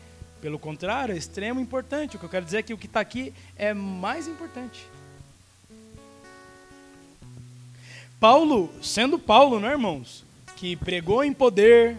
Pelo 0.43 0.59
contrário, 0.59 1.15
é 1.15 1.17
extremo 1.17 1.61
importante. 1.61 2.17
O 2.17 2.19
que 2.19 2.25
eu 2.25 2.29
quero 2.29 2.45
dizer 2.45 2.59
é 2.59 2.63
que 2.65 2.75
o 2.75 2.77
que 2.77 2.87
está 2.87 2.99
aqui 2.99 3.33
é 3.55 3.73
mais 3.73 4.27
importante. 4.27 4.85
Paulo, 8.19 8.69
sendo 8.83 9.17
Paulo, 9.17 9.61
né, 9.61 9.71
irmãos? 9.71 10.25
Que 10.57 10.75
pregou 10.75 11.23
em 11.23 11.33
poder, 11.33 11.99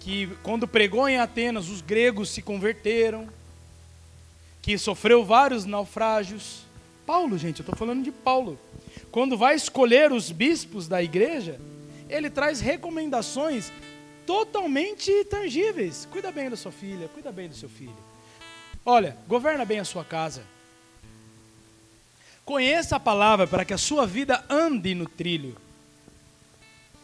que 0.00 0.26
quando 0.42 0.66
pregou 0.66 1.06
em 1.06 1.18
Atenas, 1.18 1.68
os 1.68 1.82
gregos 1.82 2.30
se 2.30 2.40
converteram, 2.40 3.28
que 4.62 4.78
sofreu 4.78 5.22
vários 5.22 5.66
naufrágios. 5.66 6.62
Paulo, 7.04 7.36
gente, 7.36 7.60
eu 7.60 7.62
estou 7.62 7.76
falando 7.76 8.02
de 8.02 8.10
Paulo. 8.10 8.58
Quando 9.16 9.34
vai 9.34 9.54
escolher 9.54 10.12
os 10.12 10.30
bispos 10.30 10.86
da 10.86 11.02
igreja, 11.02 11.58
ele 12.06 12.28
traz 12.28 12.60
recomendações 12.60 13.72
totalmente 14.26 15.10
tangíveis. 15.24 16.06
Cuida 16.12 16.30
bem 16.30 16.50
da 16.50 16.56
sua 16.56 16.70
filha, 16.70 17.08
cuida 17.08 17.32
bem 17.32 17.48
do 17.48 17.54
seu 17.54 17.66
filho. 17.66 17.96
Olha, 18.84 19.16
governa 19.26 19.64
bem 19.64 19.78
a 19.78 19.86
sua 19.86 20.04
casa. 20.04 20.42
Conheça 22.44 22.96
a 22.96 23.00
palavra 23.00 23.46
para 23.46 23.64
que 23.64 23.72
a 23.72 23.78
sua 23.78 24.06
vida 24.06 24.44
ande 24.50 24.94
no 24.94 25.08
trilho. 25.08 25.56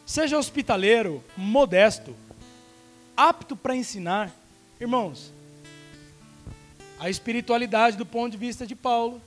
Seja 0.05 0.37
hospitaleiro, 0.37 1.25
modesto, 1.35 2.15
apto 3.17 3.57
para 3.57 3.75
ensinar. 3.75 4.31
Irmãos, 4.79 5.33
a 7.01 7.09
espiritualidade 7.09 7.97
do 7.97 8.05
ponto 8.05 8.33
de 8.33 8.37
vista 8.37 8.67
de 8.67 8.77
Paulo, 8.77 9.19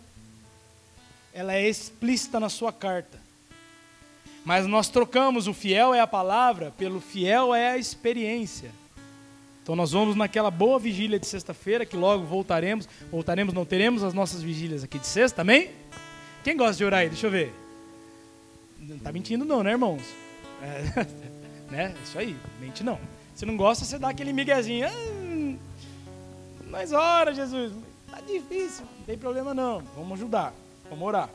ela 1.36 1.54
é 1.54 1.68
explícita 1.68 2.40
na 2.40 2.48
sua 2.48 2.72
carta. 2.72 3.20
Mas 4.46 4.66
nós 4.66 4.88
trocamos 4.88 5.48
o 5.48 5.54
fiel 5.54 5.94
é 5.94 6.00
a 6.00 6.08
palavra 6.08 6.72
pelo 6.78 7.02
fiel 7.02 7.54
é 7.54 7.72
a 7.72 7.78
experiência. 7.78 8.72
Então 9.62 9.76
nós 9.76 9.92
vamos 9.92 10.16
naquela 10.16 10.50
boa 10.50 10.80
vigília 10.80 11.20
de 11.20 11.28
sexta-feira, 11.28 11.86
que 11.86 11.98
logo 11.98 12.24
voltaremos. 12.24 12.88
Voltaremos, 13.12 13.54
não 13.54 13.66
teremos 13.66 14.02
as 14.02 14.14
nossas 14.14 14.42
vigílias 14.42 14.82
aqui 14.82 14.98
de 14.98 15.08
sexta, 15.08 15.42
amém? 15.42 15.72
Quem 16.42 16.56
gosta 16.56 16.78
de 16.78 16.86
orar 16.86 17.02
aí? 17.02 17.10
Deixa 17.10 17.28
eu 17.28 17.32
ver. 17.32 17.54
Não 18.80 18.98
tá 19.00 19.12
mentindo 19.12 19.44
não, 19.44 19.62
né, 19.62 19.72
irmãos? 19.72 20.04
É, 20.62 21.06
né? 21.70 21.96
Isso 22.02 22.18
aí, 22.18 22.38
mente 22.62 22.82
não. 22.82 22.98
Se 23.34 23.46
não 23.46 23.58
gosta, 23.58 23.84
você 23.84 24.00
dá 24.00 24.10
aquele 24.10 24.32
miguezinho. 24.32 24.88
Ah, 24.88 25.56
mas 26.70 26.94
ora, 26.94 27.34
Jesus, 27.34 27.74
tá 28.10 28.22
difícil, 28.22 28.86
não 29.00 29.06
tem 29.06 29.18
problema 29.18 29.54
não. 29.54 29.82
Vamos 29.98 30.14
ajudar, 30.14 30.54
vamos 30.90 31.08
orar. 31.08 31.30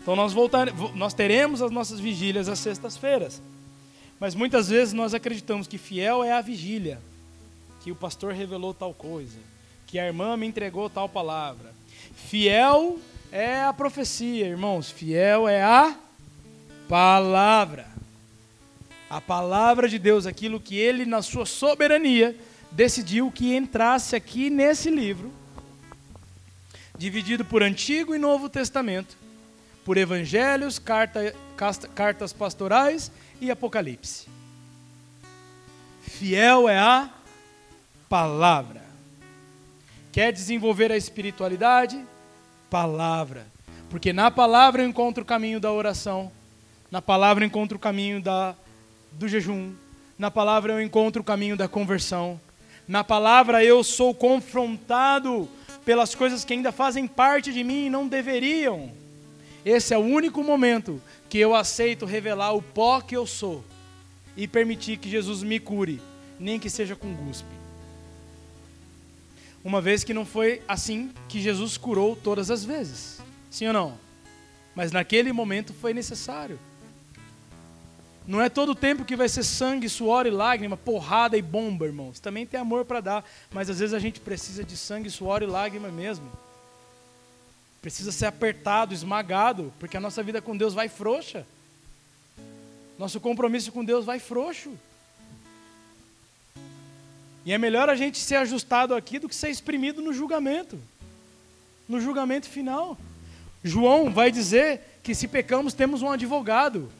Então 0.00 0.16
nós 0.16 0.32
voltar, 0.32 0.72
nós 0.94 1.12
teremos 1.12 1.60
as 1.60 1.70
nossas 1.70 2.00
vigílias 2.00 2.48
às 2.48 2.58
sextas-feiras. 2.58 3.42
Mas 4.18 4.34
muitas 4.34 4.68
vezes 4.68 4.94
nós 4.94 5.14
acreditamos 5.14 5.66
que 5.66 5.78
fiel 5.78 6.24
é 6.24 6.32
a 6.32 6.40
vigília, 6.40 7.00
que 7.82 7.92
o 7.92 7.96
pastor 7.96 8.32
revelou 8.32 8.74
tal 8.74 8.92
coisa, 8.92 9.38
que 9.86 9.98
a 9.98 10.06
irmã 10.06 10.36
me 10.36 10.46
entregou 10.46 10.90
tal 10.90 11.08
palavra. 11.08 11.72
Fiel 12.14 12.98
é 13.30 13.60
a 13.62 13.72
profecia, 13.72 14.46
irmãos. 14.46 14.90
Fiel 14.90 15.48
é 15.48 15.62
a 15.62 15.96
palavra. 16.88 17.86
A 19.08 19.20
palavra 19.20 19.88
de 19.88 19.98
Deus, 19.98 20.26
aquilo 20.26 20.60
que 20.60 20.76
ele, 20.76 21.06
na 21.06 21.22
sua 21.22 21.46
soberania, 21.46 22.36
decidiu 22.70 23.30
que 23.30 23.54
entrasse 23.54 24.14
aqui 24.14 24.50
nesse 24.50 24.90
livro, 24.90 25.32
dividido 26.98 27.44
por 27.44 27.62
Antigo 27.62 28.14
e 28.14 28.18
Novo 28.18 28.48
Testamento, 28.48 29.16
por 29.84 29.96
evangelhos, 29.96 30.78
carta, 30.78 31.34
cartas 31.94 32.32
pastorais 32.32 33.10
e 33.40 33.50
Apocalipse. 33.50 34.26
Fiel 36.02 36.68
é 36.68 36.78
a 36.78 37.08
palavra. 38.08 38.82
Quer 40.12 40.32
desenvolver 40.32 40.92
a 40.92 40.96
espiritualidade? 40.96 42.04
palavra. 42.70 43.46
Porque 43.90 44.12
na 44.12 44.30
palavra 44.30 44.82
eu 44.82 44.88
encontro 44.88 45.22
o 45.22 45.26
caminho 45.26 45.58
da 45.58 45.72
oração, 45.72 46.30
na 46.90 47.00
palavra 47.00 47.44
eu 47.44 47.46
encontro 47.46 47.76
o 47.76 47.80
caminho 47.80 48.20
da, 48.20 48.54
do 49.12 49.26
jejum, 49.26 49.72
na 50.18 50.30
palavra 50.30 50.74
eu 50.74 50.82
encontro 50.82 51.22
o 51.22 51.24
caminho 51.24 51.56
da 51.56 51.68
conversão, 51.68 52.40
Na 52.86 53.04
palavra 53.04 53.62
eu 53.62 53.84
sou 53.84 54.14
confrontado 54.14 55.46
pelas 55.84 56.14
coisas 56.14 56.44
que 56.44 56.52
ainda 56.52 56.72
fazem 56.72 57.06
parte 57.06 57.52
de 57.52 57.64
mim 57.64 57.86
e 57.86 57.90
não 57.90 58.06
deveriam. 58.06 58.90
Esse 59.64 59.92
é 59.92 59.98
o 59.98 60.02
único 60.02 60.42
momento 60.42 61.00
que 61.28 61.38
eu 61.38 61.54
aceito 61.54 62.06
revelar 62.06 62.52
o 62.52 62.62
pó 62.62 63.00
que 63.00 63.16
eu 63.16 63.26
sou 63.26 63.64
e 64.36 64.46
permitir 64.46 64.98
que 64.98 65.10
Jesus 65.10 65.42
me 65.42 65.58
cure, 65.58 66.00
nem 66.38 66.58
que 66.58 66.70
seja 66.70 66.94
com 66.94 67.12
guspe. 67.14 67.48
Uma 69.64 69.80
vez 69.80 70.04
que 70.04 70.14
não 70.14 70.24
foi 70.24 70.62
assim 70.68 71.10
que 71.28 71.40
Jesus 71.40 71.76
curou 71.76 72.16
todas 72.16 72.50
as 72.50 72.64
vezes. 72.64 73.20
Sim 73.50 73.66
ou 73.66 73.72
não? 73.72 73.98
Mas 74.74 74.92
naquele 74.92 75.32
momento 75.32 75.74
foi 75.74 75.92
necessário. 75.92 76.58
Não 78.28 78.42
é 78.42 78.50
todo 78.50 78.74
tempo 78.74 79.06
que 79.06 79.16
vai 79.16 79.26
ser 79.26 79.42
sangue, 79.42 79.88
suor 79.88 80.26
e 80.26 80.30
lágrima, 80.30 80.76
porrada 80.76 81.34
e 81.34 81.40
bomba, 81.40 81.86
irmãos. 81.86 82.20
Também 82.20 82.44
tem 82.44 82.60
amor 82.60 82.84
para 82.84 83.00
dar, 83.00 83.24
mas 83.50 83.70
às 83.70 83.78
vezes 83.78 83.94
a 83.94 83.98
gente 83.98 84.20
precisa 84.20 84.62
de 84.62 84.76
sangue, 84.76 85.08
suor 85.08 85.42
e 85.42 85.46
lágrima 85.46 85.88
mesmo. 85.88 86.30
Precisa 87.80 88.12
ser 88.12 88.26
apertado, 88.26 88.92
esmagado, 88.92 89.72
porque 89.80 89.96
a 89.96 90.00
nossa 90.00 90.22
vida 90.22 90.42
com 90.42 90.54
Deus 90.54 90.74
vai 90.74 90.90
frouxa. 90.90 91.46
Nosso 92.98 93.18
compromisso 93.18 93.72
com 93.72 93.82
Deus 93.82 94.04
vai 94.04 94.18
frouxo. 94.18 94.72
E 97.46 97.52
é 97.54 97.56
melhor 97.56 97.88
a 97.88 97.94
gente 97.94 98.18
ser 98.18 98.36
ajustado 98.36 98.94
aqui 98.94 99.18
do 99.18 99.26
que 99.26 99.34
ser 99.34 99.48
exprimido 99.48 100.02
no 100.02 100.12
julgamento. 100.12 100.78
No 101.88 101.98
julgamento 101.98 102.46
final. 102.46 102.98
João 103.64 104.12
vai 104.12 104.30
dizer 104.30 105.00
que 105.02 105.14
se 105.14 105.26
pecamos 105.26 105.72
temos 105.72 106.02
um 106.02 106.10
advogado. 106.10 106.92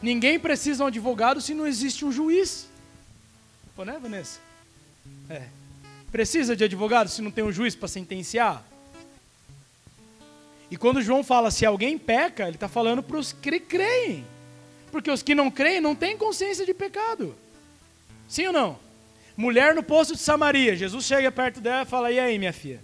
Ninguém 0.00 0.38
precisa 0.38 0.78
de 0.78 0.82
um 0.82 0.86
advogado 0.86 1.40
se 1.40 1.54
não 1.54 1.66
existe 1.66 2.04
um 2.04 2.12
juiz. 2.12 2.68
Pô, 3.74 3.84
né, 3.84 3.98
Vanessa? 4.00 4.40
É. 5.28 5.42
Precisa 6.10 6.56
de 6.56 6.64
advogado 6.64 7.08
se 7.08 7.20
não 7.20 7.30
tem 7.30 7.44
um 7.44 7.52
juiz 7.52 7.74
para 7.74 7.88
sentenciar? 7.88 8.64
E 10.70 10.76
quando 10.76 11.02
João 11.02 11.24
fala 11.24 11.50
se 11.50 11.64
alguém 11.64 11.98
peca, 11.98 12.44
ele 12.44 12.56
está 12.56 12.68
falando 12.68 13.02
para 13.02 13.16
os 13.16 13.32
que 13.32 13.58
creem. 13.58 14.24
Porque 14.90 15.10
os 15.10 15.22
que 15.22 15.34
não 15.34 15.50
creem 15.50 15.80
não 15.80 15.94
têm 15.94 16.16
consciência 16.16 16.64
de 16.64 16.74
pecado. 16.74 17.34
Sim 18.28 18.48
ou 18.48 18.52
não? 18.52 18.78
Mulher 19.36 19.74
no 19.74 19.82
poço 19.82 20.14
de 20.14 20.20
Samaria. 20.20 20.76
Jesus 20.76 21.04
chega 21.04 21.30
perto 21.30 21.60
dela 21.60 21.82
e 21.82 21.86
fala: 21.86 22.10
E 22.10 22.18
aí, 22.18 22.38
minha 22.38 22.52
filha? 22.52 22.80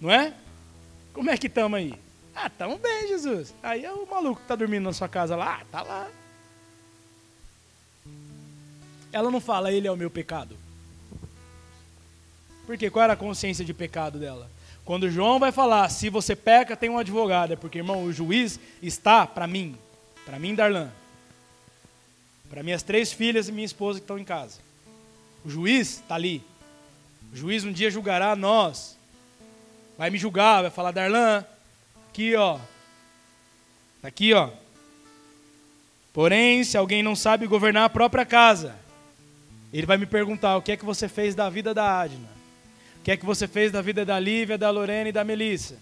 Não 0.00 0.10
é? 0.10 0.32
Como 1.12 1.30
é 1.30 1.36
que 1.36 1.46
estamos 1.46 1.78
aí? 1.78 1.94
Ah, 2.40 2.46
estamos 2.46 2.78
bem, 2.78 3.08
Jesus. 3.08 3.52
Aí 3.60 3.84
é 3.84 3.92
o 3.92 4.06
maluco 4.06 4.36
que 4.36 4.42
está 4.42 4.54
dormindo 4.54 4.84
na 4.84 4.92
sua 4.92 5.08
casa 5.08 5.34
lá, 5.34 5.60
ah, 5.60 5.64
tá 5.72 5.82
lá. 5.82 6.08
Ela 9.12 9.28
não 9.28 9.40
fala, 9.40 9.72
ele 9.72 9.88
é 9.88 9.90
o 9.90 9.96
meu 9.96 10.08
pecado. 10.08 10.56
Porque 12.64 12.90
qual 12.90 13.02
era 13.02 13.14
a 13.14 13.16
consciência 13.16 13.64
de 13.64 13.74
pecado 13.74 14.20
dela? 14.20 14.48
Quando 14.84 15.10
João 15.10 15.40
vai 15.40 15.50
falar, 15.50 15.88
se 15.88 16.08
você 16.08 16.36
peca, 16.36 16.76
tem 16.76 16.88
um 16.88 16.98
advogado. 16.98 17.54
É 17.54 17.56
porque, 17.56 17.78
irmão, 17.78 18.04
o 18.04 18.12
juiz 18.12 18.60
está 18.80 19.26
para 19.26 19.48
mim. 19.48 19.76
Para 20.24 20.38
mim, 20.38 20.54
Darlan. 20.54 20.92
Para 22.48 22.62
minhas 22.62 22.84
três 22.84 23.12
filhas 23.12 23.48
e 23.48 23.52
minha 23.52 23.66
esposa 23.66 23.98
que 23.98 24.04
estão 24.04 24.18
em 24.18 24.24
casa. 24.24 24.60
O 25.44 25.50
juiz 25.50 25.94
está 25.94 26.14
ali. 26.14 26.44
O 27.32 27.36
juiz 27.36 27.64
um 27.64 27.72
dia 27.72 27.90
julgará 27.90 28.36
nós. 28.36 28.96
Vai 29.96 30.08
me 30.08 30.18
julgar, 30.18 30.62
vai 30.62 30.70
falar, 30.70 30.92
Darlan, 30.92 31.44
aqui 32.18 32.34
ó. 32.34 32.58
Tá 34.02 34.08
aqui 34.08 34.34
ó. 34.34 34.50
Porém, 36.12 36.64
se 36.64 36.76
alguém 36.76 37.00
não 37.00 37.14
sabe 37.14 37.46
governar 37.46 37.84
a 37.84 37.88
própria 37.88 38.26
casa, 38.26 38.74
ele 39.72 39.86
vai 39.86 39.96
me 39.96 40.06
perguntar 40.06 40.56
o 40.56 40.62
que 40.62 40.72
é 40.72 40.76
que 40.76 40.84
você 40.84 41.08
fez 41.08 41.36
da 41.36 41.48
vida 41.48 41.72
da 41.72 42.00
Adna. 42.00 42.28
O 42.98 43.04
que 43.04 43.12
é 43.12 43.16
que 43.16 43.24
você 43.24 43.46
fez 43.46 43.70
da 43.70 43.80
vida 43.80 44.04
da 44.04 44.18
Lívia, 44.18 44.58
da 44.58 44.68
Lorena 44.68 45.10
e 45.10 45.12
da 45.12 45.22
Melissa? 45.22 45.78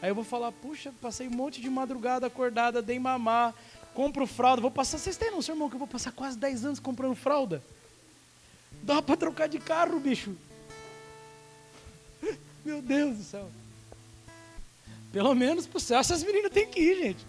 Aí 0.00 0.10
eu 0.10 0.16
vou 0.16 0.24
falar, 0.24 0.50
puxa, 0.50 0.92
passei 1.00 1.28
um 1.28 1.30
monte 1.30 1.60
de 1.60 1.70
madrugada 1.70 2.26
acordada, 2.26 2.82
dei 2.82 2.98
mamar, 2.98 3.54
compro 3.94 4.26
fralda, 4.26 4.60
vou 4.60 4.70
passar, 4.70 4.98
vocês 4.98 5.16
têm 5.16 5.30
noção, 5.30 5.54
irmão, 5.54 5.68
que 5.68 5.76
eu 5.76 5.78
vou 5.78 5.86
passar 5.86 6.10
quase 6.10 6.36
10 6.36 6.64
anos 6.64 6.80
comprando 6.80 7.14
fralda? 7.14 7.62
Dá 8.82 9.00
para 9.00 9.16
trocar 9.16 9.48
de 9.48 9.60
carro, 9.60 10.00
bicho. 10.00 10.34
Meu 12.64 12.82
Deus 12.82 13.18
do 13.18 13.22
céu. 13.22 13.61
Pelo 15.12 15.34
menos 15.34 15.66
pro 15.66 15.78
céu 15.78 15.98
essas 16.00 16.22
meninas 16.22 16.50
têm 16.50 16.66
que 16.66 16.80
ir, 16.80 16.96
gente. 16.96 17.26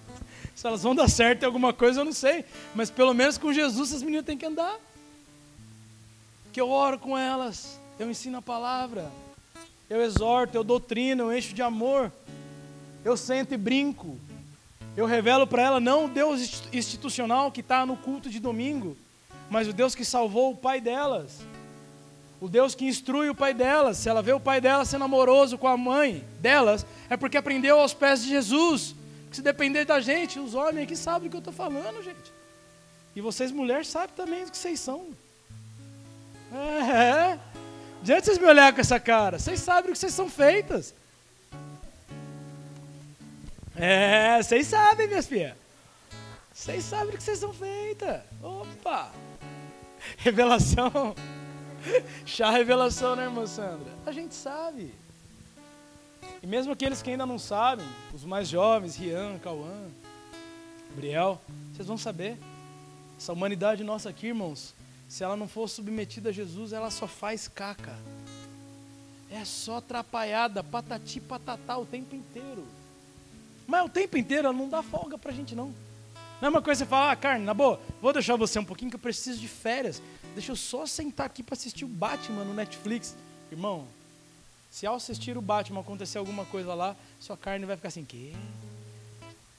Se 0.55 0.65
elas 0.65 0.83
vão 0.83 0.95
dar 0.95 1.09
certo 1.09 1.43
em 1.43 1.45
alguma 1.45 1.73
coisa, 1.73 2.01
eu 2.01 2.05
não 2.05 2.13
sei. 2.13 2.45
Mas 2.73 2.89
pelo 2.89 3.13
menos 3.13 3.37
com 3.37 3.51
Jesus 3.51 3.89
essas 3.89 4.01
meninas 4.01 4.25
têm 4.25 4.37
que 4.37 4.45
andar. 4.45 4.79
Que 6.51 6.61
eu 6.61 6.69
oro 6.69 6.97
com 6.97 7.17
elas, 7.17 7.79
eu 7.99 8.09
ensino 8.09 8.37
a 8.37 8.41
palavra, 8.41 9.11
eu 9.89 10.01
exorto, 10.01 10.55
eu 10.55 10.63
doutrino, 10.63 11.23
eu 11.23 11.37
encho 11.37 11.53
de 11.53 11.61
amor. 11.61 12.11
Eu 13.03 13.17
sento 13.17 13.53
e 13.53 13.57
brinco. 13.57 14.17
Eu 14.95 15.05
revelo 15.05 15.45
para 15.45 15.63
ela 15.63 15.79
não 15.79 16.05
o 16.05 16.09
Deus 16.09 16.63
institucional 16.71 17.51
que 17.51 17.61
está 17.61 17.85
no 17.85 17.97
culto 17.97 18.29
de 18.29 18.39
domingo, 18.39 18.95
mas 19.49 19.67
o 19.67 19.73
Deus 19.73 19.95
que 19.95 20.05
salvou 20.05 20.51
o 20.51 20.57
pai 20.57 20.79
delas. 20.79 21.39
O 22.43 22.49
Deus 22.49 22.75
que 22.75 22.83
instrui 22.83 23.29
o 23.29 23.35
pai 23.35 23.53
delas. 23.53 23.95
Se 23.95 24.09
ela 24.09 24.21
vê 24.21 24.33
o 24.33 24.39
pai 24.39 24.59
dela 24.59 24.83
sendo 24.83 25.05
amoroso 25.05 25.57
com 25.57 25.65
a 25.65 25.77
mãe 25.77 26.27
delas, 26.41 26.85
é 27.09 27.15
porque 27.15 27.37
aprendeu 27.37 27.79
aos 27.79 27.93
pés 27.93 28.21
de 28.21 28.27
Jesus. 28.27 28.93
se 29.31 29.41
depender 29.41 29.85
da 29.85 30.01
gente, 30.01 30.41
os 30.41 30.53
homens 30.53 30.83
aqui 30.83 30.95
sabem 30.97 31.29
do 31.29 31.31
que 31.31 31.37
eu 31.37 31.39
estou 31.39 31.53
falando, 31.53 32.03
gente. 32.03 32.33
E 33.15 33.21
vocês, 33.21 33.49
mulheres, 33.49 33.87
sabem 33.87 34.13
também 34.13 34.43
do 34.43 34.51
que 34.51 34.57
vocês 34.57 34.77
são. 34.77 35.07
É, 36.51 36.91
é. 37.31 37.39
Diante 38.01 38.25
vocês 38.25 38.37
me 38.37 38.45
olharem 38.45 38.73
com 38.73 38.81
essa 38.81 38.99
cara, 38.99 39.39
vocês 39.39 39.61
sabem 39.61 39.83
do 39.83 39.93
que 39.93 39.99
vocês 39.99 40.13
são 40.13 40.29
feitas. 40.29 40.93
É, 43.73 44.43
vocês 44.43 44.67
sabem, 44.67 45.07
minhas 45.07 45.27
filhas. 45.27 45.55
Vocês 46.53 46.83
sabem 46.83 47.11
do 47.11 47.17
que 47.17 47.23
vocês 47.23 47.39
são 47.39 47.53
feitas. 47.53 48.19
Opa! 48.41 49.13
Revelação. 50.17 51.15
Chá 52.25 52.49
revelação, 52.49 53.15
né, 53.15 53.23
irmã 53.23 53.45
Sandra? 53.45 53.91
A 54.05 54.11
gente 54.11 54.33
sabe. 54.33 54.93
E 56.41 56.47
mesmo 56.47 56.73
aqueles 56.73 57.01
que 57.01 57.09
ainda 57.09 57.25
não 57.25 57.39
sabem, 57.39 57.85
os 58.13 58.23
mais 58.23 58.47
jovens, 58.47 58.95
Rian, 58.95 59.37
Cauã, 59.39 59.87
Gabriel, 60.89 61.41
vocês 61.73 61.87
vão 61.87 61.97
saber. 61.97 62.37
Essa 63.17 63.33
humanidade 63.33 63.83
nossa 63.83 64.09
aqui, 64.09 64.27
irmãos, 64.27 64.73
se 65.07 65.23
ela 65.23 65.35
não 65.35 65.47
for 65.47 65.67
submetida 65.69 66.29
a 66.29 66.33
Jesus, 66.33 66.73
ela 66.73 66.91
só 66.91 67.07
faz 67.07 67.47
caca. 67.47 67.95
É 69.29 69.43
só 69.45 69.77
atrapalhada, 69.77 70.63
patati 70.63 71.19
patatá 71.19 71.77
o 71.77 71.85
tempo 71.85 72.15
inteiro. 72.15 72.65
Mas 73.65 73.85
o 73.85 73.89
tempo 73.89 74.17
inteiro 74.17 74.47
ela 74.47 74.57
não 74.57 74.69
dá 74.69 74.83
folga 74.83 75.17
pra 75.17 75.31
gente, 75.31 75.55
não. 75.55 75.73
Não 76.41 76.47
é 76.47 76.49
uma 76.49 76.61
coisa 76.61 76.83
você 76.83 76.89
falar, 76.89 77.11
ah, 77.11 77.15
carne, 77.15 77.45
na 77.45 77.53
boa, 77.53 77.79
vou 78.01 78.11
deixar 78.11 78.35
você 78.35 78.59
um 78.59 78.65
pouquinho 78.65 78.91
que 78.91 78.95
eu 78.95 78.99
preciso 78.99 79.39
de 79.39 79.47
férias. 79.47 80.01
Deixa 80.33 80.51
eu 80.51 80.55
só 80.55 80.85
sentar 80.85 81.27
aqui 81.27 81.43
para 81.43 81.53
assistir 81.53 81.85
o 81.85 81.87
Batman 81.87 82.43
no 82.43 82.53
Netflix. 82.53 83.15
Irmão, 83.51 83.87
se 84.71 84.87
ao 84.87 84.95
assistir 84.95 85.37
o 85.37 85.41
Batman 85.41 85.81
acontecer 85.81 86.17
alguma 86.17 86.45
coisa 86.45 86.73
lá, 86.73 86.95
sua 87.19 87.37
carne 87.37 87.65
vai 87.65 87.75
ficar 87.75 87.89
assim, 87.89 88.03
que? 88.03 88.35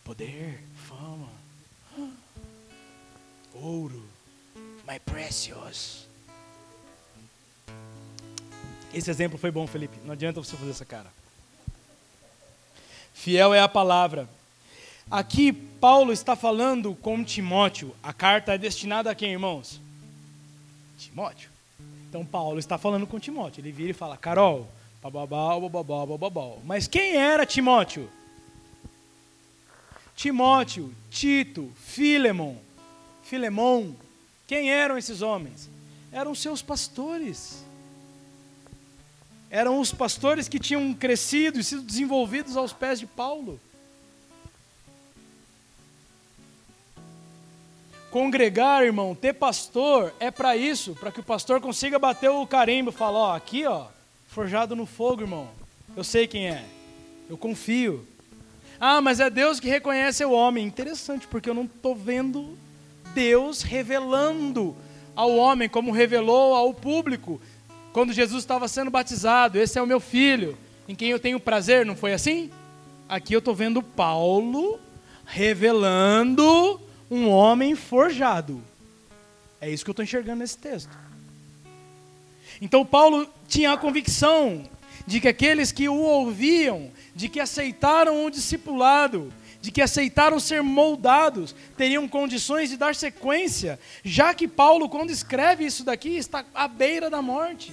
Poder, 0.03 0.63
fama, 0.75 1.29
ouro, 3.55 4.05
my 4.87 4.99
precious. 5.05 6.07
Esse 8.93 9.11
exemplo 9.11 9.39
foi 9.39 9.51
bom, 9.51 9.67
Felipe. 9.67 9.97
Não 10.05 10.13
adianta 10.13 10.43
você 10.43 10.57
fazer 10.57 10.71
essa 10.71 10.85
cara. 10.85 11.11
Fiel 13.13 13.55
é 13.55 13.61
a 13.61 13.69
palavra. 13.69 14.29
Aqui 15.11 15.53
Paulo 15.53 16.13
está 16.13 16.35
falando 16.35 16.95
com 16.97 17.23
Timóteo. 17.25 17.95
A 18.03 18.13
carta 18.13 18.55
é 18.55 18.59
destinada 18.59 19.11
a 19.11 19.15
quem, 19.15 19.33
irmãos? 19.33 19.81
Timóteo. 21.05 21.51
Então 22.09 22.25
Paulo 22.25 22.59
está 22.59 22.79
falando 22.79 23.07
com 23.07 23.19
Timóteo. 23.19 23.61
Ele 23.61 23.73
vira 23.73 23.91
e 23.91 23.95
fala: 23.95 24.17
Carol, 24.17 24.69
bababá, 25.03 25.59
bababá, 25.59 26.07
bababá. 26.07 26.57
Mas 26.65 26.87
quem 26.87 27.17
era 27.17 27.45
Timóteo? 27.45 28.09
Timóteo, 30.17 30.95
Tito, 31.11 31.73
Filemon, 31.77 32.57
Filemon. 33.25 33.93
Quem 34.47 34.71
eram 34.71 34.97
esses 34.97 35.23
homens? 35.23 35.69
Eram 36.13 36.35
seus 36.35 36.63
pastores. 36.63 37.65
Eram 39.51 39.81
os 39.81 39.93
pastores 39.93 40.49
que 40.49 40.59
tinham 40.59 40.93
crescido 40.95 41.59
e 41.59 41.65
sido 41.65 41.83
desenvolvidos 41.83 42.57
aos 42.57 42.73
pés 42.73 43.01
de 43.01 43.07
Paulo. 43.07 43.61
Congregar, 48.15 48.85
irmão, 48.85 49.13
ter 49.13 49.33
pastor 49.33 50.15
é 50.21 50.31
para 50.31 50.57
isso, 50.57 50.95
para 50.95 51.11
que 51.11 51.19
o 51.19 51.25
pastor 51.25 51.61
consiga 51.61 51.99
bater 51.99 52.31
o 52.31 52.47
carimbo 52.47 52.93
falar, 52.93 53.19
ó, 53.19 53.35
aqui, 53.35 53.67
ó, 53.67 53.87
forjado 54.29 54.77
no 54.77 54.87
fogo, 54.87 55.23
irmão. 55.23 55.49
Eu 55.97 56.05
sei 56.05 56.29
quem 56.29 56.47
é. 56.47 56.65
Eu 57.29 57.37
confio. 57.37 58.07
Ah, 58.79 59.01
mas 59.01 59.19
é 59.19 59.29
Deus 59.29 59.59
que 59.59 59.69
reconhece 59.69 60.25
o 60.25 60.31
homem. 60.31 60.65
Interessante, 60.65 61.27
porque 61.27 61.51
eu 61.51 61.55
não 61.55 61.65
estou 61.65 61.93
vendo 61.97 62.57
Deus 63.17 63.63
revelando 63.63 64.77
ao 65.17 65.35
homem, 65.35 65.69
como 65.69 65.91
revelou 65.91 66.55
ao 66.55 66.73
público 66.73 67.41
quando 67.93 68.13
Jesus 68.13 68.45
estava 68.45 68.69
sendo 68.69 68.93
batizado: 68.93 69.59
Esse 69.59 69.77
é 69.77 69.83
o 69.83 69.89
meu 69.89 69.99
filho, 69.99 70.57
em 70.89 70.95
quem 70.95 71.11
eu 71.11 71.19
tenho 71.19 71.41
prazer, 71.41 71.85
não 71.85 71.97
foi 71.97 72.13
assim? 72.13 72.49
Aqui 73.09 73.35
eu 73.35 73.41
estou 73.41 73.57
vendo 73.57 73.83
Paulo 73.83 74.79
revelando 75.27 76.81
um 77.15 77.31
homem 77.31 77.77
forjado. 77.77 78.61
É 79.61 79.71
isso 79.71 79.85
que 79.85 79.91
eu 79.91 79.93
estou 79.93 80.03
enxergando 80.03 80.41
nesse 80.41 80.59
texto. 80.59 80.91
Então 82.61 82.85
Paulo 82.85 83.29
tinha 83.47 83.73
a 83.73 83.77
convicção 83.77 84.69
de 85.07 85.21
que 85.21 85.29
aqueles 85.29 85.71
que 85.71 85.89
o 85.89 85.95
ouviam, 85.95 86.91
de 87.15 87.29
que 87.29 87.39
aceitaram 87.39 88.27
o 88.27 88.31
discipulado, 88.31 89.33
de 89.61 89.71
que 89.71 89.81
aceitaram 89.81 90.41
ser 90.41 90.61
moldados, 90.61 91.55
teriam 91.77 92.09
condições 92.09 92.69
de 92.69 92.77
dar 92.77 92.97
sequência, 92.97 93.79
já 94.03 94.35
que 94.35 94.49
Paulo, 94.49 94.89
quando 94.89 95.11
escreve 95.11 95.65
isso 95.65 95.85
daqui, 95.85 96.17
está 96.17 96.45
à 96.53 96.67
beira 96.67 97.09
da 97.09 97.23
morte. 97.23 97.73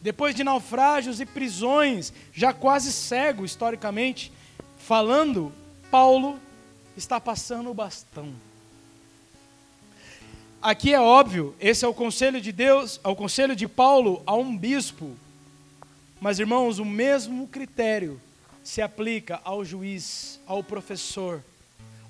Depois 0.00 0.34
de 0.34 0.44
naufrágios 0.44 1.20
e 1.20 1.26
prisões, 1.26 2.12
já 2.32 2.52
quase 2.52 2.92
cego 2.92 3.44
historicamente, 3.44 4.32
falando, 4.78 5.52
Paulo 5.90 6.40
está 6.96 7.20
passando 7.20 7.70
o 7.70 7.74
bastão. 7.74 8.32
Aqui 10.60 10.94
é 10.94 11.00
óbvio, 11.00 11.56
esse 11.60 11.84
é 11.84 11.88
o 11.88 11.94
conselho 11.94 12.40
de 12.40 12.52
Deus, 12.52 13.00
é 13.02 13.08
o 13.08 13.16
conselho 13.16 13.56
de 13.56 13.66
Paulo 13.66 14.22
a 14.24 14.34
um 14.34 14.56
bispo. 14.56 15.16
Mas 16.20 16.38
irmãos, 16.38 16.78
o 16.78 16.84
mesmo 16.84 17.48
critério 17.48 18.20
se 18.62 18.80
aplica 18.80 19.40
ao 19.42 19.64
juiz, 19.64 20.38
ao 20.46 20.62
professor. 20.62 21.42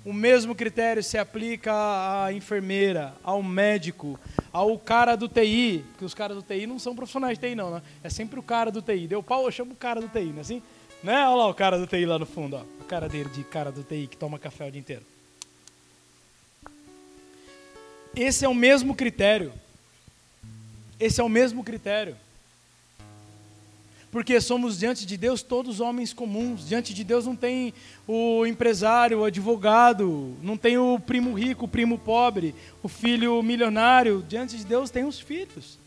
O 0.05 0.13
mesmo 0.13 0.53
critério 0.53 1.01
se 1.01 1.17
aplica 1.17 1.71
à 1.73 2.31
enfermeira, 2.31 3.15
ao 3.23 3.41
médico, 3.41 4.19
ao 4.51 4.77
cara 4.77 5.15
do 5.15 5.27
TI, 5.27 5.83
porque 5.91 6.05
os 6.05 6.13
caras 6.13 6.35
do 6.35 6.43
TI 6.43 6.67
não 6.67 6.77
são 6.77 6.95
profissionais 6.95 7.39
de 7.39 7.47
TI 7.47 7.55
não, 7.55 7.71
né? 7.71 7.81
É 8.03 8.09
sempre 8.09 8.37
o 8.37 8.43
cara 8.43 8.69
do 8.69 8.81
TI. 8.81 9.07
Deu 9.07 9.23
pau, 9.23 9.45
eu 9.45 9.51
chamo 9.51 9.71
o 9.71 9.77
cara 9.77 9.99
do 9.99 10.09
TI, 10.09 10.25
não 10.25 10.39
é 10.39 10.41
assim? 10.41 10.61
Né? 11.03 11.27
Olha 11.27 11.35
lá 11.35 11.47
o 11.47 11.53
cara 11.53 11.77
do 11.77 11.85
TI 11.85 12.05
lá 12.05 12.17
no 12.17 12.25
fundo, 12.25 12.55
ó. 12.55 12.63
O 12.81 12.85
cara 12.85 13.09
dele 13.09 13.29
de 13.29 13.43
cara 13.43 13.71
do 13.71 13.83
TI 13.83 14.07
que 14.07 14.15
toma 14.15 14.39
café 14.39 14.65
o 14.65 14.71
dia 14.71 14.79
inteiro. 14.79 15.03
Esse 18.15 18.45
é 18.45 18.49
o 18.49 18.53
mesmo 18.53 18.95
critério. 18.95 19.51
Esse 20.97 21.19
é 21.19 21.23
o 21.23 21.27
mesmo 21.27 21.61
critério. 21.61 22.15
Porque 24.11 24.39
somos 24.39 24.77
diante 24.77 25.05
de 25.05 25.17
Deus 25.17 25.41
todos 25.41 25.81
homens 25.81 26.13
comuns. 26.13 26.67
Diante 26.67 26.93
de 26.93 27.03
Deus 27.03 27.25
não 27.25 27.35
tem 27.35 27.73
o 28.07 28.45
empresário, 28.45 29.19
o 29.19 29.25
advogado, 29.25 30.37
não 30.41 30.55
tem 30.55 30.77
o 30.77 30.99
primo 30.99 31.33
rico, 31.33 31.65
o 31.65 31.67
primo 31.67 31.97
pobre, 31.97 32.55
o 32.81 32.87
filho 32.87 33.41
milionário. 33.41 34.23
Diante 34.29 34.55
de 34.55 34.63
Deus 34.63 34.89
tem 34.89 35.03
os 35.03 35.19
filhos. 35.19 35.82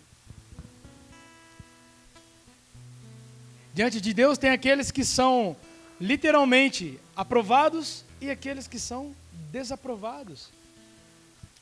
Diante 3.76 4.00
de 4.00 4.14
Deus 4.14 4.38
tem 4.38 4.48
aqueles 4.48 4.90
que 4.90 5.04
são 5.04 5.54
literalmente 6.00 6.98
aprovados 7.14 8.06
e 8.22 8.30
aqueles 8.30 8.66
que 8.66 8.78
são 8.78 9.14
desaprovados. 9.52 10.48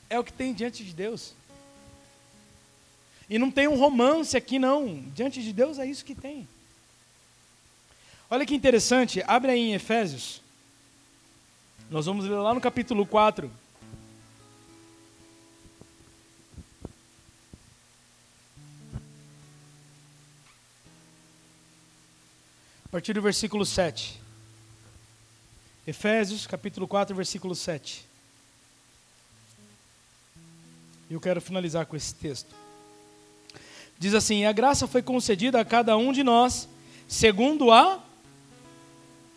É 0.09 0.17
o 0.17 0.23
que 0.23 0.33
tem 0.33 0.55
diante 0.55 0.85
de 0.85 0.93
Deus. 0.93 1.35
E 3.29 3.37
não 3.37 3.51
tem 3.51 3.67
um 3.67 3.75
romance 3.75 4.37
aqui, 4.37 4.61
não. 4.61 5.03
Diante 5.13 5.43
de 5.43 5.53
Deus 5.53 5.81
é 5.81 5.87
isso 5.87 6.05
que 6.05 6.15
tem. 6.15 6.47
Olha 8.31 8.47
que 8.47 8.55
interessante, 8.55 9.21
abre 9.27 9.51
aí 9.51 9.71
em 9.71 9.75
Efésios. 9.75 10.41
Nós 11.91 12.07
vamos 12.07 12.27
ler 12.27 12.37
lá 12.37 12.55
no 12.55 12.61
capítulo 12.61 13.05
4. 13.05 13.51
Partir 22.95 23.13
do 23.13 23.21
versículo 23.21 23.67
7. 23.67 24.21
Efésios, 25.85 26.47
capítulo 26.47 26.87
4, 26.87 27.13
versículo 27.13 27.53
7. 27.53 28.07
Eu 31.11 31.21
quero 31.21 31.41
finalizar 31.41 31.87
com 31.87 31.97
esse 31.97 32.15
texto. 32.15 32.55
Diz 33.99 34.15
assim: 34.15 34.45
A 34.45 34.53
graça 34.53 34.87
foi 34.87 35.03
concedida 35.03 35.59
a 35.59 35.65
cada 35.65 35.97
um 35.97 36.13
de 36.13 36.23
nós, 36.23 36.69
segundo 37.09 37.73
a 37.73 38.01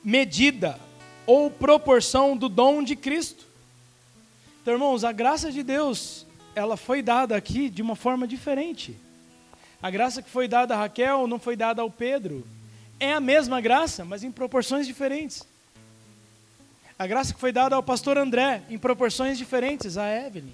medida 0.04 0.80
ou 1.26 1.50
proporção 1.50 2.38
do 2.38 2.50
dom 2.50 2.84
de 2.84 2.96
Cristo. 2.96 3.44
Então, 4.62 4.76
irmãos, 4.76 5.04
a 5.04 5.12
graça 5.12 5.52
de 5.52 5.64
Deus, 5.64 6.28
ela 6.54 6.78
foi 6.78 7.02
dada 7.02 7.36
aqui 7.36 7.72
de 7.72 7.82
uma 7.82 7.96
forma 7.96 8.28
diferente. 8.28 8.96
A 9.82 9.90
graça 9.90 10.22
que 10.22 10.30
foi 10.30 10.48
dada 10.48 10.76
a 10.76 10.78
Raquel 10.78 11.26
não 11.26 11.40
foi 11.40 11.56
dada 11.56 11.82
ao 11.82 11.90
Pedro. 11.90 12.46
É 13.00 13.14
a 13.14 13.20
mesma 13.20 13.62
graça, 13.62 14.04
mas 14.04 14.24
em 14.24 14.32
proporções 14.32 14.88
diferentes. 14.88 15.44
A 16.98 17.06
graça 17.06 17.34
que 17.34 17.40
foi 17.40 17.52
dada 17.52 17.76
ao 17.76 17.84
pastor 17.84 18.18
André, 18.18 18.64
em 18.70 18.78
proporções 18.78 19.38
diferentes, 19.38 19.98
a 19.98 20.08
Evelyn. 20.12 20.52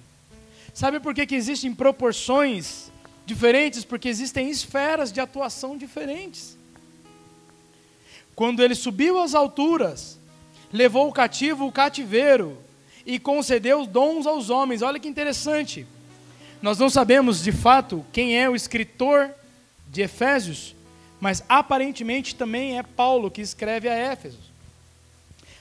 Sabe 0.74 1.00
por 1.00 1.14
que, 1.14 1.26
que 1.26 1.34
existem 1.34 1.74
proporções 1.74 2.90
diferentes? 3.24 3.84
Porque 3.84 4.08
existem 4.08 4.50
esferas 4.50 5.10
de 5.10 5.20
atuação 5.20 5.76
diferentes. 5.78 6.58
Quando 8.34 8.62
ele 8.62 8.74
subiu 8.74 9.22
às 9.22 9.34
alturas, 9.34 10.18
levou 10.72 11.08
o 11.08 11.12
cativo 11.12 11.66
o 11.66 11.72
cativeiro 11.72 12.58
e 13.06 13.18
concedeu 13.18 13.86
dons 13.86 14.26
aos 14.26 14.50
homens. 14.50 14.82
Olha 14.82 14.98
que 14.98 15.08
interessante. 15.08 15.86
Nós 16.60 16.78
não 16.78 16.90
sabemos 16.90 17.42
de 17.42 17.52
fato 17.52 18.04
quem 18.12 18.36
é 18.38 18.50
o 18.50 18.56
escritor 18.56 19.30
de 19.88 20.02
Efésios, 20.02 20.73
mas 21.24 21.42
aparentemente 21.48 22.34
também 22.34 22.78
é 22.78 22.82
Paulo 22.82 23.30
que 23.30 23.40
escreve 23.40 23.88
a 23.88 23.94
Éfeso. 23.94 24.36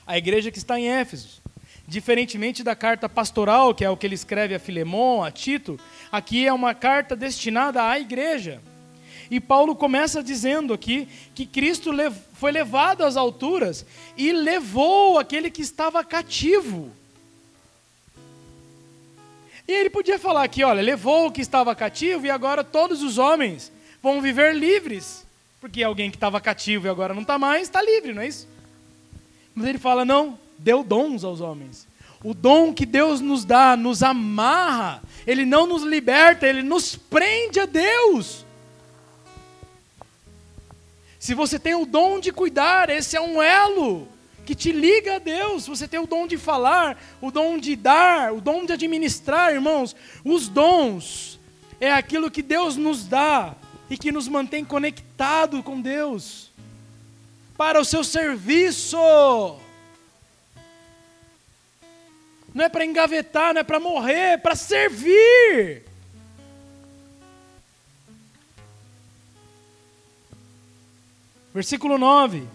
A 0.06 0.18
igreja 0.18 0.52
que 0.52 0.58
está 0.58 0.78
em 0.78 0.90
Éfeso. 0.90 1.42
Diferentemente 1.88 2.66
da 2.66 2.76
carta 2.76 3.08
pastoral, 3.08 3.74
que 3.74 3.86
é 3.86 3.90
o 3.90 3.96
que 3.96 4.06
ele 4.06 4.14
escreve 4.14 4.54
a 4.54 4.60
Filemon, 4.60 5.24
a 5.24 5.32
Tito, 5.32 5.80
aqui 6.12 6.46
é 6.46 6.52
uma 6.52 6.76
carta 6.76 7.16
destinada 7.16 7.82
à 7.82 7.98
igreja. 7.98 8.62
E 9.32 9.40
Paulo 9.40 9.74
começa 9.74 10.22
dizendo 10.22 10.74
aqui 10.74 11.08
que 11.34 11.46
Cristo 11.46 11.92
foi 12.34 12.52
levado 12.52 13.06
às 13.06 13.16
alturas 13.16 13.86
e 14.18 14.34
levou 14.34 15.18
aquele 15.18 15.50
que 15.50 15.62
estava 15.62 16.04
cativo. 16.04 16.92
E 19.66 19.72
ele 19.72 19.90
podia 19.90 20.20
falar 20.20 20.44
aqui, 20.44 20.62
olha, 20.62 20.82
levou 20.82 21.28
o 21.28 21.32
que 21.32 21.40
estava 21.40 21.74
cativo 21.74 22.26
e 22.26 22.30
agora 22.30 22.66
todos 22.66 23.02
os 23.02 23.18
homens 23.18 23.72
vão 24.02 24.22
viver 24.22 24.54
livres. 24.54 25.23
Porque 25.64 25.82
alguém 25.82 26.12
que 26.12 26.18
estava 26.18 26.42
cativo 26.42 26.88
e 26.88 26.90
agora 26.90 27.14
não 27.14 27.22
está 27.22 27.40
mais, 27.40 27.62
está 27.62 27.82
livre, 27.82 28.12
não 28.12 28.22
é 28.22 28.28
isso? 28.28 28.50
Mas 29.56 29.66
ele 29.66 29.78
fala, 29.78 30.04
não, 30.04 30.38
deu 30.58 30.84
dons 30.84 31.24
aos 31.24 31.40
homens. 31.40 31.88
O 32.22 32.34
dom 32.34 32.74
que 32.74 32.86
Deus 32.86 33.22
nos 33.22 33.46
dá 33.46 33.78
nos 33.78 34.04
amarra, 34.04 35.02
ele 35.26 35.46
não 35.46 35.66
nos 35.66 35.84
liberta, 35.84 36.46
ele 36.46 36.62
nos 36.62 36.98
prende 36.98 37.62
a 37.62 37.66
Deus. 37.66 38.46
Se 41.18 41.34
você 41.34 41.58
tem 41.58 41.76
o 41.76 41.86
dom 41.86 42.20
de 42.20 42.34
cuidar, 42.34 42.90
esse 42.90 43.16
é 43.16 43.22
um 43.22 43.42
elo 43.42 44.10
que 44.46 44.54
te 44.54 44.70
liga 44.70 45.16
a 45.16 45.20
Deus. 45.20 45.66
Você 45.66 45.88
tem 45.88 46.02
o 46.02 46.06
dom 46.06 46.28
de 46.28 46.38
falar, 46.38 47.02
o 47.22 47.32
dom 47.32 47.58
de 47.58 47.78
dar, 47.78 48.34
o 48.34 48.42
dom 48.42 48.66
de 48.66 48.74
administrar, 48.74 49.54
irmãos. 49.54 49.96
Os 50.26 50.50
dons 50.50 51.40
é 51.80 51.90
aquilo 51.90 52.30
que 52.30 52.42
Deus 52.42 52.76
nos 52.76 53.06
dá 53.06 53.56
e 53.90 53.98
que 53.98 54.12
nos 54.12 54.28
mantém 54.28 54.64
conectado 54.64 55.62
com 55.62 55.82
Deus 55.82 56.52
para 57.58 57.80
o 57.80 57.86
seu 57.86 58.04
serviço. 58.04 58.98
Não 62.54 62.66
é 62.66 62.70
para 62.70 62.86
engavetar, 62.86 63.54
não 63.54 63.62
é 63.62 63.64
para 63.64 63.80
morrer, 63.80 64.34
é 64.34 64.38
para 64.38 64.56
servir. 64.56 65.84
Versículo 71.54 71.98
9. 71.98 72.48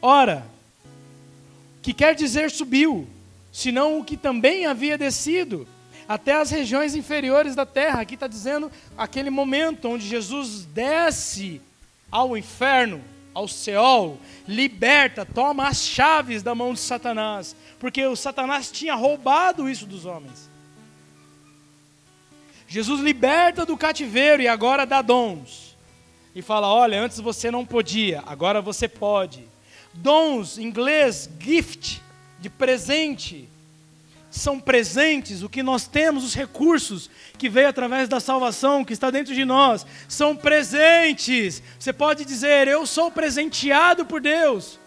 Ora, 0.00 0.46
que 1.82 1.94
quer 1.94 2.14
dizer 2.14 2.50
subiu, 2.50 3.08
senão 3.52 3.98
o 3.98 4.04
que 4.04 4.16
também 4.16 4.66
havia 4.66 4.98
descido 4.98 5.66
até 6.08 6.34
as 6.34 6.50
regiões 6.50 6.94
inferiores 6.94 7.54
da 7.54 7.66
terra. 7.66 8.00
Aqui 8.00 8.14
está 8.14 8.26
dizendo 8.26 8.70
aquele 8.96 9.30
momento 9.30 9.88
onde 9.88 10.06
Jesus 10.06 10.64
desce 10.64 11.60
ao 12.10 12.36
inferno, 12.36 13.02
ao 13.32 13.48
Seol, 13.48 14.18
liberta, 14.46 15.26
toma 15.26 15.66
as 15.66 15.84
chaves 15.84 16.42
da 16.42 16.54
mão 16.54 16.72
de 16.72 16.80
Satanás, 16.80 17.56
porque 17.80 18.06
o 18.06 18.14
Satanás 18.14 18.70
tinha 18.70 18.94
roubado 18.94 19.68
isso 19.68 19.86
dos 19.86 20.06
homens. 20.06 20.48
Jesus 22.68 23.00
liberta 23.00 23.66
do 23.66 23.76
cativeiro 23.76 24.42
e 24.42 24.48
agora 24.48 24.86
dá 24.86 25.02
dons 25.02 25.76
e 26.34 26.42
fala: 26.42 26.72
olha, 26.72 27.00
antes 27.00 27.20
você 27.20 27.50
não 27.50 27.64
podia, 27.64 28.22
agora 28.26 28.60
você 28.60 28.88
pode. 28.88 29.46
Dons, 29.92 30.58
em 30.58 30.64
inglês, 30.64 31.30
gift, 31.38 32.02
de 32.40 32.50
presente, 32.50 33.48
são 34.34 34.58
presentes, 34.58 35.42
o 35.42 35.48
que 35.48 35.62
nós 35.62 35.86
temos, 35.86 36.24
os 36.24 36.34
recursos 36.34 37.08
que 37.38 37.48
veio 37.48 37.68
através 37.68 38.08
da 38.08 38.18
salvação 38.18 38.84
que 38.84 38.92
está 38.92 39.08
dentro 39.08 39.32
de 39.32 39.44
nós, 39.44 39.86
são 40.08 40.34
presentes. 40.34 41.62
Você 41.78 41.92
pode 41.92 42.24
dizer: 42.24 42.66
Eu 42.66 42.84
sou 42.84 43.12
presenteado 43.12 44.04
por 44.04 44.20
Deus. 44.20 44.80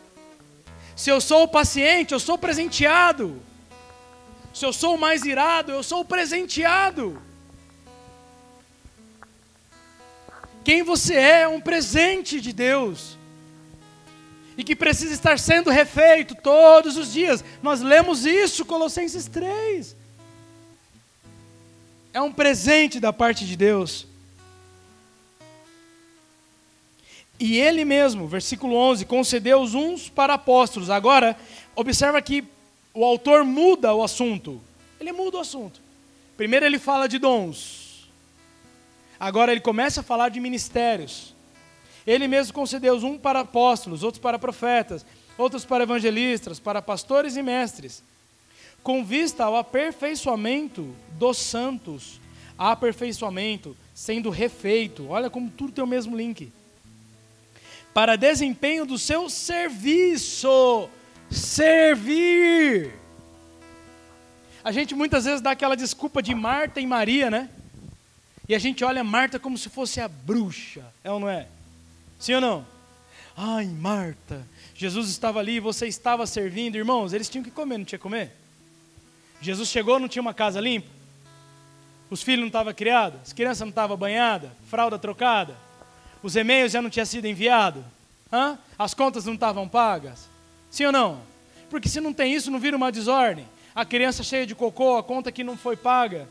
Se 0.98 1.10
eu 1.10 1.22
sou 1.22 1.48
paciente, 1.48 2.14
eu 2.14 2.20
sou 2.20 2.38
presenteado. 2.38 3.42
Se 4.54 4.66
eu 4.66 4.74
sou 4.74 4.98
mais 4.98 5.24
irado, 5.24 5.72
eu 5.72 5.82
sou 5.82 6.04
presenteado. 6.04 7.22
Quem 10.62 10.84
você 10.84 11.14
é 11.14 11.42
é 11.44 11.48
um 11.48 11.62
presente 11.62 12.42
de 12.42 12.52
Deus 12.52 13.17
e 14.58 14.64
que 14.64 14.76
precisa 14.76 15.14
estar 15.14 15.38
sendo 15.38 15.70
refeito 15.70 16.34
todos 16.36 16.98
os 16.98 17.14
dias. 17.14 17.44
Nós 17.62 17.80
lemos 17.82 18.26
isso, 18.26 18.66
Colossenses 18.66 19.28
3. 19.28 19.96
É 22.12 22.20
um 22.20 22.34
presente 22.34 23.00
da 23.00 23.14
parte 23.14 23.46
de 23.46 23.56
Deus. 23.56 24.08
E 27.40 27.60
ele 27.60 27.86
mesmo, 27.86 28.28
versículo 28.28 28.76
11, 28.76 29.06
concedeu 29.06 29.62
os 29.62 29.76
uns 29.76 30.10
para 30.10 30.34
apóstolos. 30.34 30.90
Agora, 30.90 31.38
observa 31.76 32.20
que 32.20 32.44
o 32.96 33.06
autor 33.06 33.46
muda 33.46 33.94
o 33.94 34.04
assunto. 34.04 34.60
Ele 35.00 35.12
muda 35.12 35.38
o 35.38 35.42
assunto. 35.42 35.80
Primeiro 36.36 36.66
ele 36.66 36.80
fala 36.80 37.08
de 37.08 37.20
dons. 37.20 38.10
Agora 39.20 39.52
ele 39.52 39.62
começa 39.62 40.02
a 40.02 40.04
falar 40.04 40.30
de 40.30 40.40
ministérios. 40.40 41.37
Ele 42.08 42.26
mesmo 42.26 42.54
concedeu 42.54 42.96
um 42.96 43.18
para 43.18 43.42
apóstolos, 43.42 44.02
outros 44.02 44.22
para 44.22 44.40
profetas, 44.40 45.06
outros 45.38 45.66
para 45.66 45.84
evangelistas, 45.84 46.58
para 46.58 46.82
pastores 46.82 47.36
e 47.36 47.44
mestres, 47.44 48.02
com 48.82 49.04
vista 49.04 49.44
ao 49.44 49.58
aperfeiçoamento 49.58 50.96
dos 51.20 51.38
santos, 51.38 52.22
aperfeiçoamento 52.58 53.76
sendo 53.94 54.30
refeito. 54.30 55.10
Olha 55.10 55.30
como 55.30 55.50
tudo 55.50 55.74
tem 55.74 55.84
o 55.84 55.88
mesmo 55.88 56.16
link. 56.16 56.50
Para 57.94 58.16
desempenho 58.16 58.86
do 58.86 58.98
seu 58.98 59.30
serviço, 59.30 60.90
servir. 61.30 62.94
A 64.64 64.72
gente 64.72 64.96
muitas 64.96 65.26
vezes 65.26 65.42
dá 65.42 65.52
aquela 65.52 65.76
desculpa 65.76 66.24
de 66.24 66.34
Marta 66.34 66.80
e 66.80 66.88
Maria, 66.88 67.30
né? 67.30 67.50
E 68.48 68.56
a 68.56 68.60
gente 68.60 68.82
olha 68.86 69.04
Marta 69.04 69.38
como 69.38 69.58
se 69.58 69.68
fosse 69.68 70.00
a 70.00 70.08
bruxa, 70.08 70.86
é 71.04 71.12
ou 71.12 71.20
não 71.20 71.28
é? 71.28 71.48
Sim 72.20 72.36
ou 72.36 72.42
não? 72.42 72.66
Ai, 73.36 73.66
Marta, 73.66 74.46
Jesus 74.74 75.10
estava 75.10 75.40
ali, 75.40 75.60
você 75.60 75.88
estava 75.88 76.26
servindo, 76.26 76.76
irmãos, 76.76 77.14
eles 77.14 77.30
tinham 77.30 77.44
que 77.44 77.52
comer, 77.52 77.78
não 77.78 77.86
tinha 77.86 78.00
que 78.00 78.04
comer? 78.04 78.32
Jesus 79.40 79.70
chegou, 79.70 80.00
não 80.00 80.08
tinha 80.08 80.22
uma 80.22 80.34
casa 80.34 80.60
limpa? 80.60 80.90
Os 82.10 82.24
filhos 82.24 82.40
não 82.40 82.48
estavam 82.48 82.74
criados? 82.74 83.20
As 83.22 83.34
crianças 83.34 83.62
não 83.62 83.70
estavam 83.70 83.96
banhadas? 83.96 84.50
Fralda 84.70 84.98
trocada? 84.98 85.56
Os 86.24 86.36
e-mails 86.36 86.72
já 86.72 86.82
não 86.82 86.90
tinham 86.90 87.06
sido 87.06 87.26
enviados? 87.26 87.84
Hã? 88.32 88.58
As 88.78 88.94
contas 88.94 89.26
não 89.26 89.36
estavam 89.36 89.68
pagas? 89.68 90.28
Sim 90.72 90.86
ou 90.86 90.92
não? 90.92 91.22
Porque 91.70 91.90
se 91.90 92.00
não 92.00 92.14
tem 92.14 92.34
isso, 92.34 92.50
não 92.50 92.60
vira 92.60 92.76
uma 92.76 92.92
desordem. 92.92 93.46
A 93.76 93.86
criança 93.86 94.24
cheia 94.24 94.48
de 94.48 94.56
cocô, 94.56 94.98
a 94.98 95.04
conta 95.04 95.32
que 95.32 95.44
não 95.44 95.56
foi 95.56 95.76
paga, 95.78 96.28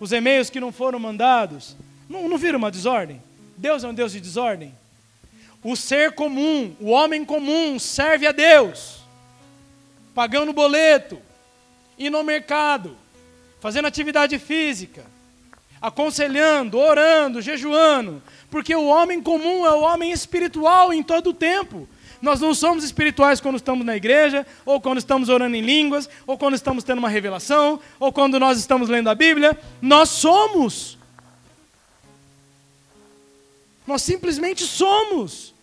os 0.00 0.10
e-mails 0.12 0.50
que 0.50 0.58
não 0.58 0.72
foram 0.72 0.98
mandados, 0.98 1.76
não, 2.08 2.28
não 2.28 2.38
vira 2.38 2.56
uma 2.56 2.70
desordem? 2.70 3.22
Deus 3.56 3.84
é 3.84 3.88
um 3.88 3.94
Deus 3.94 4.12
de 4.12 4.20
desordem? 4.20 4.74
O 5.62 5.74
ser 5.74 6.12
comum, 6.12 6.74
o 6.80 6.90
homem 6.90 7.24
comum, 7.24 7.78
serve 7.78 8.26
a 8.26 8.32
Deus, 8.32 9.00
pagando 10.14 10.52
boleto, 10.52 11.20
indo 11.98 12.16
ao 12.16 12.22
mercado, 12.22 12.96
fazendo 13.60 13.86
atividade 13.86 14.38
física, 14.38 15.04
aconselhando, 15.80 16.78
orando, 16.78 17.42
jejuando, 17.42 18.22
porque 18.50 18.74
o 18.74 18.86
homem 18.86 19.20
comum 19.20 19.66
é 19.66 19.72
o 19.72 19.80
homem 19.80 20.12
espiritual 20.12 20.92
em 20.92 21.02
todo 21.02 21.30
o 21.30 21.34
tempo. 21.34 21.88
Nós 22.20 22.40
não 22.40 22.52
somos 22.52 22.82
espirituais 22.82 23.40
quando 23.40 23.56
estamos 23.56 23.86
na 23.86 23.96
igreja, 23.96 24.46
ou 24.66 24.80
quando 24.80 24.98
estamos 24.98 25.28
orando 25.28 25.54
em 25.54 25.60
línguas, 25.60 26.08
ou 26.26 26.36
quando 26.36 26.54
estamos 26.54 26.82
tendo 26.82 26.98
uma 26.98 27.08
revelação, 27.08 27.78
ou 28.00 28.12
quando 28.12 28.40
nós 28.40 28.58
estamos 28.58 28.88
lendo 28.88 29.08
a 29.08 29.14
Bíblia. 29.14 29.58
Nós 29.80 30.08
somos. 30.08 30.97
Nós 33.88 34.02
simplesmente 34.02 34.66
somos. 34.66 35.54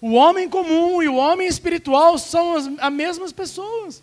O 0.00 0.14
homem 0.14 0.48
comum 0.48 1.00
e 1.00 1.08
o 1.08 1.14
homem 1.14 1.46
espiritual 1.46 2.18
são 2.18 2.56
as, 2.56 2.68
as 2.76 2.92
mesmas 2.92 3.30
pessoas. 3.30 4.02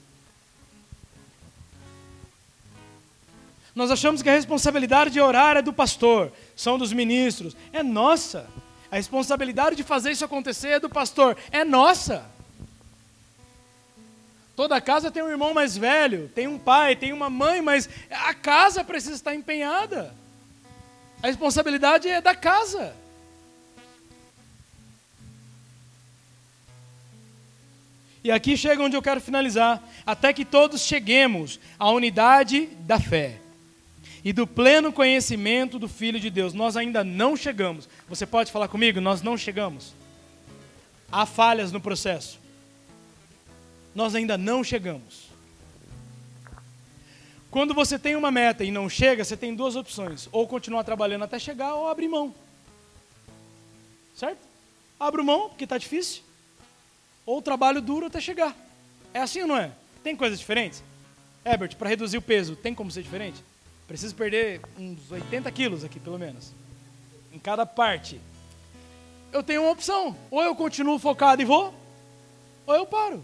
Nós 3.76 3.92
achamos 3.92 4.22
que 4.22 4.30
a 4.30 4.34
responsabilidade 4.34 5.10
de 5.10 5.20
orar 5.20 5.58
é 5.58 5.62
do 5.62 5.74
pastor, 5.74 6.32
são 6.56 6.78
dos 6.78 6.94
ministros. 6.94 7.54
É 7.74 7.84
nossa. 7.84 8.48
A 8.90 8.96
responsabilidade 8.96 9.76
de 9.76 9.84
fazer 9.84 10.12
isso 10.12 10.24
acontecer 10.24 10.70
é 10.70 10.80
do 10.80 10.90
pastor. 10.90 11.36
É 11.52 11.66
nossa. 11.66 12.26
Toda 14.56 14.80
casa 14.80 15.12
tem 15.12 15.22
um 15.22 15.30
irmão 15.30 15.54
mais 15.54 15.76
velho, 15.76 16.32
tem 16.34 16.48
um 16.48 16.58
pai, 16.58 16.96
tem 16.96 17.12
uma 17.12 17.30
mãe, 17.30 17.62
mas 17.62 17.90
a 18.10 18.34
casa 18.34 18.86
precisa 18.86 19.16
estar 19.16 19.36
empenhada. 19.36 20.23
A 21.24 21.28
responsabilidade 21.28 22.10
é 22.10 22.20
da 22.20 22.36
casa. 22.36 22.94
E 28.22 28.30
aqui 28.30 28.58
chega 28.58 28.84
onde 28.84 28.98
eu 28.98 29.02
quero 29.02 29.22
finalizar. 29.22 29.82
Até 30.06 30.34
que 30.34 30.44
todos 30.44 30.82
cheguemos 30.82 31.62
à 31.80 31.90
unidade 31.90 32.66
da 32.82 33.00
fé 33.00 33.40
e 34.22 34.34
do 34.34 34.46
pleno 34.46 34.92
conhecimento 34.92 35.80
do 35.80 35.88
Filho 35.88 36.20
de 36.20 36.30
Deus. 36.30 36.54
Nós 36.54 36.76
ainda 36.76 37.06
não 37.06 37.38
chegamos. 37.38 37.88
Você 38.10 38.26
pode 38.26 38.52
falar 38.52 38.68
comigo? 38.68 39.00
Nós 39.00 39.22
não 39.22 39.38
chegamos. 39.38 39.94
Há 41.10 41.26
falhas 41.26 41.72
no 41.72 41.80
processo. 41.80 42.38
Nós 43.96 44.14
ainda 44.14 44.38
não 44.38 44.62
chegamos. 44.62 45.33
Quando 47.54 47.76
você 47.76 48.00
tem 48.00 48.16
uma 48.16 48.32
meta 48.32 48.64
e 48.64 48.72
não 48.72 48.90
chega, 48.90 49.24
você 49.24 49.38
tem 49.38 49.54
duas 49.54 49.76
opções: 49.76 50.28
ou 50.32 50.48
continuar 50.48 50.84
trabalhando 50.84 51.26
até 51.26 51.38
chegar, 51.38 51.76
ou 51.76 51.88
abrir 51.88 52.08
mão. 52.08 52.34
Certo? 54.16 54.40
Abro 55.00 55.24
mão, 55.24 55.50
porque 55.50 55.66
está 55.66 55.78
difícil, 55.78 56.24
ou 57.28 57.44
trabalho 57.44 57.80
duro 57.80 58.08
até 58.08 58.20
chegar. 58.20 58.58
É 59.14 59.20
assim 59.20 59.42
ou 59.42 59.48
não 59.48 59.56
é? 59.56 59.72
Tem 60.04 60.16
coisas 60.16 60.40
diferentes? 60.40 60.82
Herbert, 61.46 61.76
para 61.76 61.90
reduzir 61.90 62.18
o 62.18 62.24
peso, 62.24 62.56
tem 62.56 62.74
como 62.74 62.90
ser 62.90 63.04
diferente? 63.04 63.44
Preciso 63.88 64.16
perder 64.16 64.60
uns 64.76 65.12
80 65.12 65.52
quilos 65.52 65.84
aqui, 65.84 66.00
pelo 66.00 66.18
menos. 66.18 66.52
Em 67.32 67.38
cada 67.38 67.68
parte. 67.68 68.20
Eu 69.32 69.44
tenho 69.44 69.62
uma 69.62 69.72
opção. 69.72 70.18
Ou 70.32 70.42
eu 70.42 70.56
continuo 70.56 70.98
focado 70.98 71.44
e 71.44 71.46
vou, 71.46 71.72
ou 72.66 72.74
eu 72.74 72.88
paro. 72.88 73.24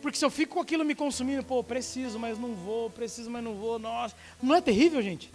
Porque 0.00 0.16
se 0.16 0.24
eu 0.24 0.30
fico 0.30 0.54
com 0.54 0.60
aquilo 0.60 0.84
me 0.84 0.94
consumindo, 0.94 1.44
pô, 1.44 1.62
preciso, 1.62 2.18
mas 2.18 2.38
não 2.38 2.54
vou, 2.54 2.88
preciso, 2.88 3.30
mas 3.30 3.44
não 3.44 3.54
vou, 3.54 3.78
nossa. 3.78 4.14
Não 4.42 4.54
é 4.54 4.60
terrível, 4.60 5.02
gente? 5.02 5.30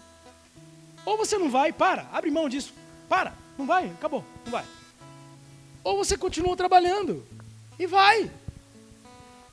Ou 1.04 1.16
você 1.16 1.38
não 1.38 1.48
vai, 1.48 1.72
para, 1.72 2.08
abre 2.12 2.30
mão 2.30 2.48
disso, 2.48 2.74
para, 3.08 3.32
não 3.56 3.64
vai, 3.64 3.86
acabou, 3.86 4.24
não 4.44 4.50
vai. 4.50 4.64
Ou 5.84 5.96
você 5.96 6.16
continua 6.18 6.56
trabalhando 6.56 7.24
e 7.78 7.86
vai. 7.86 8.28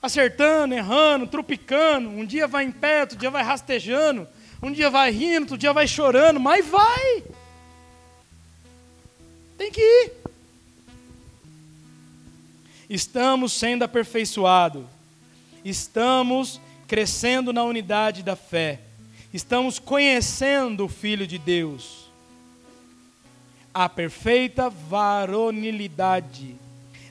Acertando, 0.02 0.74
errando, 0.74 1.28
tropicando, 1.28 2.10
um 2.10 2.26
dia 2.26 2.48
vai 2.48 2.66
em 2.66 2.72
pé, 2.72 3.02
outro 3.02 3.18
dia 3.18 3.30
vai 3.30 3.44
rastejando, 3.44 4.28
um 4.64 4.72
dia 4.72 4.90
vai 4.90 5.12
rindo, 5.12 5.42
outro 5.42 5.58
dia 5.58 5.72
vai 5.72 5.88
chorando, 5.88 6.40
mas 6.40 6.66
vai. 6.66 7.24
Tem 9.58 9.72
que 9.72 9.80
ir. 9.80 10.12
Estamos 12.90 13.54
sendo 13.54 13.84
aperfeiçoados 13.84 14.86
estamos 15.64 16.60
crescendo 16.88 17.54
na 17.54 17.64
unidade 17.64 18.24
da 18.24 18.36
fé, 18.36 18.80
estamos 19.34 19.80
conhecendo 19.80 20.86
o 20.86 20.90
Filho 20.90 21.26
de 21.26 21.38
Deus, 21.38 22.10
a 23.74 23.90
perfeita 23.90 24.70
varonilidade, 24.70 26.56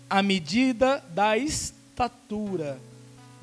a 0.08 0.22
medida 0.22 1.02
da 1.12 1.36
estatura 1.36 2.80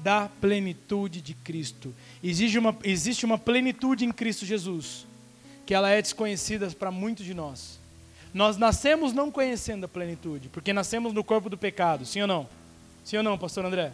da 0.01 0.29
plenitude 0.39 1.21
de 1.21 1.33
Cristo. 1.33 1.93
Existe 2.23 2.57
uma, 2.57 2.77
existe 2.83 3.25
uma 3.25 3.37
plenitude 3.37 4.05
em 4.05 4.11
Cristo 4.11 4.45
Jesus, 4.45 5.05
que 5.65 5.73
ela 5.73 5.89
é 5.89 6.01
desconhecida 6.01 6.69
para 6.71 6.89
muitos 6.89 7.25
de 7.25 7.33
nós. 7.33 7.79
Nós 8.33 8.57
nascemos 8.57 9.11
não 9.11 9.31
conhecendo 9.31 9.85
a 9.85 9.87
plenitude, 9.87 10.49
porque 10.49 10.71
nascemos 10.71 11.13
no 11.13 11.23
corpo 11.23 11.49
do 11.49 11.57
pecado, 11.57 12.05
sim 12.05 12.21
ou 12.21 12.27
não? 12.27 12.47
Sim 13.03 13.17
ou 13.17 13.23
não, 13.23 13.37
pastor 13.37 13.65
André? 13.65 13.91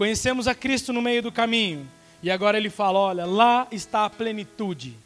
Conhecemos 0.00 0.48
a 0.48 0.54
Cristo 0.54 0.94
no 0.94 1.02
meio 1.02 1.20
do 1.20 1.30
caminho. 1.30 1.86
E 2.22 2.30
agora 2.30 2.56
ele 2.56 2.70
fala: 2.70 2.98
olha, 2.98 3.26
lá 3.26 3.68
está 3.70 4.06
a 4.06 4.08
plenitude. 4.08 4.96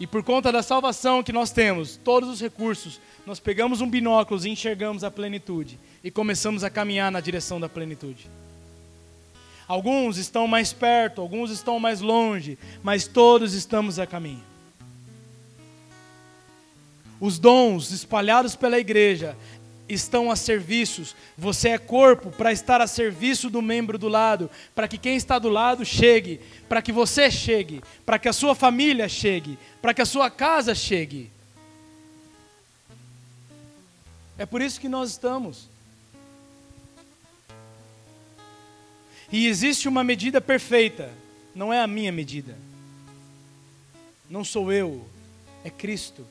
E 0.00 0.08
por 0.08 0.24
conta 0.24 0.50
da 0.50 0.60
salvação 0.60 1.22
que 1.22 1.32
nós 1.32 1.52
temos, 1.52 1.96
todos 1.96 2.28
os 2.28 2.40
recursos, 2.40 3.00
nós 3.24 3.38
pegamos 3.38 3.80
um 3.80 3.88
binóculo 3.88 4.44
e 4.44 4.50
enxergamos 4.50 5.04
a 5.04 5.10
plenitude 5.10 5.78
e 6.02 6.10
começamos 6.10 6.64
a 6.64 6.68
caminhar 6.68 7.12
na 7.12 7.20
direção 7.20 7.60
da 7.60 7.68
plenitude. 7.68 8.28
Alguns 9.68 10.16
estão 10.16 10.48
mais 10.48 10.72
perto, 10.72 11.20
alguns 11.20 11.52
estão 11.52 11.78
mais 11.78 12.00
longe, 12.00 12.58
mas 12.82 13.06
todos 13.06 13.54
estamos 13.54 14.00
a 14.00 14.06
caminho. 14.06 14.42
Os 17.20 17.38
dons 17.38 17.92
espalhados 17.92 18.56
pela 18.56 18.78
igreja 18.78 19.36
estão 19.88 20.30
a 20.30 20.36
serviços. 20.36 21.14
Você 21.36 21.70
é 21.70 21.78
corpo 21.78 22.30
para 22.30 22.52
estar 22.52 22.80
a 22.80 22.86
serviço 22.86 23.48
do 23.48 23.62
membro 23.62 23.98
do 23.98 24.08
lado, 24.08 24.50
para 24.74 24.88
que 24.88 24.98
quem 24.98 25.16
está 25.16 25.38
do 25.38 25.48
lado 25.48 25.84
chegue, 25.84 26.40
para 26.68 26.82
que 26.82 26.92
você 26.92 27.30
chegue, 27.30 27.82
para 28.04 28.18
que 28.18 28.28
a 28.28 28.32
sua 28.32 28.54
família 28.54 29.08
chegue, 29.08 29.58
para 29.80 29.94
que 29.94 30.02
a 30.02 30.06
sua 30.06 30.30
casa 30.30 30.74
chegue. 30.74 31.30
É 34.38 34.44
por 34.44 34.60
isso 34.60 34.80
que 34.80 34.88
nós 34.88 35.10
estamos. 35.10 35.68
E 39.32 39.46
existe 39.46 39.88
uma 39.88 40.04
medida 40.04 40.40
perfeita, 40.40 41.12
não 41.54 41.72
é 41.72 41.80
a 41.80 41.86
minha 41.86 42.12
medida. 42.12 42.56
Não 44.28 44.44
sou 44.44 44.72
eu, 44.72 45.06
é 45.64 45.70
Cristo. 45.70 46.26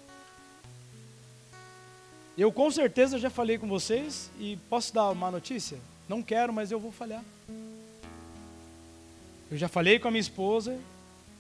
Eu 2.38 2.52
com 2.52 2.70
certeza 2.70 3.18
já 3.18 3.30
falei 3.30 3.58
com 3.58 3.68
vocês 3.68 4.30
e 4.38 4.58
posso 4.70 4.94
dar 4.94 5.10
uma 5.12 5.32
notícia? 5.32 5.78
Não 6.08 6.22
quero, 6.22 6.52
mas 6.52 6.70
eu 6.70 6.78
vou 6.78 6.92
falhar. 6.92 7.24
Eu 9.50 9.58
já 9.58 9.70
falei 9.70 10.00
com 10.00 10.10
a 10.10 10.12
minha 10.12 10.20
esposa 10.20 10.78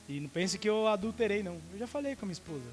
e 0.07 0.21
não 0.21 0.29
pense 0.29 0.57
que 0.57 0.69
eu 0.69 0.87
adulterei, 0.87 1.43
não. 1.43 1.59
Eu 1.73 1.79
já 1.79 1.87
falei 1.87 2.15
com 2.15 2.23
a 2.23 2.27
minha 2.27 2.33
esposa. 2.33 2.63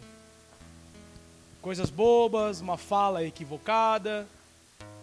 Coisas 1.61 1.91
bobas, 1.91 2.61
uma 2.61 2.77
fala 2.77 3.25
equivocada, 3.25 4.25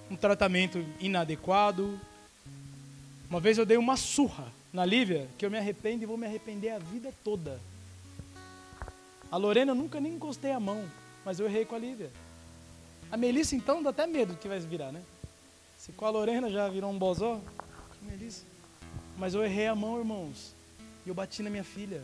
um 0.09 0.15
tratamento 0.15 0.85
inadequado. 0.97 1.99
Uma 3.29 3.41
vez 3.41 3.57
eu 3.57 3.65
dei 3.65 3.77
uma 3.77 3.97
surra 3.97 4.47
na 4.71 4.85
Lívia 4.85 5.27
que 5.37 5.45
eu 5.45 5.51
me 5.51 5.57
arrependo 5.57 6.03
e 6.03 6.05
vou 6.05 6.17
me 6.17 6.25
arrepender 6.25 6.69
a 6.69 6.79
vida 6.79 7.13
toda. 7.21 7.59
A 9.29 9.35
Lorena 9.35 9.73
eu 9.73 9.75
nunca 9.75 9.99
nem 9.99 10.13
encostei 10.13 10.53
a 10.53 10.59
mão, 10.59 10.89
mas 11.25 11.37
eu 11.37 11.47
errei 11.47 11.65
com 11.65 11.75
a 11.75 11.79
Lívia. 11.79 12.09
A 13.11 13.17
Melissa, 13.17 13.55
então, 13.55 13.81
dá 13.81 13.89
até 13.89 14.05
medo 14.05 14.33
do 14.33 14.39
que 14.39 14.47
vai 14.47 14.59
virar, 14.59 14.91
né? 14.91 15.01
Se 15.77 15.91
com 15.91 16.05
a 16.05 16.09
Lorena 16.09 16.49
já 16.49 16.67
virou 16.67 16.91
um 16.91 16.97
bozó, 16.97 17.41
Melissa. 18.01 18.43
Mas 19.17 19.33
eu 19.33 19.43
errei 19.43 19.67
a 19.67 19.75
mão, 19.75 19.97
irmãos. 19.97 20.53
E 21.05 21.09
eu 21.09 21.15
bati 21.15 21.41
na 21.41 21.49
minha 21.49 21.63
filha. 21.63 22.03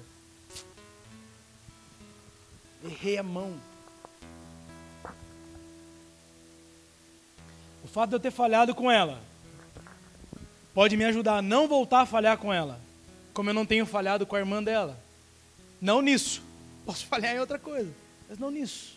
Errei 2.84 3.18
a 3.18 3.24
mão. 3.24 3.58
O 7.84 7.88
fato 7.88 8.10
de 8.10 8.16
eu 8.16 8.20
ter 8.20 8.32
falhado 8.32 8.74
com 8.74 8.91
ela 8.91 9.22
pode 10.74 10.97
me 10.97 11.06
ajudar 11.06 11.38
a 11.38 11.41
não 11.41 11.68
voltar 11.68 12.01
a 12.01 12.06
falhar 12.06 12.38
com 12.38 12.51
ela, 12.51 12.80
como 13.34 13.49
eu 13.49 13.53
não 13.53 13.66
tenho 13.66 13.86
falhado 13.86 14.26
com 14.26 14.36
a 14.36 14.39
irmã 14.39 14.62
dela. 14.62 14.99
Não 15.80 16.01
nisso. 16.01 16.41
Posso 16.86 17.06
falhar 17.06 17.36
em 17.36 17.39
outra 17.39 17.58
coisa, 17.58 17.91
mas 18.28 18.38
não 18.38 18.51
nisso. 18.51 18.94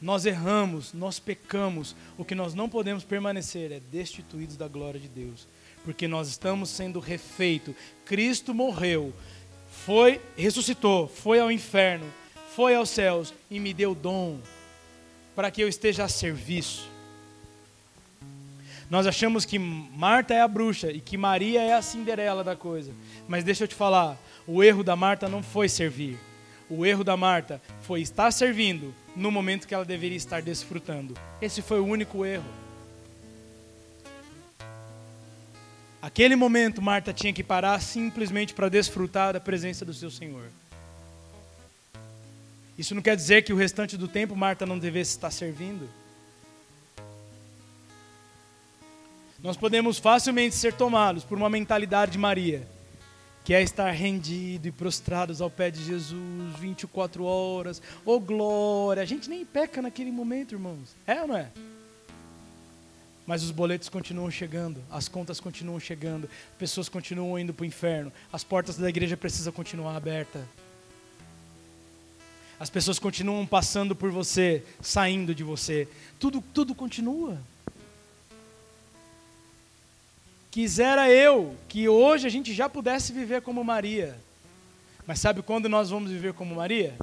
Nós 0.00 0.24
erramos, 0.24 0.92
nós 0.92 1.18
pecamos. 1.18 1.94
O 2.16 2.24
que 2.24 2.34
nós 2.34 2.54
não 2.54 2.68
podemos 2.68 3.04
permanecer 3.04 3.70
é 3.72 3.80
destituídos 3.80 4.56
da 4.56 4.66
glória 4.66 4.98
de 4.98 5.08
Deus, 5.08 5.46
porque 5.84 6.08
nós 6.08 6.28
estamos 6.28 6.70
sendo 6.70 6.98
refeito. 7.00 7.74
Cristo 8.04 8.54
morreu, 8.54 9.12
foi, 9.84 10.20
ressuscitou, 10.36 11.06
foi 11.06 11.38
ao 11.38 11.50
inferno, 11.50 12.06
foi 12.54 12.74
aos 12.74 12.90
céus 12.90 13.34
e 13.50 13.60
me 13.60 13.74
deu 13.74 13.94
dom 13.94 14.38
para 15.34 15.50
que 15.50 15.62
eu 15.62 15.68
esteja 15.68 16.04
a 16.04 16.08
serviço. 16.08 16.88
Nós 18.90 19.06
achamos 19.06 19.44
que 19.44 19.58
Marta 19.58 20.34
é 20.34 20.40
a 20.40 20.48
bruxa 20.48 20.90
e 20.90 21.00
que 21.00 21.16
Maria 21.16 21.62
é 21.62 21.74
a 21.74 21.82
Cinderela 21.82 22.42
da 22.42 22.56
coisa. 22.56 22.92
Mas 23.28 23.44
deixa 23.44 23.62
eu 23.64 23.68
te 23.68 23.74
falar, 23.74 24.18
o 24.46 24.64
erro 24.64 24.82
da 24.82 24.96
Marta 24.96 25.28
não 25.28 25.44
foi 25.44 25.68
servir. 25.68 26.18
O 26.68 26.84
erro 26.84 27.04
da 27.04 27.16
Marta 27.16 27.62
foi 27.82 28.00
estar 28.00 28.32
servindo 28.32 28.92
no 29.16 29.30
momento 29.30 29.66
que 29.66 29.74
ela 29.74 29.84
deveria 29.84 30.16
estar 30.16 30.40
desfrutando. 30.42 31.16
Esse 31.40 31.62
foi 31.62 31.80
o 31.80 31.86
único 31.86 32.24
erro. 32.24 32.48
Aquele 36.00 36.34
momento, 36.34 36.80
Marta 36.80 37.12
tinha 37.12 37.32
que 37.32 37.44
parar 37.44 37.80
simplesmente 37.80 38.54
para 38.54 38.68
desfrutar 38.68 39.32
da 39.32 39.40
presença 39.40 39.84
do 39.84 39.92
seu 39.92 40.10
Senhor. 40.10 40.48
Isso 42.78 42.94
não 42.94 43.02
quer 43.02 43.14
dizer 43.14 43.42
que 43.42 43.52
o 43.52 43.56
restante 43.56 43.96
do 43.96 44.08
tempo 44.08 44.34
Marta 44.34 44.64
não 44.64 44.78
devesse 44.78 45.10
estar 45.10 45.30
servindo. 45.30 45.88
Nós 49.42 49.56
podemos 49.56 49.98
facilmente 49.98 50.54
ser 50.54 50.72
tomados 50.72 51.22
por 51.24 51.36
uma 51.36 51.50
mentalidade 51.50 52.12
de 52.12 52.18
Maria 52.18 52.66
que 53.44 53.54
é 53.54 53.62
estar 53.62 53.90
rendido 53.90 54.68
e 54.68 54.72
prostrados 54.72 55.40
ao 55.40 55.50
pé 55.50 55.70
de 55.70 55.82
Jesus 55.82 56.58
24 56.58 57.24
horas. 57.24 57.80
Oh 58.04 58.20
glória! 58.20 59.02
A 59.02 59.06
gente 59.06 59.28
nem 59.28 59.44
peca 59.44 59.80
naquele 59.80 60.12
momento, 60.12 60.54
irmãos. 60.54 60.94
É 61.06 61.22
ou 61.22 61.28
não 61.28 61.36
é? 61.36 61.50
Mas 63.26 63.42
os 63.42 63.50
boletos 63.50 63.88
continuam 63.88 64.30
chegando, 64.30 64.82
as 64.90 65.06
contas 65.06 65.38
continuam 65.38 65.78
chegando, 65.78 66.28
pessoas 66.58 66.88
continuam 66.88 67.38
indo 67.38 67.54
para 67.54 67.62
o 67.62 67.66
inferno, 67.66 68.12
as 68.32 68.42
portas 68.42 68.76
da 68.76 68.88
igreja 68.88 69.16
precisam 69.16 69.52
continuar 69.52 69.96
abertas. 69.96 70.42
As 72.58 72.68
pessoas 72.68 72.98
continuam 72.98 73.46
passando 73.46 73.96
por 73.96 74.10
você, 74.10 74.62
saindo 74.82 75.34
de 75.34 75.42
você. 75.42 75.88
Tudo, 76.18 76.42
tudo 76.52 76.74
continua. 76.74 77.38
Quisera 80.50 81.08
eu 81.08 81.54
que 81.68 81.88
hoje 81.88 82.26
a 82.26 82.30
gente 82.30 82.52
já 82.52 82.68
pudesse 82.68 83.12
viver 83.12 83.40
como 83.40 83.62
Maria. 83.62 84.18
Mas 85.06 85.20
sabe 85.20 85.42
quando 85.42 85.68
nós 85.68 85.90
vamos 85.90 86.10
viver 86.10 86.34
como 86.34 86.56
Maria? 86.56 86.96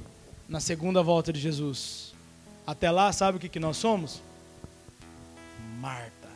Na 0.46 0.60
segunda 0.60 1.02
volta 1.02 1.32
de 1.32 1.40
Jesus. 1.40 2.12
Até 2.66 2.90
lá, 2.90 3.10
sabe 3.10 3.38
o 3.38 3.40
que, 3.40 3.48
que 3.48 3.58
nós 3.58 3.78
somos? 3.78 4.20
Marta. 5.80 6.28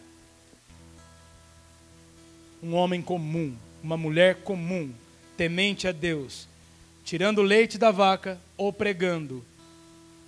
Um 2.62 2.74
homem 2.74 3.02
comum, 3.02 3.54
uma 3.82 3.98
mulher 3.98 4.36
comum, 4.36 4.90
temente 5.36 5.86
a 5.86 5.92
Deus, 5.92 6.48
tirando 7.04 7.42
leite 7.42 7.76
da 7.76 7.90
vaca 7.90 8.40
ou 8.56 8.72
pregando, 8.72 9.44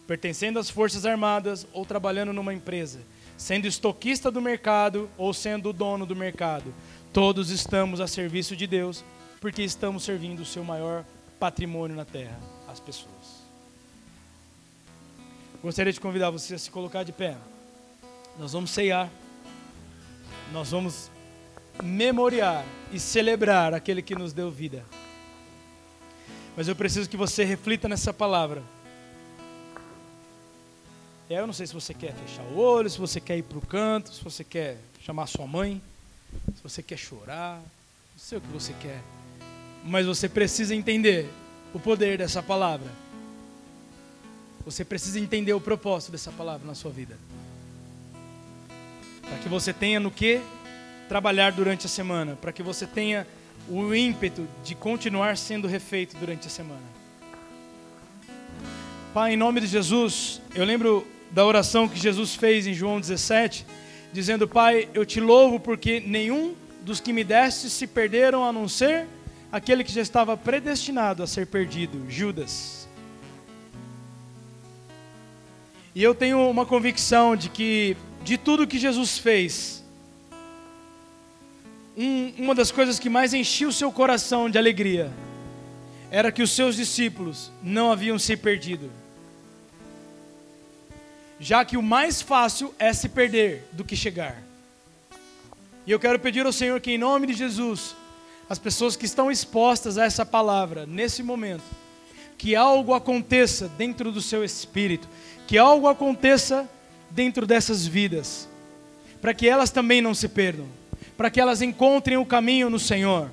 pertencendo 0.07 0.59
às 0.59 0.69
forças 0.69 1.07
armadas 1.07 1.67
ou 1.73 1.87
trabalhando 1.87 2.33
numa 2.33 2.53
empresa 2.53 3.01
sendo 3.37 3.67
estoquista 3.67 4.31
do 4.31 4.41
mercado 4.41 5.11
ou 5.17 5.33
sendo 5.33 5.71
o 5.71 5.73
dono 5.73 6.07
do 6.07 6.17
mercado. 6.17 6.73
Todos 7.13 7.51
estamos 7.51 8.01
a 8.01 8.07
serviço 8.07 8.57
de 8.57 8.67
Deus, 8.67 9.05
porque 9.41 9.63
estamos 9.63 10.03
servindo 10.03 10.41
o 10.41 10.45
seu 10.45 10.65
maior 10.65 11.05
patrimônio 11.39 11.97
na 11.97 12.05
terra, 12.05 12.39
as 12.69 12.81
pessoas. 12.81 13.45
Gostaria 15.63 15.93
de 15.93 16.01
convidar 16.01 16.31
você 16.31 16.55
a 16.55 16.59
se 16.59 16.71
colocar 16.71 17.05
de 17.05 17.13
pé. 17.13 17.37
Nós 18.39 18.53
vamos 18.53 18.71
ceiar. 18.71 19.11
Nós 20.53 20.71
vamos 20.71 21.11
memoriar 21.83 22.65
e 22.93 23.01
celebrar 23.01 23.73
aquele 23.75 24.03
que 24.03 24.15
nos 24.15 24.33
deu 24.33 24.51
vida. 24.51 24.85
Mas 26.57 26.69
eu 26.69 26.77
preciso 26.77 27.09
que 27.09 27.17
você 27.17 27.45
reflita 27.45 27.89
nessa 27.89 28.13
palavra. 28.13 28.63
É, 31.29 31.39
eu 31.39 31.47
não 31.47 31.55
sei 31.55 31.67
se 31.67 31.73
você 31.73 31.95
quer 31.95 32.13
fechar 32.13 32.43
o 32.43 32.59
olho, 32.59 32.89
se 32.91 32.99
você 32.99 33.19
quer 33.19 33.39
ir 33.39 33.43
para 33.43 33.57
o 33.57 33.63
canto, 33.67 34.13
se 34.13 34.23
você 34.23 34.45
quer 34.45 34.77
chamar 35.01 35.27
sua 35.27 35.47
mãe, 35.47 35.81
se 36.55 36.63
você 36.63 36.83
quer 36.83 36.99
chorar, 36.99 37.57
não 37.57 38.19
sei 38.19 38.39
o 38.39 38.41
que 38.43 38.49
você 38.49 38.75
quer. 38.75 39.01
Mas 39.85 40.05
você 40.05 40.29
precisa 40.29 40.75
entender 40.75 41.27
o 41.73 41.81
poder 41.81 42.19
dessa 42.19 42.43
palavra. 42.43 42.91
Você 44.67 44.85
precisa 44.85 45.19
entender 45.19 45.55
o 45.55 45.61
propósito 45.61 46.13
dessa 46.13 46.31
palavra 46.31 46.67
na 46.67 46.75
sua 46.75 46.91
vida. 46.91 47.17
Para 49.23 49.39
que 49.39 49.49
você 49.49 49.73
tenha 49.73 49.99
no 49.99 50.11
que 50.11 50.43
trabalhar 51.09 51.53
durante 51.53 51.87
a 51.87 51.89
semana, 51.89 52.37
para 52.37 52.53
que 52.53 52.63
você 52.63 52.87
tenha 52.87 53.27
o 53.69 53.95
ímpeto 53.95 54.47
de 54.63 54.75
continuar 54.75 55.39
sendo 55.39 55.67
refeito 55.67 56.17
durante 56.19 56.47
a 56.49 56.51
semana. 56.51 56.95
Pai, 59.15 59.33
em 59.35 59.37
nome 59.37 59.61
de 59.61 59.67
Jesus, 59.67 60.41
eu 60.55 60.65
lembro 60.65 61.07
da 61.35 61.45
oração 61.45 61.89
que 61.89 61.99
Jesus 61.99 62.37
fez 62.37 62.65
em 62.65 62.73
João 62.73 63.01
17, 63.01 63.67
dizendo: 64.13 64.47
Pai, 64.47 64.89
eu 64.95 65.05
te 65.05 65.19
louvo 65.19 65.59
porque 65.59 65.99
nenhum 65.99 66.55
dos 66.83 67.01
que 67.01 67.13
me 67.13 67.25
deste 67.25 67.69
se 67.69 67.89
perderam 67.89 68.45
a 68.45 68.53
não 68.53 68.69
ser 68.69 69.09
aquele 69.51 69.83
que 69.83 69.93
já 69.93 70.01
estava 70.01 70.37
predestinado 70.37 71.25
a 71.25 71.27
ser 71.27 71.49
perdido, 71.49 72.09
Judas. 72.09 72.89
E 75.93 76.03
eu 76.03 76.15
tenho 76.15 76.49
uma 76.49 76.65
convicção 76.65 77.35
de 77.35 77.49
que, 77.49 77.97
de 78.23 78.39
tudo 78.39 78.67
que 78.67 78.79
Jesus 78.79 79.19
fez, 79.19 79.85
um, 81.97 82.33
uma 82.39 82.55
das 82.55 82.71
coisas 82.71 82.99
que 82.99 83.09
mais 83.09 83.35
encheu 83.35 83.71
o 83.71 83.73
seu 83.73 83.91
coração 83.91 84.49
de 84.49 84.57
alegria 84.57 85.13
era 86.13 86.31
que 86.31 86.43
os 86.43 86.53
seus 86.53 86.77
discípulos 86.77 87.51
não 87.61 87.91
haviam 87.91 88.21
se 88.21 88.37
perdido. 88.37 89.04
Já 91.45 91.63
que 91.63 91.77
o 91.77 91.83
mais 91.83 92.23
fácil 92.23 92.75
é 92.79 92.91
se 92.95 93.07
perder 93.07 93.69
do 93.71 93.85
que 93.85 93.95
chegar. 93.95 94.43
E 95.87 95.91
eu 95.91 96.01
quero 96.01 96.19
pedir 96.19 96.47
ao 96.47 96.53
Senhor 96.55 96.81
que, 96.81 96.93
em 96.93 96.97
nome 96.97 97.27
de 97.27 97.35
Jesus, 97.35 97.95
as 98.49 98.59
pessoas 98.59 98.97
que 98.97 99.05
estão 99.05 99.31
expostas 99.31 99.99
a 99.99 100.07
essa 100.07 100.25
palavra 100.25 100.87
nesse 100.87 101.23
momento, 101.23 101.65
que 102.39 102.57
algo 102.57 102.95
aconteça 102.95 103.69
dentro 103.69 104.11
do 104.11 104.23
seu 104.23 104.43
espírito, 104.43 105.07
que 105.47 105.59
algo 105.59 105.87
aconteça 105.87 106.67
dentro 107.11 107.47
dessas 107.47 107.87
vidas, 107.87 108.49
para 109.21 109.35
que 109.35 109.47
elas 109.47 109.69
também 109.69 110.01
não 110.01 110.15
se 110.15 110.29
perdam, 110.29 110.67
para 111.15 111.29
que 111.29 111.43
elas 111.43 111.61
encontrem 111.61 112.17
o 112.17 112.25
caminho 112.25 112.71
no 112.71 112.79
Senhor, 112.79 113.31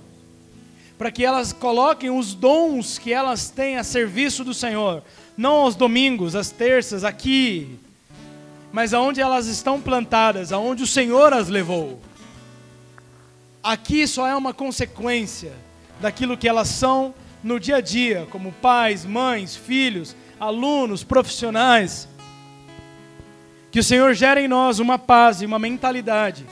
para 0.97 1.11
que 1.11 1.23
elas 1.23 1.53
coloquem 1.53 2.09
os 2.09 2.33
dons 2.33 2.99
que 2.99 3.13
elas 3.13 3.49
têm 3.49 3.77
a 3.77 3.85
serviço 3.85 4.43
do 4.43 4.53
Senhor, 4.53 5.01
não 5.37 5.61
aos 5.61 5.75
domingos, 5.75 6.35
às 6.35 6.51
terças, 6.51 7.05
aqui, 7.05 7.79
mas 8.71 8.93
aonde 8.93 9.19
elas 9.19 9.47
estão 9.47 9.81
plantadas, 9.81 10.51
aonde 10.51 10.83
o 10.83 10.87
Senhor 10.87 11.33
as 11.33 11.49
levou. 11.49 11.99
Aqui 13.63 14.07
só 14.07 14.27
é 14.27 14.35
uma 14.35 14.53
consequência 14.53 15.53
daquilo 15.99 16.37
que 16.37 16.47
elas 16.47 16.67
são 16.67 17.13
no 17.43 17.59
dia 17.59 17.77
a 17.77 17.81
dia, 17.81 18.27
como 18.31 18.51
pais, 18.53 19.05
mães, 19.05 19.55
filhos, 19.55 20.15
alunos, 20.39 21.03
profissionais. 21.03 22.07
Que 23.71 23.79
o 23.79 23.83
Senhor 23.83 24.13
gere 24.13 24.41
em 24.41 24.47
nós 24.47 24.79
uma 24.79 24.97
paz 24.97 25.41
e 25.41 25.45
uma 25.45 25.59
mentalidade 25.59 26.45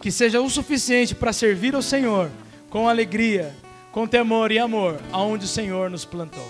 que 0.00 0.10
seja 0.10 0.40
o 0.40 0.50
suficiente 0.50 1.14
para 1.14 1.32
servir 1.32 1.74
ao 1.74 1.82
Senhor 1.82 2.30
com 2.68 2.88
alegria, 2.88 3.54
com 3.90 4.06
temor 4.06 4.52
e 4.52 4.58
amor, 4.58 5.00
aonde 5.12 5.44
o 5.44 5.48
Senhor 5.48 5.88
nos 5.88 6.04
plantou. 6.04 6.46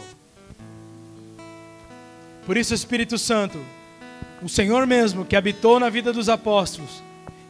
Por 2.47 2.57
isso, 2.57 2.75
Espírito 2.75 3.17
Santo, 3.17 3.59
o 4.45 4.49
Senhor 4.49 4.87
mesmo 4.87 5.25
que 5.25 5.37
habitou 5.37 5.81
na 5.81 5.89
vida 5.89 6.13
dos 6.13 6.29
apóstolos, 6.29 7.03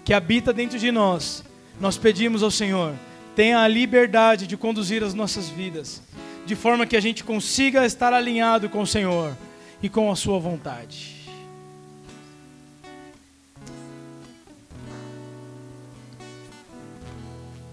que 0.05 0.15
habita 0.15 0.53
dentro 0.53 0.79
de 0.79 0.93
nós, 0.93 1.43
nós 1.81 1.99
pedimos 1.99 2.41
ao 2.41 2.53
Senhor, 2.53 2.95
tenha 3.35 3.59
a 3.59 3.67
liberdade 3.67 4.47
de 4.47 4.57
conduzir 4.57 5.03
as 5.03 5.13
nossas 5.13 5.49
vidas, 5.49 6.01
de 6.47 6.55
forma 6.55 6.87
que 6.87 6.97
a 6.97 7.01
gente 7.01 7.25
consiga 7.25 7.85
estar 7.85 8.13
alinhado 8.13 8.69
com 8.69 8.81
o 8.81 8.87
Senhor 8.87 9.37
e 9.83 9.89
com 9.89 10.09
a 10.09 10.15
Sua 10.15 10.39
vontade. 10.39 11.17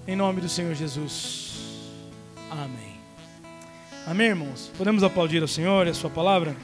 Em 0.08 0.16
nome 0.16 0.42
do 0.42 0.50
Senhor 0.50 0.74
Jesus. 0.74 1.60
Amém. 2.50 2.98
Amém, 4.08 4.28
irmãos? 4.30 4.72
Podemos 4.76 5.04
aplaudir 5.04 5.44
ao 5.44 5.48
Senhor 5.48 5.86
e 5.86 5.92
a 5.92 5.94
Sua 5.94 6.10
palavra? 6.10 6.56